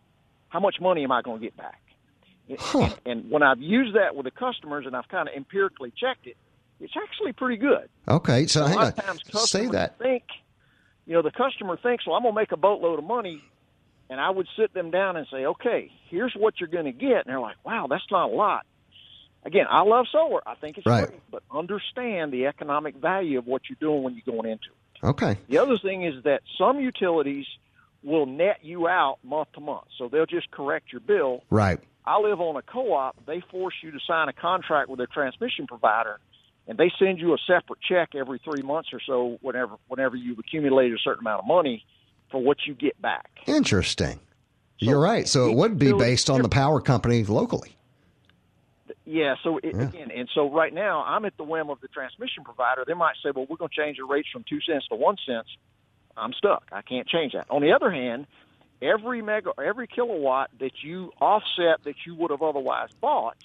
how 0.48 0.61
much 0.61 0.76
money 0.81 1.05
am 1.05 1.12
I 1.12 1.22
going 1.22 1.40
to 1.40 1.44
get 1.44 1.57
back? 1.57 1.81
And, 2.48 2.94
and 3.07 3.31
when 3.31 3.42
I've 3.42 3.61
used 3.61 3.96
that 3.96 4.16
with 4.16 4.24
the 4.24 4.31
customers 4.31 4.85
and 4.87 4.96
I've 4.96 5.09
kind 5.09 5.29
of 5.29 5.35
empirically 5.35 5.92
checked 5.96 6.26
it, 6.26 6.37
it's 6.81 6.94
actually 6.96 7.33
pretty 7.33 7.57
good. 7.57 7.88
Okay. 8.09 8.46
So 8.46 8.64
a 8.64 8.68
hang 8.68 8.76
lot 8.76 8.87
on. 8.87 8.88
of 8.88 8.96
times 8.96 9.22
Say 9.24 9.33
customers 9.33 9.70
that. 9.72 9.98
think, 9.98 10.24
you 11.07 11.14
know, 11.14 11.22
the 11.22 11.31
customer 11.31 11.76
thinks, 11.76 12.07
well, 12.07 12.16
I'm 12.16 12.22
going 12.22 12.35
to 12.35 12.40
make 12.40 12.53
a 12.53 12.57
boatload 12.57 12.98
of 12.98 13.05
money, 13.05 13.42
and 14.09 14.20
I 14.20 14.31
would 14.31 14.48
sit 14.59 14.72
them 14.74 14.90
down 14.90 15.16
and 15.16 15.26
say, 15.31 15.44
okay, 15.44 15.92
here's 16.09 16.33
what 16.37 16.55
you're 16.59 16.68
going 16.68 16.87
to 16.87 16.92
get, 16.92 17.18
and 17.18 17.26
they're 17.26 17.40
like, 17.40 17.57
wow, 17.64 17.87
that's 17.88 18.05
not 18.11 18.31
a 18.31 18.35
lot. 18.35 18.66
Again, 19.44 19.66
I 19.70 19.83
love 19.83 20.07
solar. 20.12 20.40
I 20.46 20.55
think 20.55 20.79
it's 20.79 20.87
Right. 20.87 21.09
great, 21.09 21.20
but 21.31 21.42
understand 21.50 22.33
the 22.33 22.46
economic 22.46 22.96
value 22.96 23.38
of 23.38 23.46
what 23.46 23.62
you're 23.68 23.79
doing 23.81 24.03
when 24.03 24.14
you're 24.14 24.37
going 24.37 24.50
into 24.50 24.66
it. 24.66 25.07
Okay. 25.07 25.38
The 25.48 25.59
other 25.59 25.79
thing 25.79 26.03
is 26.03 26.22
that 26.24 26.42
some 26.59 26.79
utilities 26.79 27.46
will 28.03 28.26
net 28.26 28.59
you 28.62 28.87
out 28.87 29.18
month 29.24 29.53
to 29.53 29.61
month, 29.61 29.87
so 29.96 30.09
they'll 30.09 30.26
just 30.26 30.50
correct 30.50 30.92
your 30.92 31.00
bill. 31.00 31.42
Right. 31.50 31.81
I 32.05 32.18
live 32.18 32.40
on 32.40 32.57
a 32.57 32.62
co-op. 32.62 33.24
They 33.26 33.40
force 33.50 33.74
you 33.83 33.90
to 33.92 33.98
sign 34.07 34.29
a 34.29 34.33
contract 34.33 34.88
with 34.88 34.98
their 34.98 35.07
transmission 35.07 35.66
provider, 35.66 36.18
and 36.66 36.76
they 36.76 36.90
send 36.98 37.18
you 37.18 37.35
a 37.35 37.38
separate 37.46 37.81
check 37.81 38.14
every 38.14 38.38
three 38.38 38.62
months 38.62 38.90
or 38.92 39.00
so, 39.07 39.38
whenever 39.42 39.76
whenever 39.88 40.16
you've 40.16 40.38
accumulated 40.38 40.94
a 40.94 41.00
certain 41.00 41.20
amount 41.20 41.40
of 41.40 41.46
money 41.46 41.85
for 42.31 42.42
what 42.42 42.59
you 42.66 42.74
get 42.74 43.00
back. 43.00 43.31
Interesting. 43.46 44.20
You're 44.79 45.00
right. 45.00 45.29
So 45.29 45.50
it 45.50 45.57
would 45.57 45.79
be 45.79 45.92
based 45.92 46.31
on 46.31 46.42
the 46.42 46.48
power 46.48 46.81
company 46.81 47.24
locally. 47.24 47.76
Yeah. 49.11 49.35
So 49.42 49.59
it, 49.59 49.75
Yeah. 49.75 49.83
again, 49.83 50.11
and 50.11 50.29
so 50.35 50.51
right 50.51 50.73
now 50.73 51.03
I'm 51.05 51.25
at 51.25 51.37
the 51.37 51.44
whim 51.44 51.68
of 51.70 51.81
the 51.81 51.88
transmission 51.88 52.44
provider. 52.44 52.85
They 52.87 52.94
might 52.94 53.16
say, 53.23 53.31
"Well, 53.35 53.46
we're 53.49 53.57
going 53.57 53.70
to 53.70 53.77
change 53.77 53.96
the 53.99 54.05
rates 54.05 54.29
from 54.33 54.44
two 54.49 54.61
cents 54.61 54.87
to 54.88 54.94
one 54.94 55.16
cent." 55.27 55.46
I'm 56.16 56.33
stuck. 56.33 56.64
I 56.73 56.83
can't 56.83 57.07
change 57.09 57.33
that. 57.33 57.46
On 57.51 57.62
the 57.62 57.73
other 57.73 57.90
hand, 57.90 58.27
every 58.83 59.23
mega, 59.23 59.53
every 59.62 59.87
kilowatt 59.87 60.51
that 60.59 60.83
you 60.83 61.12
offset 61.20 61.83
that 61.85 61.94
you 62.07 62.14
would 62.16 62.31
have 62.31 62.42
otherwise 62.42 62.88
bought 63.01 63.37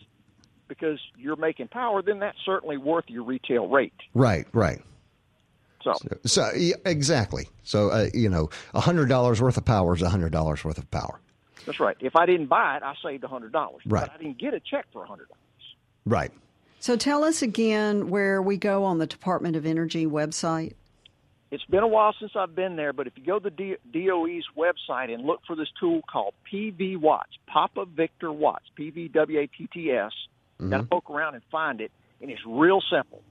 because 0.67 0.99
you're 1.17 1.35
making 1.35 1.67
power, 1.67 2.01
then 2.01 2.19
that's 2.19 2.37
certainly 2.43 2.77
worth 2.77 3.05
your 3.07 3.23
retail 3.23 3.67
rate. 3.67 3.93
Right. 4.13 4.47
Right. 4.51 4.81
So, 5.83 5.93
So 6.25 6.49
yeah, 6.57 6.75
exactly. 6.85 7.47
So 7.63 7.89
uh, 7.89 8.07
you 8.13 8.29
know, 8.29 8.49
a 8.73 8.81
hundred 8.81 9.07
dollars 9.07 9.41
worth 9.41 9.57
of 9.57 9.65
power 9.65 9.93
is 9.95 10.01
a 10.01 10.09
hundred 10.09 10.31
dollars 10.31 10.63
worth 10.63 10.79
of 10.79 10.89
power. 10.89 11.19
that's 11.65 11.79
right. 11.79 11.95
If 11.99 12.15
I 12.15 12.25
didn't 12.25 12.47
buy 12.47 12.77
it, 12.77 12.83
I 12.83 12.95
saved 13.03 13.23
a 13.23 13.27
hundred 13.27 13.51
dollars. 13.51 13.83
Right. 13.85 14.01
But 14.07 14.11
I 14.13 14.17
didn't 14.17 14.39
get 14.39 14.53
a 14.55 14.59
check 14.59 14.85
for 14.91 15.03
a 15.03 15.07
hundred 15.07 15.29
dollars. 15.29 15.41
Right. 16.05 16.31
So 16.79 16.95
tell 16.95 17.23
us 17.23 17.41
again 17.41 18.09
where 18.09 18.41
we 18.41 18.57
go 18.57 18.83
on 18.83 18.99
the 18.99 19.07
Department 19.07 19.55
of 19.55 19.65
Energy 19.65 20.05
website. 20.05 20.73
It's 21.51 21.63
been 21.65 21.83
a 21.83 21.87
while 21.87 22.13
since 22.19 22.33
I've 22.35 22.55
been 22.55 22.75
there, 22.75 22.91
but 22.91 23.07
if 23.07 23.13
you 23.15 23.23
go 23.23 23.39
to 23.39 23.49
the 23.49 23.77
DOE's 23.91 24.45
website 24.57 25.13
and 25.13 25.25
look 25.25 25.41
for 25.47 25.55
this 25.55 25.69
tool 25.79 26.01
called 26.11 26.33
PV 26.51 26.97
Watts, 26.97 27.31
Papa 27.47 27.85
Victor 27.85 28.31
Watts, 28.31 28.65
P 28.75 28.89
V 28.89 29.07
W 29.07 29.39
A 29.39 29.47
T 29.47 29.67
T 29.71 29.91
S, 29.91 30.11
you 30.59 30.69
got 30.69 30.77
to 30.77 30.83
poke 30.83 31.09
around 31.09 31.35
and 31.35 31.43
find 31.51 31.81
it, 31.81 31.91
and 32.21 32.29
it's 32.29 32.41
real 32.45 32.81
simple. 32.91 33.21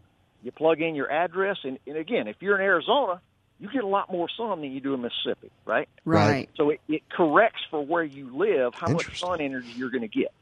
You 0.43 0.53
plug 0.53 0.81
in 0.81 0.95
your 0.95 1.11
address, 1.11 1.59
and, 1.65 1.79
and 1.87 1.97
again, 1.97 2.29
if 2.29 2.37
you're 2.41 2.57
in 2.57 2.63
Arizona, 2.63 3.21
you 3.59 3.71
get 3.71 3.85
a 3.85 3.89
lot 3.89 4.11
more 4.11 4.29
sun 4.37 4.61
than 4.61 4.73
you 4.73 4.81
do 4.81 4.95
in 4.95 5.03
Mississippi, 5.03 5.51
right? 5.65 5.89
Right. 6.05 6.29
Right. 6.29 6.51
So 6.57 6.71
it, 6.71 6.81
it 6.89 7.03
corrects 7.09 7.63
for 7.71 7.85
where 7.85 8.05
you 8.05 8.37
live 8.37 8.75
how 8.75 8.91
much 8.91 9.21
sun 9.21 9.41
energy 9.41 9.73
you're 9.77 9.91
going 9.91 10.03
to 10.03 10.09
get. 10.09 10.33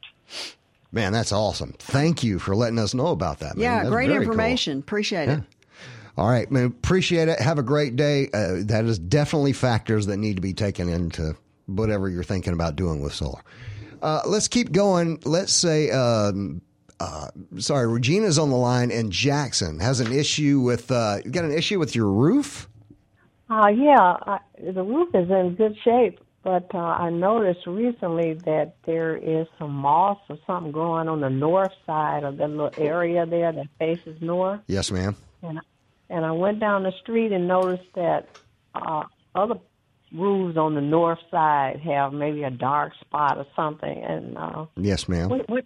Man, 0.93 1.11
that's 1.11 1.31
awesome. 1.31 1.73
Thank 1.79 2.23
you 2.23 2.37
for 2.37 2.55
letting 2.55 2.77
us 2.77 2.93
know 2.93 3.07
about 3.07 3.39
that. 3.39 3.57
Man. 3.57 3.63
Yeah, 3.63 3.77
That's 3.79 3.89
great 3.89 4.09
very 4.09 4.19
cool. 4.19 4.31
information. 4.31 4.77
Appreciate 4.77 5.27
it. 5.27 5.41
All 6.15 6.29
right, 6.29 6.49
man. 6.51 6.65
Appreciate 6.65 7.27
it. 7.27 7.39
Have 7.39 7.57
a 7.57 7.63
great 7.63 7.95
day. 7.95 8.29
Uh, 8.31 8.57
that 8.65 8.85
is 8.85 8.99
definitely 8.99 9.53
factors 9.53 10.05
that 10.05 10.17
need 10.17 10.35
to 10.35 10.41
be 10.41 10.53
taken 10.53 10.87
into 10.87 11.35
whatever 11.65 12.07
you're 12.09 12.23
thinking 12.23 12.53
about 12.53 12.75
doing 12.75 13.01
with 13.01 13.13
solar. 13.13 13.41
Uh, 14.03 14.21
let's 14.27 14.47
keep 14.47 14.71
going. 14.71 15.19
Let's 15.25 15.51
say, 15.51 15.89
um, 15.89 16.61
uh, 16.99 17.29
sorry, 17.57 17.87
Regina's 17.87 18.37
on 18.37 18.51
the 18.51 18.55
line, 18.55 18.91
and 18.91 19.11
Jackson 19.11 19.79
has 19.79 19.99
an 19.99 20.11
issue 20.11 20.59
with. 20.59 20.91
Uh, 20.91 21.17
you 21.25 21.31
got 21.31 21.43
an 21.43 21.53
issue 21.53 21.79
with 21.79 21.95
your 21.95 22.09
roof? 22.09 22.69
Uh, 23.49 23.69
yeah, 23.69 23.97
I, 23.99 24.39
the 24.61 24.83
roof 24.83 25.09
is 25.15 25.29
in 25.31 25.55
good 25.55 25.75
shape, 25.83 26.19
but 26.43 26.73
uh, 26.73 26.77
I 26.77 27.09
noticed 27.09 27.65
recently 27.65 28.33
that 28.45 28.75
there 28.85 29.15
is 29.15 29.47
some 29.57 29.71
moss 29.71 30.17
or 30.29 30.37
something 30.45 30.71
growing 30.71 31.07
on 31.07 31.21
the 31.21 31.29
north 31.29 31.71
side 31.85 32.23
of 32.23 32.37
the 32.37 32.47
little 32.47 32.71
area 32.77 33.25
there 33.25 33.51
that 33.51 33.67
faces 33.79 34.21
north. 34.21 34.59
Yes, 34.67 34.91
ma'am. 34.91 35.15
And 35.41 35.59
and 36.09 36.25
I 36.25 36.31
went 36.31 36.59
down 36.59 36.83
the 36.83 36.91
street 37.01 37.31
and 37.31 37.47
noticed 37.47 37.87
that 37.95 38.27
uh, 38.75 39.03
other 39.33 39.55
roofs 40.13 40.57
on 40.57 40.75
the 40.75 40.81
north 40.81 41.19
side 41.31 41.79
have 41.83 42.13
maybe 42.13 42.43
a 42.43 42.51
dark 42.51 42.93
spot 43.01 43.37
or 43.37 43.45
something. 43.55 44.03
And 44.03 44.37
uh, 44.37 44.65
Yes, 44.75 45.07
ma'am. 45.09 45.29
what, 45.29 45.49
what 45.49 45.65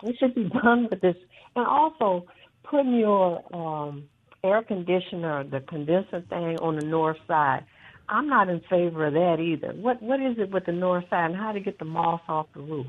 what 0.00 0.14
should 0.18 0.34
be 0.34 0.44
done 0.48 0.88
with 0.90 1.00
this? 1.00 1.16
And 1.54 1.66
also 1.66 2.26
putting 2.64 2.94
your 2.98 3.42
um, 3.54 4.04
air 4.42 4.62
conditioner, 4.62 5.44
the 5.44 5.60
condenser 5.60 6.22
thing, 6.28 6.58
on 6.58 6.76
the 6.76 6.84
north 6.84 7.18
side. 7.28 7.64
I'm 8.08 8.28
not 8.28 8.48
in 8.48 8.60
favor 8.60 9.06
of 9.06 9.14
that 9.14 9.40
either. 9.40 9.72
What 9.72 10.02
what 10.02 10.20
is 10.20 10.38
it 10.38 10.50
with 10.50 10.66
the 10.66 10.72
north 10.72 11.08
side 11.08 11.30
and 11.30 11.36
how 11.36 11.52
to 11.52 11.60
get 11.60 11.78
the 11.78 11.84
moss 11.84 12.20
off 12.28 12.46
the 12.54 12.60
roof? 12.60 12.86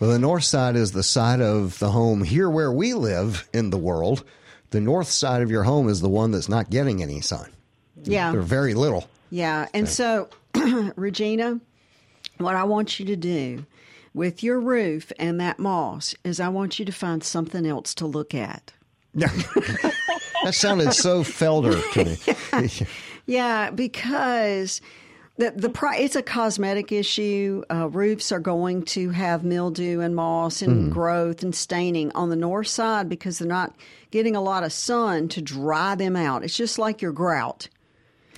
Well, 0.00 0.10
the 0.10 0.18
north 0.18 0.44
side 0.44 0.76
is 0.76 0.92
the 0.92 1.02
side 1.02 1.40
of 1.40 1.78
the 1.78 1.90
home 1.90 2.22
here 2.22 2.48
where 2.48 2.70
we 2.70 2.94
live 2.94 3.48
in 3.52 3.70
the 3.70 3.78
world. 3.78 4.24
The 4.70 4.80
north 4.80 5.08
side 5.08 5.42
of 5.42 5.50
your 5.50 5.64
home 5.64 5.88
is 5.88 6.00
the 6.00 6.08
one 6.08 6.30
that's 6.30 6.48
not 6.48 6.70
getting 6.70 7.02
any 7.02 7.20
sun. 7.20 7.50
Yeah. 8.04 8.32
Or 8.32 8.42
very 8.42 8.74
little. 8.74 9.08
Yeah. 9.30 9.66
And 9.74 9.88
so, 9.88 10.28
Regina, 10.96 11.60
what 12.36 12.54
I 12.54 12.64
want 12.64 13.00
you 13.00 13.06
to 13.06 13.16
do 13.16 13.66
with 14.14 14.42
your 14.42 14.60
roof 14.60 15.10
and 15.18 15.40
that 15.40 15.58
moss 15.58 16.14
is 16.24 16.38
I 16.38 16.48
want 16.48 16.78
you 16.78 16.84
to 16.84 16.92
find 16.92 17.24
something 17.24 17.66
else 17.66 17.94
to 17.94 18.06
look 18.06 18.34
at. 18.34 18.72
that 19.14 20.52
sounded 20.52 20.92
so 20.92 21.22
Felder 21.22 21.82
to 21.92 22.04
me. 22.04 22.18
Yeah, 22.26 22.86
because 23.28 24.80
the 25.36 25.52
the 25.52 25.70
pri- 25.70 25.98
it's 25.98 26.16
a 26.16 26.22
cosmetic 26.22 26.90
issue. 26.90 27.62
Uh, 27.70 27.88
roofs 27.88 28.32
are 28.32 28.40
going 28.40 28.82
to 28.86 29.10
have 29.10 29.44
mildew 29.44 30.00
and 30.00 30.16
moss 30.16 30.62
and 30.62 30.90
growth 30.92 31.42
and 31.42 31.54
staining 31.54 32.10
on 32.12 32.28
the 32.28 32.36
north 32.36 32.66
side 32.66 33.08
because 33.08 33.38
they're 33.38 33.46
not 33.46 33.74
getting 34.10 34.34
a 34.34 34.40
lot 34.40 34.64
of 34.64 34.72
sun 34.72 35.28
to 35.28 35.40
dry 35.40 35.94
them 35.94 36.16
out. 36.16 36.42
It's 36.42 36.56
just 36.56 36.78
like 36.78 37.00
your 37.00 37.12
grout. 37.12 37.68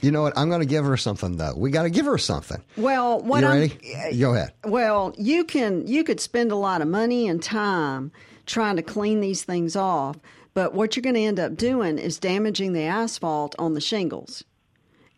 You 0.02 0.10
know 0.10 0.22
what? 0.22 0.36
I'm 0.36 0.48
going 0.48 0.60
to 0.62 0.66
give 0.66 0.84
her 0.84 0.96
something 0.96 1.36
though. 1.36 1.54
We 1.56 1.70
got 1.70 1.82
to 1.84 1.90
give 1.90 2.06
her 2.06 2.18
something. 2.18 2.62
Well, 2.76 3.20
what 3.20 3.42
you 3.42 3.48
I'm 3.48 3.60
ready? 3.60 4.18
Go 4.18 4.34
ahead. 4.34 4.52
Well, 4.64 5.14
you 5.16 5.44
can 5.44 5.86
you 5.86 6.04
could 6.04 6.20
spend 6.20 6.52
a 6.52 6.56
lot 6.56 6.82
of 6.82 6.88
money 6.88 7.28
and 7.28 7.42
time 7.42 8.12
trying 8.46 8.76
to 8.76 8.82
clean 8.82 9.20
these 9.20 9.44
things 9.44 9.76
off, 9.76 10.18
but 10.54 10.74
what 10.74 10.96
you're 10.96 11.02
going 11.02 11.14
to 11.14 11.20
end 11.22 11.38
up 11.38 11.56
doing 11.56 11.98
is 11.98 12.18
damaging 12.18 12.72
the 12.72 12.82
asphalt 12.82 13.54
on 13.58 13.74
the 13.74 13.80
shingles. 13.80 14.44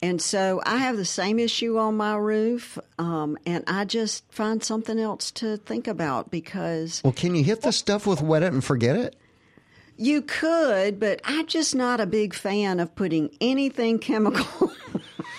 And 0.02 0.20
so 0.20 0.60
I 0.66 0.78
have 0.78 0.96
the 0.96 1.04
same 1.04 1.38
issue 1.38 1.78
on 1.78 1.96
my 1.96 2.16
roof, 2.16 2.76
um, 2.98 3.38
and 3.46 3.62
I 3.68 3.84
just 3.84 4.24
find 4.32 4.62
something 4.62 4.98
else 4.98 5.30
to 5.32 5.56
think 5.58 5.86
about 5.86 6.30
because 6.32 7.00
Well, 7.04 7.12
can 7.12 7.36
you 7.36 7.44
hit 7.44 7.62
the 7.62 7.70
stuff 7.70 8.04
with 8.06 8.20
wet 8.20 8.42
it 8.42 8.52
and 8.52 8.64
forget 8.64 8.96
it? 8.96 9.16
you 9.96 10.22
could, 10.22 10.98
but 10.98 11.20
I'm 11.24 11.46
just 11.46 11.74
not 11.76 12.00
a 12.00 12.06
big 12.06 12.34
fan 12.34 12.80
of 12.80 12.92
putting 12.96 13.30
anything 13.40 13.98
chemical 14.00 14.72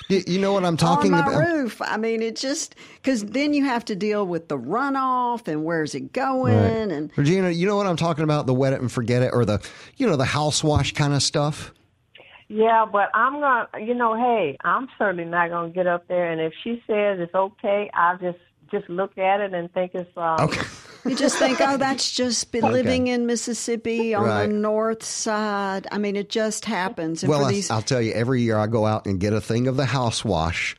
You, 0.07 0.24
you 0.28 0.39
know 0.39 0.53
what 0.53 0.64
I'm 0.64 0.78
talking 0.78 1.14
on 1.14 1.26
my 1.26 1.32
about? 1.34 1.47
roof. 1.53 1.82
I 1.82 1.97
mean, 1.97 2.22
it 2.22 2.36
just 2.38 2.76
because 2.95 3.26
then 3.26 3.53
you 3.53 3.66
have 3.66 3.84
to 3.86 3.95
deal 3.95 4.26
with 4.26 4.47
the 4.47 4.57
runoff 4.57 5.47
and 5.49 5.66
where's 5.66 5.95
it 5.95 6.14
going, 6.14 6.55
Right. 6.55 6.91
and 6.95 7.11
Regina, 7.18 7.49
you 7.49 7.66
know 7.68 7.76
what 7.76 7.88
I'm 7.88 7.97
talking 7.97 8.24
about? 8.24 8.45
The 8.45 8.53
wet 8.53 8.72
it 8.74 8.80
and 8.80 8.89
forget 8.91 9.24
it, 9.24 9.32
or 9.34 9.43
the, 9.43 9.59
you 9.97 10.07
know, 10.07 10.16
the 10.16 10.24
house 10.26 10.64
wash 10.64 10.93
kind 10.93 11.14
of 11.14 11.22
stuff. 11.24 11.74
Yeah, 12.48 12.86
but 12.91 13.10
I'm 13.14 13.39
gonna, 13.39 13.68
you 13.86 13.94
know, 13.96 14.16
hey, 14.16 14.58
I'm 14.64 14.88
certainly 14.98 15.26
not 15.26 15.50
gonna 15.50 15.70
get 15.70 15.88
up 15.88 16.08
there. 16.08 16.32
And 16.32 16.41
if 16.41 16.54
she 16.64 16.84
says 16.88 17.20
it's 17.20 17.34
okay, 17.34 17.89
I'll 17.94 18.18
just 18.18 18.39
just 18.72 18.89
look 18.89 19.18
at 19.18 19.39
it 19.41 19.54
and 19.54 19.72
think 19.74 19.91
it's 19.94 20.10
um, 20.18 20.41
Okay. 20.41 20.62
you 21.06 21.16
just 21.16 21.38
think, 21.38 21.60
oh, 21.62 21.78
that's 21.78 22.12
just 22.12 22.52
been 22.52 22.64
living 22.64 23.08
in 23.08 23.26
Mississippi 23.28 24.16
on 24.16 24.24
Right. 24.26 24.48
the 24.48 24.54
north 24.54 25.04
side. 25.04 25.86
I 25.91 25.98
mean, 25.98 26.16
it 26.16 26.30
just 26.30 26.66
happens. 26.66 27.24
And 27.24 27.30
Well, 27.30 27.39
for 27.41 27.46
I, 27.46 27.52
these, 27.52 27.70
I'll 27.70 27.82
tell 27.82 28.02
you, 28.02 28.14
every 28.14 28.41
year 28.41 28.58
I 28.58 28.68
go 28.68 28.86
out 28.86 29.06
and 29.06 29.20
get 29.20 29.34
a 29.34 29.41
thing 29.41 29.68
of 29.68 29.76
the 29.78 29.86
house 29.86 30.24
wash, 30.26 30.76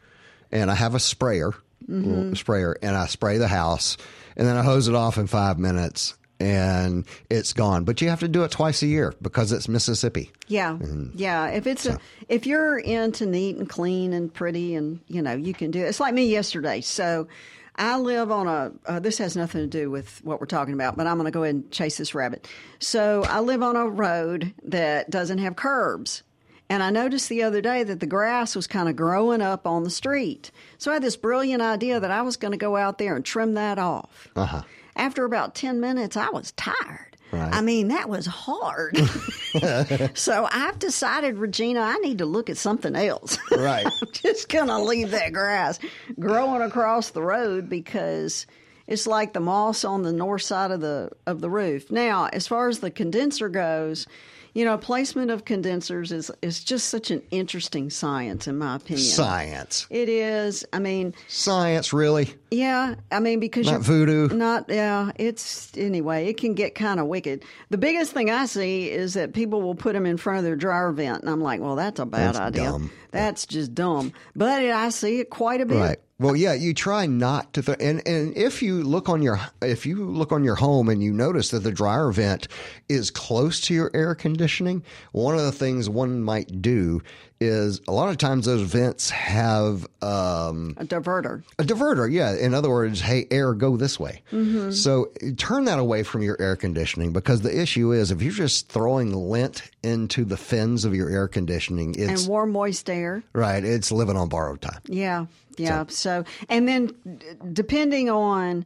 and 0.51 0.71
I 0.71 0.75
have 0.75 0.95
a 0.95 1.01
sprayer, 1.01 1.53
Mm-hmm. 1.89 2.09
little 2.09 2.35
sprayer, 2.35 2.77
and 2.83 2.97
I 2.97 3.07
spray 3.07 3.37
the 3.37 3.47
house, 3.49 3.99
and 4.39 4.49
then 4.49 4.57
I 4.57 4.63
hose 4.63 4.89
it 4.89 4.95
off 4.95 5.19
in 5.19 5.27
five 5.27 5.59
minutes, 5.59 6.17
and 6.45 7.07
it's 7.31 7.55
gone. 7.55 7.85
But 7.85 8.01
you 8.01 8.11
have 8.11 8.21
to 8.21 8.29
do 8.29 8.45
it 8.45 8.51
twice 8.51 8.83
a 8.83 8.87
year 8.87 9.15
because 9.23 9.51
it's 9.51 9.67
Mississippi. 9.67 10.31
Yeah, 10.47 10.79
yeah. 11.15 11.49
If 11.49 11.67
it's 11.67 11.87
a, 11.87 11.99
if 12.29 12.47
you're 12.47 12.79
into 12.79 13.25
neat 13.25 13.57
and 13.57 13.69
clean 13.69 14.13
and 14.13 14.33
pretty, 14.33 14.75
and 14.75 15.01
you 15.09 15.23
know 15.23 15.35
you 15.35 15.55
can 15.55 15.71
do 15.71 15.81
it. 15.81 15.89
It's 15.89 16.01
like 16.01 16.13
me 16.13 16.27
yesterday. 16.27 16.83
So 16.83 17.29
I 17.77 17.99
live 17.99 18.31
on 18.31 18.47
a. 18.47 18.73
Uh, 18.87 19.01
this 19.01 19.19
has 19.19 19.37
nothing 19.37 19.63
to 19.63 19.67
do 19.67 19.91
with 19.91 20.21
what 20.23 20.39
we're 20.39 20.47
talking 20.47 20.75
about, 20.75 20.97
but 20.97 21.07
I'm 21.07 21.17
going 21.17 21.25
to 21.25 21.31
go 21.31 21.45
ahead 21.45 21.55
and 21.55 21.71
chase 21.71 21.97
this 21.97 22.15
rabbit. 22.15 22.47
So 22.79 23.25
I 23.25 23.41
live 23.41 23.63
on 23.63 23.77
a 23.77 23.89
road 23.89 24.53
that 24.65 25.11
doesn't 25.11 25.39
have 25.39 25.57
curbs. 25.57 26.23
And 26.71 26.83
I 26.83 26.89
noticed 26.89 27.29
the 27.29 27.43
other 27.43 27.61
day 27.61 27.83
that 27.85 28.01
the 28.01 28.07
grass 28.07 28.57
was 28.57 28.67
kind 28.67 28.89
of 28.89 28.97
growing 28.97 29.43
up 29.43 29.67
on 29.67 29.85
the 29.85 29.91
street. 29.91 30.51
So 30.79 30.91
I 30.91 30.95
had 30.95 31.03
this 31.03 31.15
brilliant 31.17 31.61
idea 31.61 32.01
that 32.01 32.11
I 32.11 32.23
was 32.23 32.39
going 32.39 32.53
to 32.53 32.59
go 32.59 32.75
out 32.75 32.97
there 32.97 33.15
and 33.15 33.25
trim 33.25 33.53
that 33.55 33.79
off. 33.79 34.29
Uh-huh. 34.35 34.63
After 34.97 35.25
about 35.25 35.55
10 35.55 35.81
minutes, 35.81 36.17
I 36.17 36.31
was 36.31 36.53
tired. 36.53 37.15
Right. 37.33 37.53
I 37.53 37.63
mean, 37.63 37.89
that 37.89 38.09
was 38.09 38.27
hard. 38.27 38.97
so 40.15 40.49
I've 40.51 40.79
decided, 40.79 41.37
Regina, 41.37 41.81
I 41.81 41.97
need 41.97 42.19
to 42.19 42.27
look 42.27 42.49
at 42.49 42.57
something 42.57 42.95
else. 42.95 43.39
Right. 43.55 43.87
I'm 43.87 44.09
just 44.13 44.49
going 44.49 44.67
to 44.67 44.79
leave 44.79 45.13
that 45.13 45.33
grass 45.33 45.79
growing 46.19 46.61
across 46.61 47.11
the 47.11 47.23
road 47.23 47.69
because 47.69 48.47
it's 48.87 49.07
like 49.07 49.33
the 49.33 49.41
moss 49.41 49.85
on 49.85 50.03
the 50.03 50.13
north 50.13 50.43
side 50.43 50.71
of 50.71 50.81
the 50.81 51.11
of 51.27 51.41
the 51.41 51.49
roof. 51.49 51.91
Now, 51.91 52.27
as 52.27 52.47
far 52.47 52.69
as 52.69 52.81
the 52.81 52.91
condenser 52.91 53.49
goes, 53.49 54.07
you 54.55 54.65
know, 54.65 54.79
placement 54.79 55.31
of 55.31 55.45
condensers 55.45 56.13
is 56.13 56.31
is 56.41 56.63
just 56.63 56.89
such 56.89 57.11
an 57.11 57.23
interesting 57.31 57.91
science 57.91 58.47
in 58.47 58.57
my 58.57 58.77
opinion. 58.77 59.05
Science. 59.05 59.87
It 59.91 60.09
is. 60.09 60.65
I 60.73 60.79
mean, 60.79 61.15
Science, 61.29 61.93
really? 61.93 62.33
yeah, 62.51 62.95
I 63.11 63.21
mean 63.21 63.41
because 63.41 63.67
Not 63.67 63.81
voodoo. 63.83 64.29
Not 64.29 64.67
yeah. 64.69 65.11
It's 65.17 65.77
anyway. 65.77 66.27
It 66.29 66.37
can 66.39 66.55
get 66.55 66.75
kind 66.75 67.01
of 67.01 67.07
wicked. 67.07 67.43
The 67.71 67.79
biggest 67.79 68.13
thing 68.13 68.31
I 68.31 68.47
see 68.47 68.91
is 68.91 69.15
that 69.15 69.35
people 69.35 69.61
will 69.61 69.75
put 69.75 69.93
them 69.93 70.07
in 70.07 70.17
front 70.17 70.39
of 70.39 70.45
their 70.45 70.57
dryer 70.57 70.93
vent, 70.93 71.21
and 71.23 71.31
I'm 71.31 71.41
like, 71.41 71.61
well, 71.61 71.77
that's 71.77 71.99
a 72.01 72.07
bad 72.07 72.35
That's 72.35 72.39
idea. 72.39 72.63
dumb. 72.71 72.91
That's 73.11 73.47
just 73.47 73.75
dumb. 73.75 74.13
But 74.37 74.65
I 74.65 74.89
see 74.91 75.21
it 75.21 75.31
quite 75.31 75.61
a 75.61 75.67
bit. 75.67 75.77
Right. 75.79 75.99
Well, 76.21 76.37
yeah, 76.37 76.55
you 76.55 76.75
try 76.75 77.07
not 77.07 77.53
to, 77.55 77.63
th- 77.63 77.79
and 77.81 78.01
and 78.07 78.37
if 78.37 78.63
you 78.63 78.83
look 78.85 79.09
on 79.09 79.21
your 79.21 79.41
if 79.61 79.85
you 79.85 80.05
look 80.09 80.31
on 80.31 80.45
your 80.45 80.55
home 80.55 80.89
and 80.89 81.03
you 81.03 81.13
notice 81.13 81.51
that 81.51 81.61
the 81.65 81.73
dryer 81.73 82.13
vent 82.13 82.47
is 82.89 83.11
close 83.11 83.61
to 83.63 83.75
your 83.75 83.91
air 83.95 84.15
conditioning, 84.15 84.85
one 85.13 85.35
of 85.35 85.43
the 85.43 85.51
things 85.53 85.89
one 85.91 86.23
might 86.23 86.63
do 86.63 87.03
is 87.41 87.81
a 87.89 87.93
lot 87.93 88.09
of 88.09 88.17
times 88.17 88.47
those 88.47 88.63
vents 88.63 89.11
have 89.11 89.87
um, 90.01 90.75
A 90.79 90.85
diverter. 90.85 91.43
a 91.59 91.65
diverter. 91.65 92.11
Yeah, 92.11 92.35
in 92.37 92.55
other 92.55 92.71
words, 92.71 93.01
hey, 93.01 93.27
air, 93.31 93.53
go 93.53 93.77
this 93.77 93.99
way. 93.99 94.23
So 94.71 95.11
turn 95.37 95.65
that 95.65 95.79
away 95.81 96.05
from 96.05 96.23
your 96.23 96.41
air 96.41 96.55
conditioning 96.57 97.13
because 97.13 97.43
the 97.43 97.61
issue 97.61 97.91
is 97.93 98.13
if 98.13 98.23
you're 98.23 98.33
just 98.33 98.69
throwing 98.69 99.13
lint 99.13 99.63
into 99.83 100.25
the 100.25 100.37
fins 100.37 100.85
of 100.85 100.95
your 100.95 101.11
air 101.11 101.27
conditioning, 101.29 101.97
it's 101.99 102.23
and 102.23 102.29
warm, 102.31 102.53
moist 102.53 102.89
air. 102.89 103.23
right. 103.33 103.63
It's 103.65 103.91
living 103.93 104.17
on 104.17 104.29
borrowed 104.29 104.63
time. 104.63 104.81
Yeah, 104.87 105.27
yeah. 105.59 105.85
So, 105.89 106.25
and 106.49 106.67
then 106.69 106.87
d- 106.87 107.27
depending 107.53 108.11
on 108.11 108.65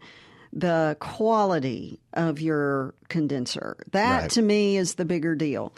the 0.53 0.97
quality 1.01 2.01
of 2.14 2.41
your 2.41 2.95
condenser, 3.09 3.76
that 3.93 4.20
Right. 4.22 4.30
to 4.30 4.43
me 4.43 4.76
is 4.76 4.95
the 4.95 5.05
bigger 5.05 5.34
deal. 5.34 5.72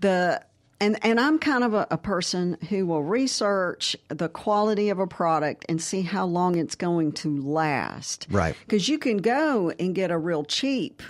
The 0.00 0.42
and 0.80 0.98
and 1.04 1.20
I'm 1.20 1.38
kind 1.38 1.62
of 1.64 1.74
a, 1.74 1.86
a 1.92 1.98
person 1.98 2.56
who 2.68 2.86
will 2.86 3.02
research 3.02 3.96
the 4.08 4.28
quality 4.28 4.90
of 4.90 4.98
a 4.98 5.06
product 5.06 5.64
and 5.68 5.80
see 5.80 6.02
how 6.02 6.26
long 6.26 6.56
it's 6.56 6.74
going 6.74 7.12
to 7.12 7.40
last. 7.40 8.26
Right. 8.30 8.56
Because 8.66 8.88
you 8.88 8.98
can 8.98 9.18
go 9.18 9.70
and 9.78 9.94
get 9.94 10.10
a 10.10 10.18
real 10.18 10.44
cheap 10.44 11.02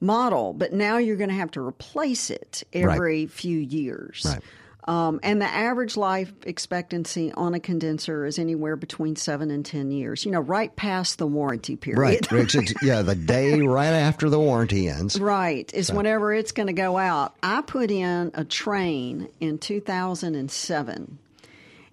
model, 0.00 0.52
but 0.52 0.72
now 0.74 0.98
you're 0.98 1.16
going 1.16 1.30
to 1.30 1.36
have 1.36 1.50
to 1.52 1.60
replace 1.66 2.28
it 2.30 2.62
every 2.72 3.26
few 3.26 3.58
years. 3.58 4.22
Right. 4.26 4.40
Um, 4.86 5.18
and 5.22 5.40
the 5.40 5.46
average 5.46 5.96
life 5.96 6.32
expectancy 6.44 7.32
on 7.32 7.54
a 7.54 7.60
condenser 7.60 8.26
is 8.26 8.38
anywhere 8.38 8.76
between 8.76 9.16
seven 9.16 9.50
and 9.50 9.64
10 9.64 9.90
years, 9.90 10.26
you 10.26 10.30
know, 10.30 10.40
right 10.40 10.74
past 10.76 11.16
the 11.18 11.26
warranty 11.26 11.76
period. 11.76 12.30
Right. 12.30 12.74
Yeah, 12.82 13.00
the 13.00 13.14
day 13.14 13.60
right 13.66 13.86
after 13.86 14.28
the 14.28 14.38
warranty 14.38 14.88
ends. 14.88 15.18
Right, 15.18 15.72
is 15.72 15.90
whenever 15.90 16.34
it's 16.34 16.52
going 16.52 16.66
to 16.66 16.74
go 16.74 16.98
out. 16.98 17.34
I 17.42 17.62
put 17.62 17.90
in 17.90 18.30
a 18.34 18.44
Trane 18.44 19.30
in 19.40 19.58
2007 19.58 21.18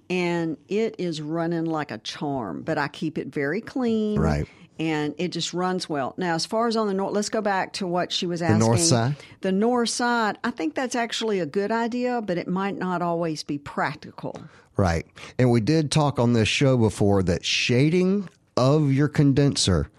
and 0.10 0.58
it 0.68 0.96
is 0.98 1.22
running 1.22 1.64
like 1.64 1.92
a 1.92 1.98
charm, 1.98 2.64
but 2.64 2.78
I 2.78 2.90
keep 2.90 3.18
it 3.18 3.28
very 3.28 3.62
clean. 3.62 4.20
Right. 4.20 4.46
And 4.82 5.14
it 5.20 5.28
just 5.28 5.54
runs 5.54 5.88
well. 5.88 6.16
Now, 6.18 6.34
as 6.34 6.48
far 6.48 6.68
as 6.68 6.76
on 6.76 6.88
the 6.88 6.94
north, 6.96 7.14
let's 7.14 7.30
go 7.30 7.40
back 7.40 7.74
to 7.74 7.86
what 7.86 8.12
she 8.12 8.26
was 8.26 8.42
asking. 8.42 8.58
The 8.58 8.66
north 8.66 8.82
side? 8.82 9.16
The 9.42 9.52
north 9.52 9.90
side, 9.90 10.40
I 10.44 10.50
think 10.50 10.74
that's 10.74 10.96
actually 10.96 11.40
a 11.40 11.46
good 11.46 11.72
idea, 11.72 12.20
but 12.20 12.40
it 12.40 12.48
might 12.48 12.80
not 12.80 13.04
always 13.04 13.44
be 13.44 13.60
practical. 13.60 14.42
Right. 14.78 15.06
And 15.38 15.52
we 15.52 15.62
did 15.62 15.92
talk 15.92 16.18
on 16.18 16.34
this 16.34 16.48
show 16.48 16.78
before 16.78 17.22
that 17.22 17.46
shading 17.46 18.28
of 18.58 18.92
your 18.92 19.08
condenser 19.08 19.92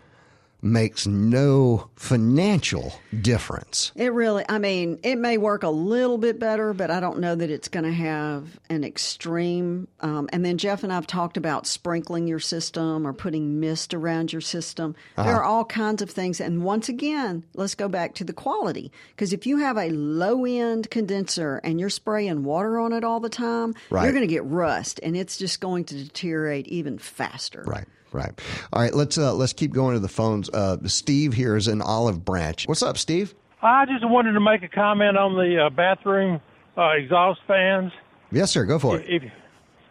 makes 0.64 1.08
no 1.08 1.90
financial 1.96 2.94
difference. 3.20 3.90
It 3.96 4.12
really, 4.12 4.44
I 4.48 4.58
mean, 4.58 5.00
it 5.02 5.16
may 5.16 5.36
work 5.36 5.64
a 5.64 5.68
little 5.68 6.18
bit 6.18 6.38
better, 6.38 6.72
but 6.72 6.88
I 6.90 7.00
don't 7.00 7.18
know 7.18 7.34
that 7.34 7.50
it's 7.50 7.66
going 7.68 7.84
to 7.84 7.92
have 7.92 8.60
an 8.70 8.84
extreme. 8.84 9.88
Um, 10.00 10.28
and 10.32 10.44
then 10.44 10.58
Jeff 10.58 10.84
and 10.84 10.92
I 10.92 10.94
have 10.94 11.06
talked 11.08 11.36
about 11.36 11.66
sprinkling 11.66 12.28
your 12.28 12.38
system 12.38 13.06
or 13.06 13.12
putting 13.12 13.58
mist 13.58 13.92
around 13.92 14.32
your 14.32 14.40
system. 14.40 14.94
There 15.16 15.34
are 15.34 15.42
all 15.44 15.64
kinds 15.64 16.00
of 16.00 16.10
things. 16.10 16.40
And 16.40 16.62
once 16.64 16.88
again, 16.88 17.44
let's 17.54 17.74
go 17.74 17.88
back 17.88 18.14
to 18.14 18.24
the 18.24 18.32
quality. 18.32 18.92
Because 19.10 19.32
if 19.32 19.46
you 19.46 19.58
have 19.58 19.76
a 19.76 19.90
low 19.90 20.44
end 20.44 20.90
condenser 20.90 21.60
and 21.64 21.80
you're 21.80 21.90
spraying 21.90 22.44
water 22.44 22.78
on 22.78 22.92
it 22.92 23.02
all 23.02 23.18
the 23.20 23.28
time, 23.28 23.74
Right. 23.90 24.04
you're 24.04 24.12
going 24.12 24.26
to 24.26 24.32
get 24.32 24.44
rust 24.44 25.00
and 25.02 25.16
it's 25.16 25.36
just 25.36 25.60
going 25.60 25.84
to 25.86 26.04
deteriorate 26.04 26.68
even 26.68 26.98
faster. 26.98 27.64
Right. 27.66 27.86
Right. 28.12 28.38
All 28.72 28.82
right, 28.82 28.94
let's 28.94 29.16
uh, 29.16 29.34
let's 29.34 29.52
keep 29.52 29.72
going 29.72 29.94
to 29.94 30.00
the 30.00 30.08
phones. 30.08 30.50
Uh, 30.50 30.76
Steve 30.86 31.32
here 31.32 31.56
is 31.56 31.68
in 31.68 31.80
Olive 31.80 32.24
Branch. 32.24 32.68
What's 32.68 32.82
up, 32.82 32.98
Steve? 32.98 33.34
I 33.62 33.86
just 33.86 34.06
wanted 34.06 34.32
to 34.32 34.40
make 34.40 34.62
a 34.62 34.68
comment 34.68 35.16
on 35.16 35.34
the 35.34 35.66
uh, 35.66 35.70
bathroom 35.70 36.40
uh, 36.76 36.90
exhaust 36.90 37.40
fans. 37.46 37.92
Yes, 38.30 38.50
sir. 38.50 38.64
Go 38.64 38.78
for 38.78 38.98
it. 38.98 39.06
If 39.08 39.22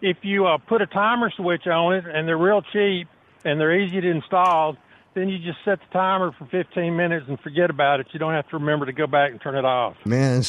if 0.02 0.18
you 0.24 0.48
uh, 0.48 0.58
put 0.58 0.82
a 0.82 0.88
timer 0.88 1.32
switch 1.36 1.68
on 1.68 1.94
it 1.96 2.06
and 2.06 2.28
they're 2.28 2.38
real 2.38 2.62
cheap 2.74 3.08
and 3.46 3.60
they're 3.60 3.80
easy 3.80 4.02
to 4.02 4.10
install, 4.10 4.76
then 5.14 5.30
you 5.30 5.38
just 5.38 5.60
set 5.64 5.80
the 5.80 5.94
timer 5.94 6.32
for 6.38 6.46
15 6.46 6.96
minutes 6.96 7.26
and 7.28 7.40
forget 7.40 7.70
about 7.70 8.00
it. 8.00 8.08
You 8.12 8.20
don't 8.20 8.34
have 8.34 8.48
to 8.50 8.58
remember 8.58 8.86
to 8.86 8.94
go 8.94 9.08
back 9.08 9.32
and 9.32 9.42
turn 9.42 9.56
it 9.56 9.66
off. 9.66 9.96
Man, 10.06 10.44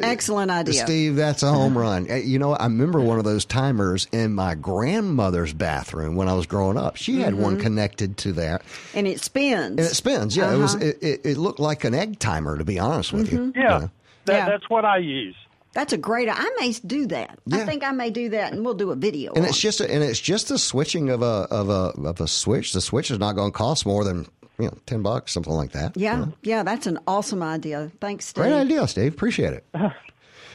Excellent 0.00 0.50
idea. 0.50 0.74
Steve, 0.84 1.16
that's 1.16 1.42
a 1.42 1.52
home 1.52 1.76
run. 1.76 2.10
Uh, 2.10 2.14
You 2.14 2.38
know, 2.38 2.52
I 2.54 2.64
remember 2.64 3.00
one 3.00 3.18
of 3.18 3.24
those 3.24 3.44
timers 3.44 4.06
in 4.12 4.34
my 4.34 4.54
grandmother's 4.54 5.52
bathroom 5.52 6.14
when 6.16 6.28
I 6.28 6.32
was 6.34 6.46
growing 6.46 6.76
up. 6.76 6.96
She 6.96 7.20
had 7.20 7.34
one 7.34 7.58
connected 7.60 8.16
to 8.18 8.32
that, 8.34 8.62
And 8.94 9.06
it 9.06 9.20
spins. 9.20 9.70
and 9.70 9.80
it 9.80 9.94
spins. 9.94 10.36
Yeah, 10.36 10.54
it 10.54 10.58
was. 10.58 10.74
Uh-huh. 10.74 10.84
It, 10.86 10.98
it, 11.02 11.20
it 11.24 11.36
looked 11.36 11.60
like 11.60 11.84
an 11.84 11.94
egg 11.94 12.18
timer, 12.18 12.56
to 12.58 12.64
be 12.64 12.78
honest 12.78 13.12
with 13.12 13.32
you. 13.32 13.52
Yeah, 13.54 13.62
You 13.62 13.80
know? 13.82 13.90
that, 14.26 14.46
that's 14.48 14.70
what 14.70 14.84
I 14.84 14.98
use. 14.98 15.36
That's 15.74 15.94
a 15.94 15.96
great. 15.96 16.28
I 16.30 16.50
may 16.60 16.72
do 16.72 17.06
that. 17.06 17.38
I 17.50 17.64
think 17.64 17.82
I 17.82 17.92
may 17.92 18.10
do 18.10 18.28
that, 18.30 18.52
and 18.52 18.62
we'll 18.62 18.74
do 18.74 18.90
a 18.90 18.94
video. 18.96 19.32
And 19.32 19.42
on 19.44 19.48
it's 19.48 19.56
it. 19.58 19.60
just 19.62 19.80
a, 19.80 19.90
and 19.90 20.02
it's 20.02 20.20
just 20.20 20.48
the 20.48 20.58
switching 20.58 21.08
of 21.08 21.22
a 21.22 21.46
of 21.50 21.70
a 21.70 21.92
of 22.06 22.20
a 22.20 22.28
switch. 22.28 22.74
The 22.74 22.82
switch 22.82 23.10
is 23.10 23.18
not 23.18 23.36
going 23.36 23.52
to 23.52 23.56
cost 23.56 23.86
more 23.86 24.04
than 24.04 24.26
you 24.62 24.68
know 24.68 24.78
ten 24.86 25.02
bucks, 25.02 25.32
something 25.32 25.52
like 25.52 25.72
that. 25.72 25.96
Yeah, 25.96 26.20
you 26.20 26.26
know? 26.26 26.32
yeah, 26.42 26.62
that's 26.62 26.86
an 26.86 26.98
awesome 27.06 27.42
idea. 27.42 27.90
Thanks, 28.00 28.26
Steve. 28.26 28.44
Great 28.44 28.54
idea, 28.54 28.86
Steve. 28.86 29.12
Appreciate 29.12 29.52
it. 29.54 29.64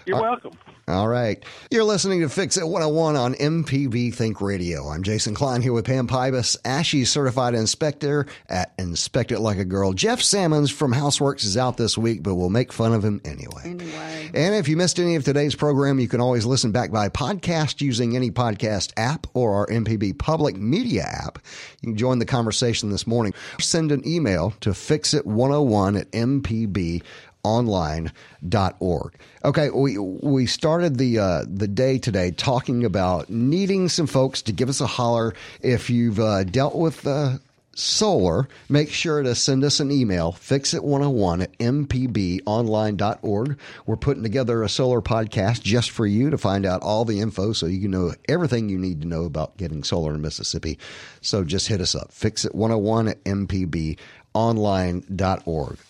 You're 0.08 0.22
welcome. 0.22 0.54
All 0.88 1.10
right. 1.10 1.44
You're 1.70 1.84
listening 1.84 2.22
to 2.22 2.30
Fix 2.30 2.56
It 2.56 2.66
101 2.66 3.18
on 3.18 3.34
MPB 3.34 4.14
Think 4.14 4.40
Radio. 4.40 4.88
I'm 4.88 5.04
Jason 5.04 5.36
Klein 5.36 5.62
here 5.62 5.74
with 5.74 5.84
Pam 5.84 6.08
Pybus, 6.08 6.56
ASHI 6.62 7.06
certified 7.06 7.56
inspector 7.56 8.26
at 8.48 8.74
Inspect 8.80 9.34
It 9.34 9.42
Like 9.42 9.58
a 9.58 9.66
Girl. 9.66 9.92
Jeff 9.92 10.22
Sammons 10.22 10.72
from 10.72 10.94
Houseworks 10.94 11.44
is 11.44 11.58
out 11.58 11.76
this 11.76 11.98
week, 11.98 12.24
but 12.24 12.36
we'll 12.36 12.50
make 12.50 12.72
fun 12.72 12.94
of 12.94 13.04
him 13.04 13.20
anyway. 13.26 13.64
Anyway. 13.66 14.32
And 14.34 14.56
if 14.56 14.70
you 14.70 14.78
missed 14.78 14.98
any 14.98 15.16
of 15.16 15.26
today's 15.26 15.56
program, 15.56 16.00
you 16.00 16.08
can 16.08 16.22
always 16.22 16.46
listen 16.46 16.72
back 16.72 16.90
by 16.90 17.10
podcast 17.10 17.82
using 17.82 18.16
any 18.16 18.32
podcast 18.32 18.94
app 18.96 19.28
or 19.34 19.56
our 19.56 19.68
MPB 19.68 20.18
public 20.18 20.56
media 20.56 21.04
app. 21.04 21.38
You 21.82 21.90
can 21.90 21.98
join 21.98 22.20
the 22.20 22.26
conversation 22.26 22.92
this 22.92 23.06
morning. 23.06 23.34
Send 23.60 23.92
an 23.92 24.08
email 24.08 24.54
to 24.62 24.70
fixit101 24.70 26.00
at 26.00 26.12
mpb 26.12 27.04
online.org. 27.48 29.14
Okay, 29.46 29.70
we 29.70 29.98
we 29.98 30.46
started 30.46 30.98
the 30.98 31.20
uh, 31.20 31.46
the 31.48 31.68
day 31.68 31.98
today 31.98 32.32
talking 32.32 32.84
about 32.84 33.30
needing 33.30 33.88
some 33.90 34.08
folks 34.08 34.42
to 34.44 34.52
give 34.52 34.70
us 34.70 34.82
a 34.82 34.88
holler 34.88 35.34
if 35.62 35.90
you've 35.90 36.20
uh, 36.20 36.44
dealt 36.44 36.76
with 36.76 37.08
uh, 37.08 37.38
solar. 37.78 38.48
Make 38.70 38.90
sure 38.90 39.24
to 39.24 39.36
send 39.36 39.64
us 39.64 39.80
an 39.80 39.92
email, 39.92 40.34
fixit101 40.34 41.44
at 41.44 41.58
mpbonline.org. 41.60 43.58
We're 43.86 43.96
putting 43.96 44.24
together 44.24 44.64
a 44.64 44.70
solar 44.70 45.02
podcast 45.02 45.62
just 45.62 45.92
for 45.92 46.08
you 46.08 46.30
to 46.30 46.38
find 46.38 46.66
out 46.66 46.82
all 46.82 47.06
the 47.06 47.20
info 47.22 47.54
so 47.54 47.68
you 47.68 47.80
can 47.82 47.92
know 47.92 48.14
everything 48.28 48.68
you 48.70 48.78
need 48.80 49.02
to 49.02 49.08
know 49.08 49.24
about 49.26 49.56
getting 49.58 49.84
solar 49.84 50.16
in 50.16 50.22
Mississippi. 50.22 50.78
So 51.22 51.44
just 51.44 51.68
hit 51.68 51.80
us 51.80 51.94
up, 51.96 52.10
fixit101 52.12 53.12
at 53.12 53.24
mpbonline.org. 53.24 53.98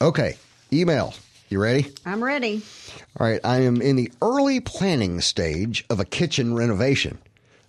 Okay, 0.02 0.38
email. 0.72 1.14
You 1.50 1.62
ready? 1.62 1.94
I'm 2.06 2.22
ready. 2.22 2.62
All 3.18 3.26
right, 3.26 3.40
I 3.44 3.62
am 3.62 3.82
in 3.82 3.96
the 3.96 4.12
early 4.22 4.60
planning 4.60 5.22
stage 5.22 5.86
of 5.90 6.00
a 6.00 6.06
kitchen 6.06 6.54
renovation. 6.54 7.20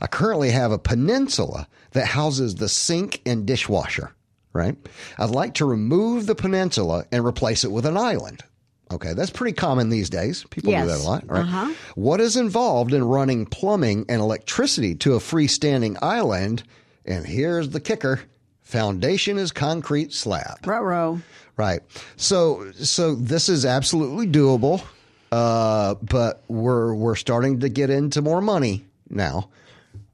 I 0.00 0.08
currently 0.08 0.50
have 0.50 0.72
a 0.72 0.78
peninsula 0.78 1.68
that 1.92 2.06
houses 2.06 2.56
the 2.56 2.68
sink 2.68 3.20
and 3.24 3.46
dishwasher, 3.46 4.12
right? 4.52 4.76
I'd 5.16 5.30
like 5.30 5.54
to 5.54 5.64
remove 5.64 6.26
the 6.26 6.34
peninsula 6.34 7.04
and 7.12 7.24
replace 7.24 7.62
it 7.62 7.70
with 7.70 7.86
an 7.86 7.96
island. 7.96 8.42
Okay, 8.90 9.12
that's 9.12 9.30
pretty 9.30 9.54
common 9.54 9.90
these 9.90 10.10
days. 10.10 10.44
People 10.50 10.72
do 10.72 10.86
that 10.86 11.00
a 11.00 11.02
lot, 11.02 11.28
right? 11.28 11.42
Uh-huh. 11.42 11.72
What 11.94 12.20
is 12.20 12.36
involved 12.36 12.92
in 12.94 13.04
running 13.04 13.46
plumbing 13.46 14.06
and 14.08 14.20
electricity 14.20 14.94
to 14.96 15.14
a 15.14 15.18
freestanding 15.18 15.98
island? 16.02 16.64
And 17.04 17.26
here's 17.26 17.68
the 17.70 17.80
kicker 17.80 18.22
foundation 18.68 19.38
is 19.38 19.50
concrete 19.50 20.12
slab. 20.12 20.66
Ruh-roh. 20.66 21.20
Right. 21.56 21.80
So 22.16 22.70
so 22.72 23.14
this 23.14 23.48
is 23.48 23.64
absolutely 23.64 24.26
doable. 24.26 24.84
Uh, 25.32 25.94
but 25.96 26.42
we're 26.48 26.94
we're 26.94 27.16
starting 27.16 27.60
to 27.60 27.68
get 27.68 27.90
into 27.90 28.22
more 28.22 28.40
money 28.40 28.84
now. 29.10 29.50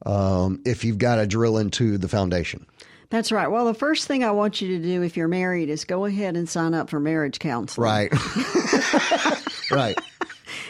Um, 0.05 0.61
if 0.65 0.83
you've 0.83 0.97
got 0.97 1.15
to 1.15 1.27
drill 1.27 1.57
into 1.57 1.97
the 1.97 2.07
foundation. 2.07 2.65
That's 3.09 3.31
right. 3.31 3.47
Well, 3.47 3.65
the 3.65 3.73
first 3.73 4.07
thing 4.07 4.23
I 4.23 4.31
want 4.31 4.61
you 4.61 4.77
to 4.77 4.83
do 4.83 5.01
if 5.01 5.17
you're 5.17 5.27
married 5.27 5.69
is 5.69 5.83
go 5.85 6.05
ahead 6.05 6.35
and 6.35 6.47
sign 6.47 6.73
up 6.73 6.89
for 6.89 6.99
marriage 6.99 7.39
counseling. 7.39 7.85
Right. 7.85 8.11
right. 9.71 9.97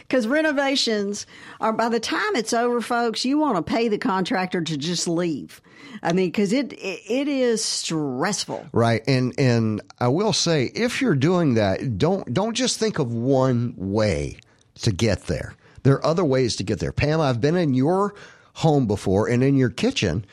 Because 0.07 0.27
renovations 0.27 1.25
are, 1.59 1.73
by 1.73 1.89
the 1.89 1.99
time 1.99 2.35
it's 2.35 2.53
over, 2.53 2.79
folks, 2.79 3.25
you 3.25 3.39
want 3.39 3.55
to 3.55 3.63
pay 3.63 3.87
the 3.87 3.97
contractor 3.97 4.61
to 4.61 4.77
just 4.77 5.07
leave. 5.07 5.61
I 6.01 6.13
mean, 6.13 6.27
because 6.27 6.53
it, 6.53 6.73
it 6.73 7.01
it 7.07 7.27
is 7.27 7.63
stressful. 7.63 8.67
Right. 8.71 9.03
And 9.07 9.33
and 9.37 9.81
I 9.99 10.07
will 10.07 10.33
say 10.33 10.65
if 10.75 11.01
you're 11.01 11.15
doing 11.15 11.55
that, 11.55 11.97
don't 11.97 12.33
don't 12.33 12.53
just 12.53 12.79
think 12.79 12.99
of 12.99 13.13
one 13.13 13.73
way 13.77 14.37
to 14.81 14.91
get 14.91 15.23
there. 15.27 15.55
There 15.83 15.93
are 15.93 16.05
other 16.05 16.25
ways 16.25 16.55
to 16.57 16.63
get 16.63 16.79
there. 16.79 16.91
Pam, 16.91 17.21
I've 17.21 17.41
been 17.41 17.55
in 17.55 17.73
your 17.73 18.15
home 18.55 18.87
before 18.87 19.27
and 19.27 19.43
in 19.43 19.55
your 19.55 19.69
kitchen, 19.69 20.25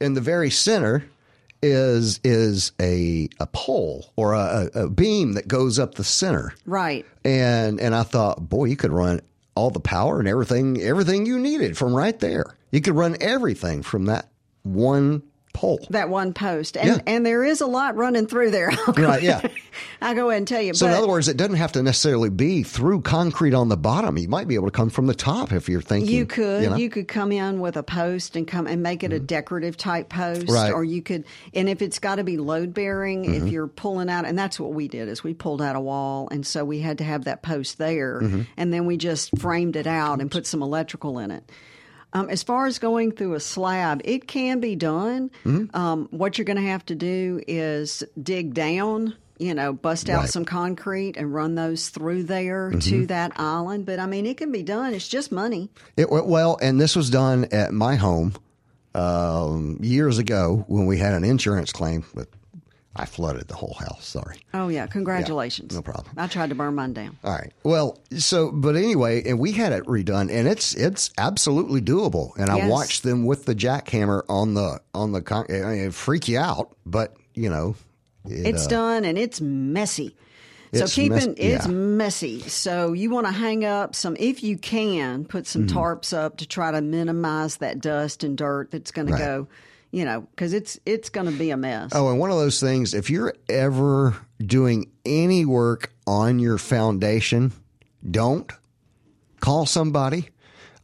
in 0.00 0.14
the 0.14 0.20
very 0.20 0.50
center 0.50 1.04
is 1.62 2.20
is 2.22 2.72
a 2.80 3.28
a 3.40 3.46
pole 3.46 4.12
or 4.16 4.34
a, 4.34 4.70
a 4.74 4.88
beam 4.88 5.32
that 5.32 5.48
goes 5.48 5.78
up 5.78 5.94
the 5.94 6.04
center. 6.04 6.54
Right. 6.66 7.04
And 7.24 7.80
and 7.80 7.94
I 7.94 8.02
thought, 8.02 8.48
boy, 8.48 8.66
you 8.66 8.76
could 8.76 8.92
run 8.92 9.20
all 9.54 9.70
the 9.70 9.80
power 9.80 10.20
and 10.20 10.28
everything 10.28 10.80
everything 10.80 11.26
you 11.26 11.38
needed 11.38 11.76
from 11.76 11.94
right 11.94 12.18
there. 12.20 12.56
You 12.70 12.80
could 12.80 12.94
run 12.94 13.16
everything 13.20 13.82
from 13.82 14.06
that 14.06 14.28
one 14.62 15.22
pole. 15.54 15.84
That 15.90 16.08
one 16.08 16.34
post. 16.34 16.76
And, 16.76 16.86
Yeah. 16.88 16.98
and 17.08 17.26
there 17.26 17.42
is 17.42 17.60
a 17.60 17.66
lot 17.66 17.96
running 17.96 18.28
through 18.28 18.52
there. 18.52 18.70
Right, 18.96 19.20
yeah. 19.22 19.40
I'll 20.00 20.14
go 20.14 20.28
ahead 20.30 20.38
and 20.38 20.46
tell 20.46 20.60
you. 20.62 20.72
So 20.74 20.86
but, 20.86 20.92
in 20.92 20.98
other 20.98 21.08
words, 21.08 21.26
it 21.26 21.36
doesn't 21.36 21.56
have 21.56 21.72
to 21.72 21.82
necessarily 21.82 22.30
be 22.30 22.62
through 22.62 23.00
concrete 23.00 23.54
on 23.54 23.68
the 23.68 23.76
bottom. 23.76 24.16
You 24.18 24.28
might 24.28 24.46
be 24.46 24.54
able 24.54 24.66
to 24.68 24.70
come 24.72 24.88
from 24.88 25.06
the 25.08 25.14
top 25.16 25.50
if 25.50 25.68
you're 25.68 25.80
thinking. 25.80 26.14
You 26.14 26.26
could 26.26 26.62
know? 26.62 26.68
Mm-hmm. 26.70 26.78
you, 26.78 26.90
could 26.90 27.08
come 27.08 27.32
in 27.32 27.58
with 27.58 27.76
a 27.76 27.82
post 27.82 28.36
and 28.36 28.46
come 28.46 28.68
and 28.68 28.84
make 28.84 29.02
it 29.02 29.12
a 29.12 29.18
decorative 29.18 29.76
type 29.76 30.08
post, 30.08 30.48
Right. 30.48 30.72
or 30.72 30.84
you 30.84 31.02
could, 31.02 31.24
and 31.54 31.68
if 31.68 31.82
it's 31.82 31.98
got 31.98 32.16
to 32.16 32.24
be 32.24 32.36
load 32.36 32.72
bearing, 32.72 33.24
Mm-hmm. 33.24 33.46
if 33.46 33.52
you're 33.52 33.66
pulling 33.66 34.08
out, 34.08 34.26
and 34.26 34.38
that's 34.38 34.60
what 34.60 34.72
we 34.74 34.86
did 34.86 35.08
is 35.08 35.24
we 35.24 35.34
pulled 35.34 35.60
out 35.60 35.74
a 35.74 35.80
wall, 35.80 36.28
and 36.30 36.46
so 36.46 36.64
we 36.64 36.78
had 36.78 36.98
to 36.98 37.04
have 37.04 37.24
that 37.24 37.42
post 37.42 37.78
there, 37.78 38.20
Mm-hmm. 38.22 38.42
and 38.56 38.72
then 38.72 38.86
we 38.86 38.96
just 38.96 39.36
framed 39.38 39.74
it 39.74 39.88
out 39.88 40.20
and 40.20 40.30
put 40.30 40.46
some 40.46 40.62
electrical 40.62 41.18
in 41.18 41.32
it. 41.32 41.50
Um, 42.12 42.30
as 42.30 42.42
far 42.42 42.66
as 42.66 42.78
going 42.78 43.12
through 43.12 43.34
a 43.34 43.40
slab, 43.40 44.00
it 44.04 44.26
can 44.26 44.60
be 44.60 44.74
done. 44.76 45.30
Mm-hmm. 45.44 45.76
Um, 45.76 46.08
what 46.10 46.38
you're 46.38 46.46
going 46.46 46.56
to 46.56 46.62
have 46.62 46.84
to 46.86 46.94
do 46.94 47.40
is 47.46 48.02
dig 48.20 48.54
down, 48.54 49.14
you 49.38 49.52
know, 49.52 49.74
bust 49.74 50.08
out 50.08 50.20
Right. 50.20 50.28
some 50.30 50.46
concrete 50.46 51.18
and 51.18 51.34
run 51.34 51.54
those 51.54 51.90
through 51.90 52.22
there 52.24 52.70
Mm-hmm. 52.70 52.78
to 52.78 53.06
that 53.08 53.32
island. 53.38 53.84
But 53.84 53.98
I 54.00 54.06
mean, 54.06 54.24
it 54.24 54.38
can 54.38 54.50
be 54.52 54.62
done. 54.62 54.94
It's 54.94 55.06
just 55.06 55.30
money. 55.30 55.68
It 55.98 56.08
well, 56.10 56.58
and 56.62 56.80
this 56.80 56.96
was 56.96 57.10
done 57.10 57.44
at 57.52 57.72
my 57.74 57.96
home 57.96 58.32
um, 58.94 59.78
years 59.82 60.18
ago 60.18 60.64
when 60.66 60.86
we 60.86 60.96
had 60.98 61.14
an 61.14 61.24
insurance 61.24 61.72
claim. 61.72 62.04
But 62.14 62.28
I 62.98 63.04
flooded 63.04 63.48
the 63.48 63.54
whole 63.54 63.74
house. 63.78 64.06
Sorry. 64.06 64.40
Oh 64.52 64.68
yeah, 64.68 64.86
congratulations. 64.86 65.74
no 65.74 65.82
problem. 65.82 66.12
I 66.16 66.26
tried 66.26 66.48
to 66.50 66.54
burn 66.54 66.74
mine 66.74 66.92
down. 66.92 67.16
All 67.24 67.32
right. 67.32 67.52
Well, 67.62 67.98
so 68.18 68.50
but 68.52 68.76
anyway, 68.76 69.22
and 69.28 69.38
we 69.38 69.52
had 69.52 69.72
it 69.72 69.84
redone, 69.84 70.30
and 70.32 70.48
it's 70.48 70.74
it's 70.74 71.10
absolutely 71.18 71.80
doable. 71.80 72.36
And 72.36 72.50
I 72.50 72.68
watched 72.68 73.02
them 73.04 73.24
with 73.24 73.44
the 73.44 73.54
jackhammer 73.54 74.22
on 74.28 74.54
the 74.54 74.80
on 74.94 75.12
the 75.12 75.22
con- 75.22 75.46
I 75.48 75.52
mean, 75.52 75.84
it 75.86 75.94
freak 75.94 76.28
you 76.28 76.38
out, 76.38 76.76
but 76.84 77.16
you 77.34 77.48
know, 77.48 77.76
it, 78.28 78.46
It's 78.54 78.66
uh, 78.66 78.70
done 78.70 79.04
and 79.04 79.16
it's 79.16 79.40
messy. 79.40 80.16
So 80.74 80.84
It's 80.84 80.94
keeping 80.94 81.34
it's 81.38 81.66
yeah. 81.66 81.72
messy. 81.72 82.40
So 82.40 82.92
you 82.92 83.08
want 83.08 83.26
to 83.26 83.32
hang 83.32 83.64
up 83.64 83.94
some 83.94 84.16
if 84.20 84.42
you 84.42 84.58
can 84.58 85.24
put 85.24 85.46
some 85.46 85.66
Mm-hmm. 85.66 85.78
tarps 85.78 86.12
up 86.12 86.36
to 86.38 86.46
try 86.46 86.70
to 86.72 86.82
minimize 86.82 87.56
that 87.58 87.80
dust 87.80 88.22
and 88.22 88.36
dirt 88.36 88.70
that's 88.70 88.90
going 88.90 89.08
Right. 89.08 89.18
to 89.18 89.24
go, 89.24 89.48
you 89.90 90.04
know, 90.04 90.26
cuz 90.36 90.52
it's 90.52 90.78
it's 90.86 91.08
going 91.08 91.26
to 91.26 91.38
be 91.38 91.50
a 91.50 91.56
mess. 91.56 91.92
Oh, 91.94 92.10
and 92.10 92.18
one 92.18 92.30
of 92.30 92.38
those 92.38 92.60
things, 92.60 92.94
if 92.94 93.10
you're 93.10 93.34
ever 93.48 94.16
doing 94.38 94.90
any 95.04 95.44
work 95.44 95.92
on 96.06 96.38
your 96.38 96.58
foundation, 96.58 97.52
don't 98.08 98.50
call 99.40 99.66
somebody. 99.66 100.28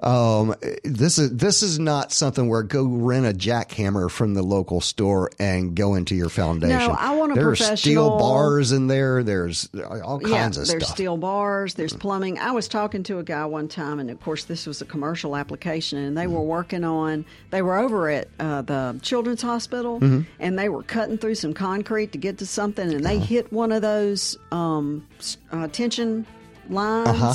Um, 0.04 0.54
this 0.84 1.18
is 1.18 1.34
this 1.34 1.62
is 1.62 1.78
not 1.78 2.12
something 2.12 2.46
where 2.48 2.62
go 2.62 2.84
rent 2.84 3.24
a 3.24 3.32
jackhammer 3.32 4.10
from 4.10 4.34
the 4.34 4.42
local 4.42 4.82
store 4.82 5.30
and 5.38 5.74
go 5.74 5.94
into 5.94 6.14
your 6.14 6.28
foundation. 6.28 6.78
No, 6.78 6.90
I 6.90 7.16
want 7.16 7.32
a 7.32 7.34
There 7.36 7.48
are 7.48 7.56
steel 7.56 8.18
bars 8.18 8.70
in 8.72 8.86
there. 8.86 9.22
There's 9.22 9.68
all 10.04 10.20
kinds 10.20 10.58
yeah, 10.58 10.62
of 10.62 10.68
there's 10.68 10.84
stuff. 10.84 10.94
steel 10.94 11.16
bars, 11.16 11.72
there's 11.74 11.94
plumbing. 11.94 12.38
I 12.38 12.50
was 12.52 12.68
talking 12.68 13.02
to 13.04 13.18
a 13.18 13.22
guy 13.22 13.46
one 13.46 13.66
time, 13.66 13.98
and 13.98 14.10
of 14.10 14.20
course, 14.20 14.44
this 14.44 14.66
was 14.66 14.82
a 14.82 14.84
commercial 14.84 15.36
application, 15.36 15.98
and 15.98 16.18
they 16.18 16.26
were 16.26 16.42
working 16.42 16.84
on. 16.84 17.24
They 17.50 17.62
were 17.62 17.78
over 17.78 18.10
at 18.10 18.28
uh, 18.38 18.60
the 18.60 18.98
Children's 19.00 19.40
Hospital, 19.42 20.00
Mm-hmm. 20.00 20.22
and 20.38 20.58
they 20.58 20.68
were 20.68 20.82
cutting 20.82 21.16
through 21.16 21.36
some 21.36 21.54
concrete 21.54 22.12
to 22.12 22.18
get 22.18 22.36
to 22.38 22.46
something, 22.46 22.92
and 22.92 23.04
they 23.06 23.18
hit 23.18 23.50
one 23.52 23.72
of 23.72 23.80
those 23.80 24.36
um, 24.52 25.06
uh, 25.50 25.66
tension 25.68 26.26
lines. 26.68 27.08
Uh-huh. 27.08 27.34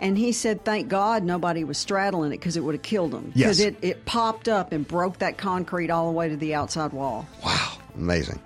And 0.00 0.16
he 0.16 0.32
said, 0.32 0.64
"Thank 0.64 0.88
God 0.88 1.22
nobody 1.22 1.62
was 1.62 1.78
straddling 1.78 2.32
it 2.32 2.38
because 2.38 2.56
it 2.56 2.64
would 2.64 2.74
have 2.74 2.82
killed 2.82 3.14
him. 3.14 3.32
Yes. 3.34 3.58
Because 3.58 3.60
it, 3.60 3.76
it 3.82 4.04
popped 4.06 4.48
up 4.48 4.72
and 4.72 4.88
broke 4.88 5.18
that 5.18 5.36
concrete 5.36 5.90
all 5.90 6.06
the 6.06 6.12
way 6.16 6.28
to 6.28 6.36
the 6.36 6.54
outside 6.54 6.92
wall. 6.92 7.28
Wow, 7.44 7.78
amazing. 7.94 8.40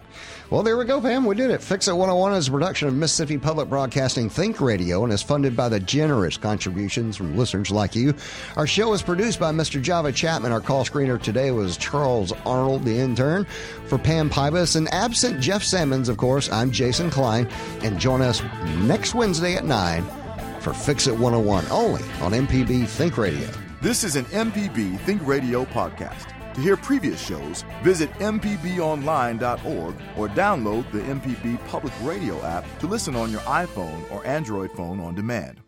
Well, 0.50 0.62
there 0.62 0.76
we 0.76 0.84
go, 0.84 1.00
Pam. 1.00 1.24
We 1.24 1.34
did 1.34 1.50
it. 1.50 1.62
Fix 1.62 1.88
It 1.88 1.92
101 1.92 2.34
is 2.34 2.48
a 2.48 2.50
production 2.50 2.86
of 2.86 2.94
Mississippi 2.94 3.38
Public 3.38 3.68
Broadcasting 3.68 4.28
Think 4.28 4.60
Radio 4.60 5.02
and 5.02 5.12
is 5.12 5.22
funded 5.22 5.56
by 5.56 5.68
the 5.70 5.80
generous 5.80 6.36
contributions 6.36 7.16
from 7.16 7.36
listeners 7.36 7.70
like 7.70 7.96
you. 7.96 8.14
Our 8.56 8.66
show 8.66 8.92
is 8.92 9.02
produced 9.02 9.40
by 9.40 9.52
Mr. 9.52 9.80
Java 9.80 10.12
Chapman. 10.12 10.52
Our 10.52 10.60
call 10.60 10.84
screener 10.84 11.20
today 11.20 11.50
was 11.50 11.78
Charles 11.78 12.32
Arnold, 12.44 12.84
the 12.84 12.96
intern. 12.96 13.46
For 13.86 13.96
Pam 13.96 14.28
Pybus 14.28 14.76
and 14.76 14.86
absent 14.92 15.40
Jeff 15.40 15.62
Sammons, 15.62 16.08
of 16.08 16.18
course, 16.18 16.52
I'm 16.52 16.70
Jason 16.70 17.10
Klein. 17.10 17.48
And 17.82 17.98
join 17.98 18.20
us 18.20 18.42
next 18.82 19.14
Wednesday 19.14 19.54
at 19.54 19.64
9 19.64 20.23
for 20.64 20.72
Fix 20.72 21.06
It 21.06 21.12
101 21.12 21.66
only 21.70 22.02
on 22.22 22.32
MPB 22.32 22.88
Think 22.88 23.18
Radio. 23.18 23.48
This 23.82 24.02
is 24.02 24.16
an 24.16 24.24
MPB 24.26 24.98
Think 25.00 25.24
Radio 25.26 25.66
podcast. 25.66 26.30
To 26.54 26.60
hear 26.60 26.76
previous 26.76 27.20
shows, 27.20 27.64
visit 27.82 28.10
MPBOnline.org 28.14 29.94
or 30.16 30.28
download 30.28 30.90
the 30.90 31.00
MPB 31.00 31.62
Public 31.68 31.92
Radio 32.02 32.42
app 32.42 32.64
to 32.78 32.86
listen 32.86 33.14
on 33.14 33.30
your 33.30 33.42
iPhone 33.42 34.10
or 34.10 34.26
Android 34.26 34.72
phone 34.72 35.00
on 35.00 35.14
demand. 35.14 35.63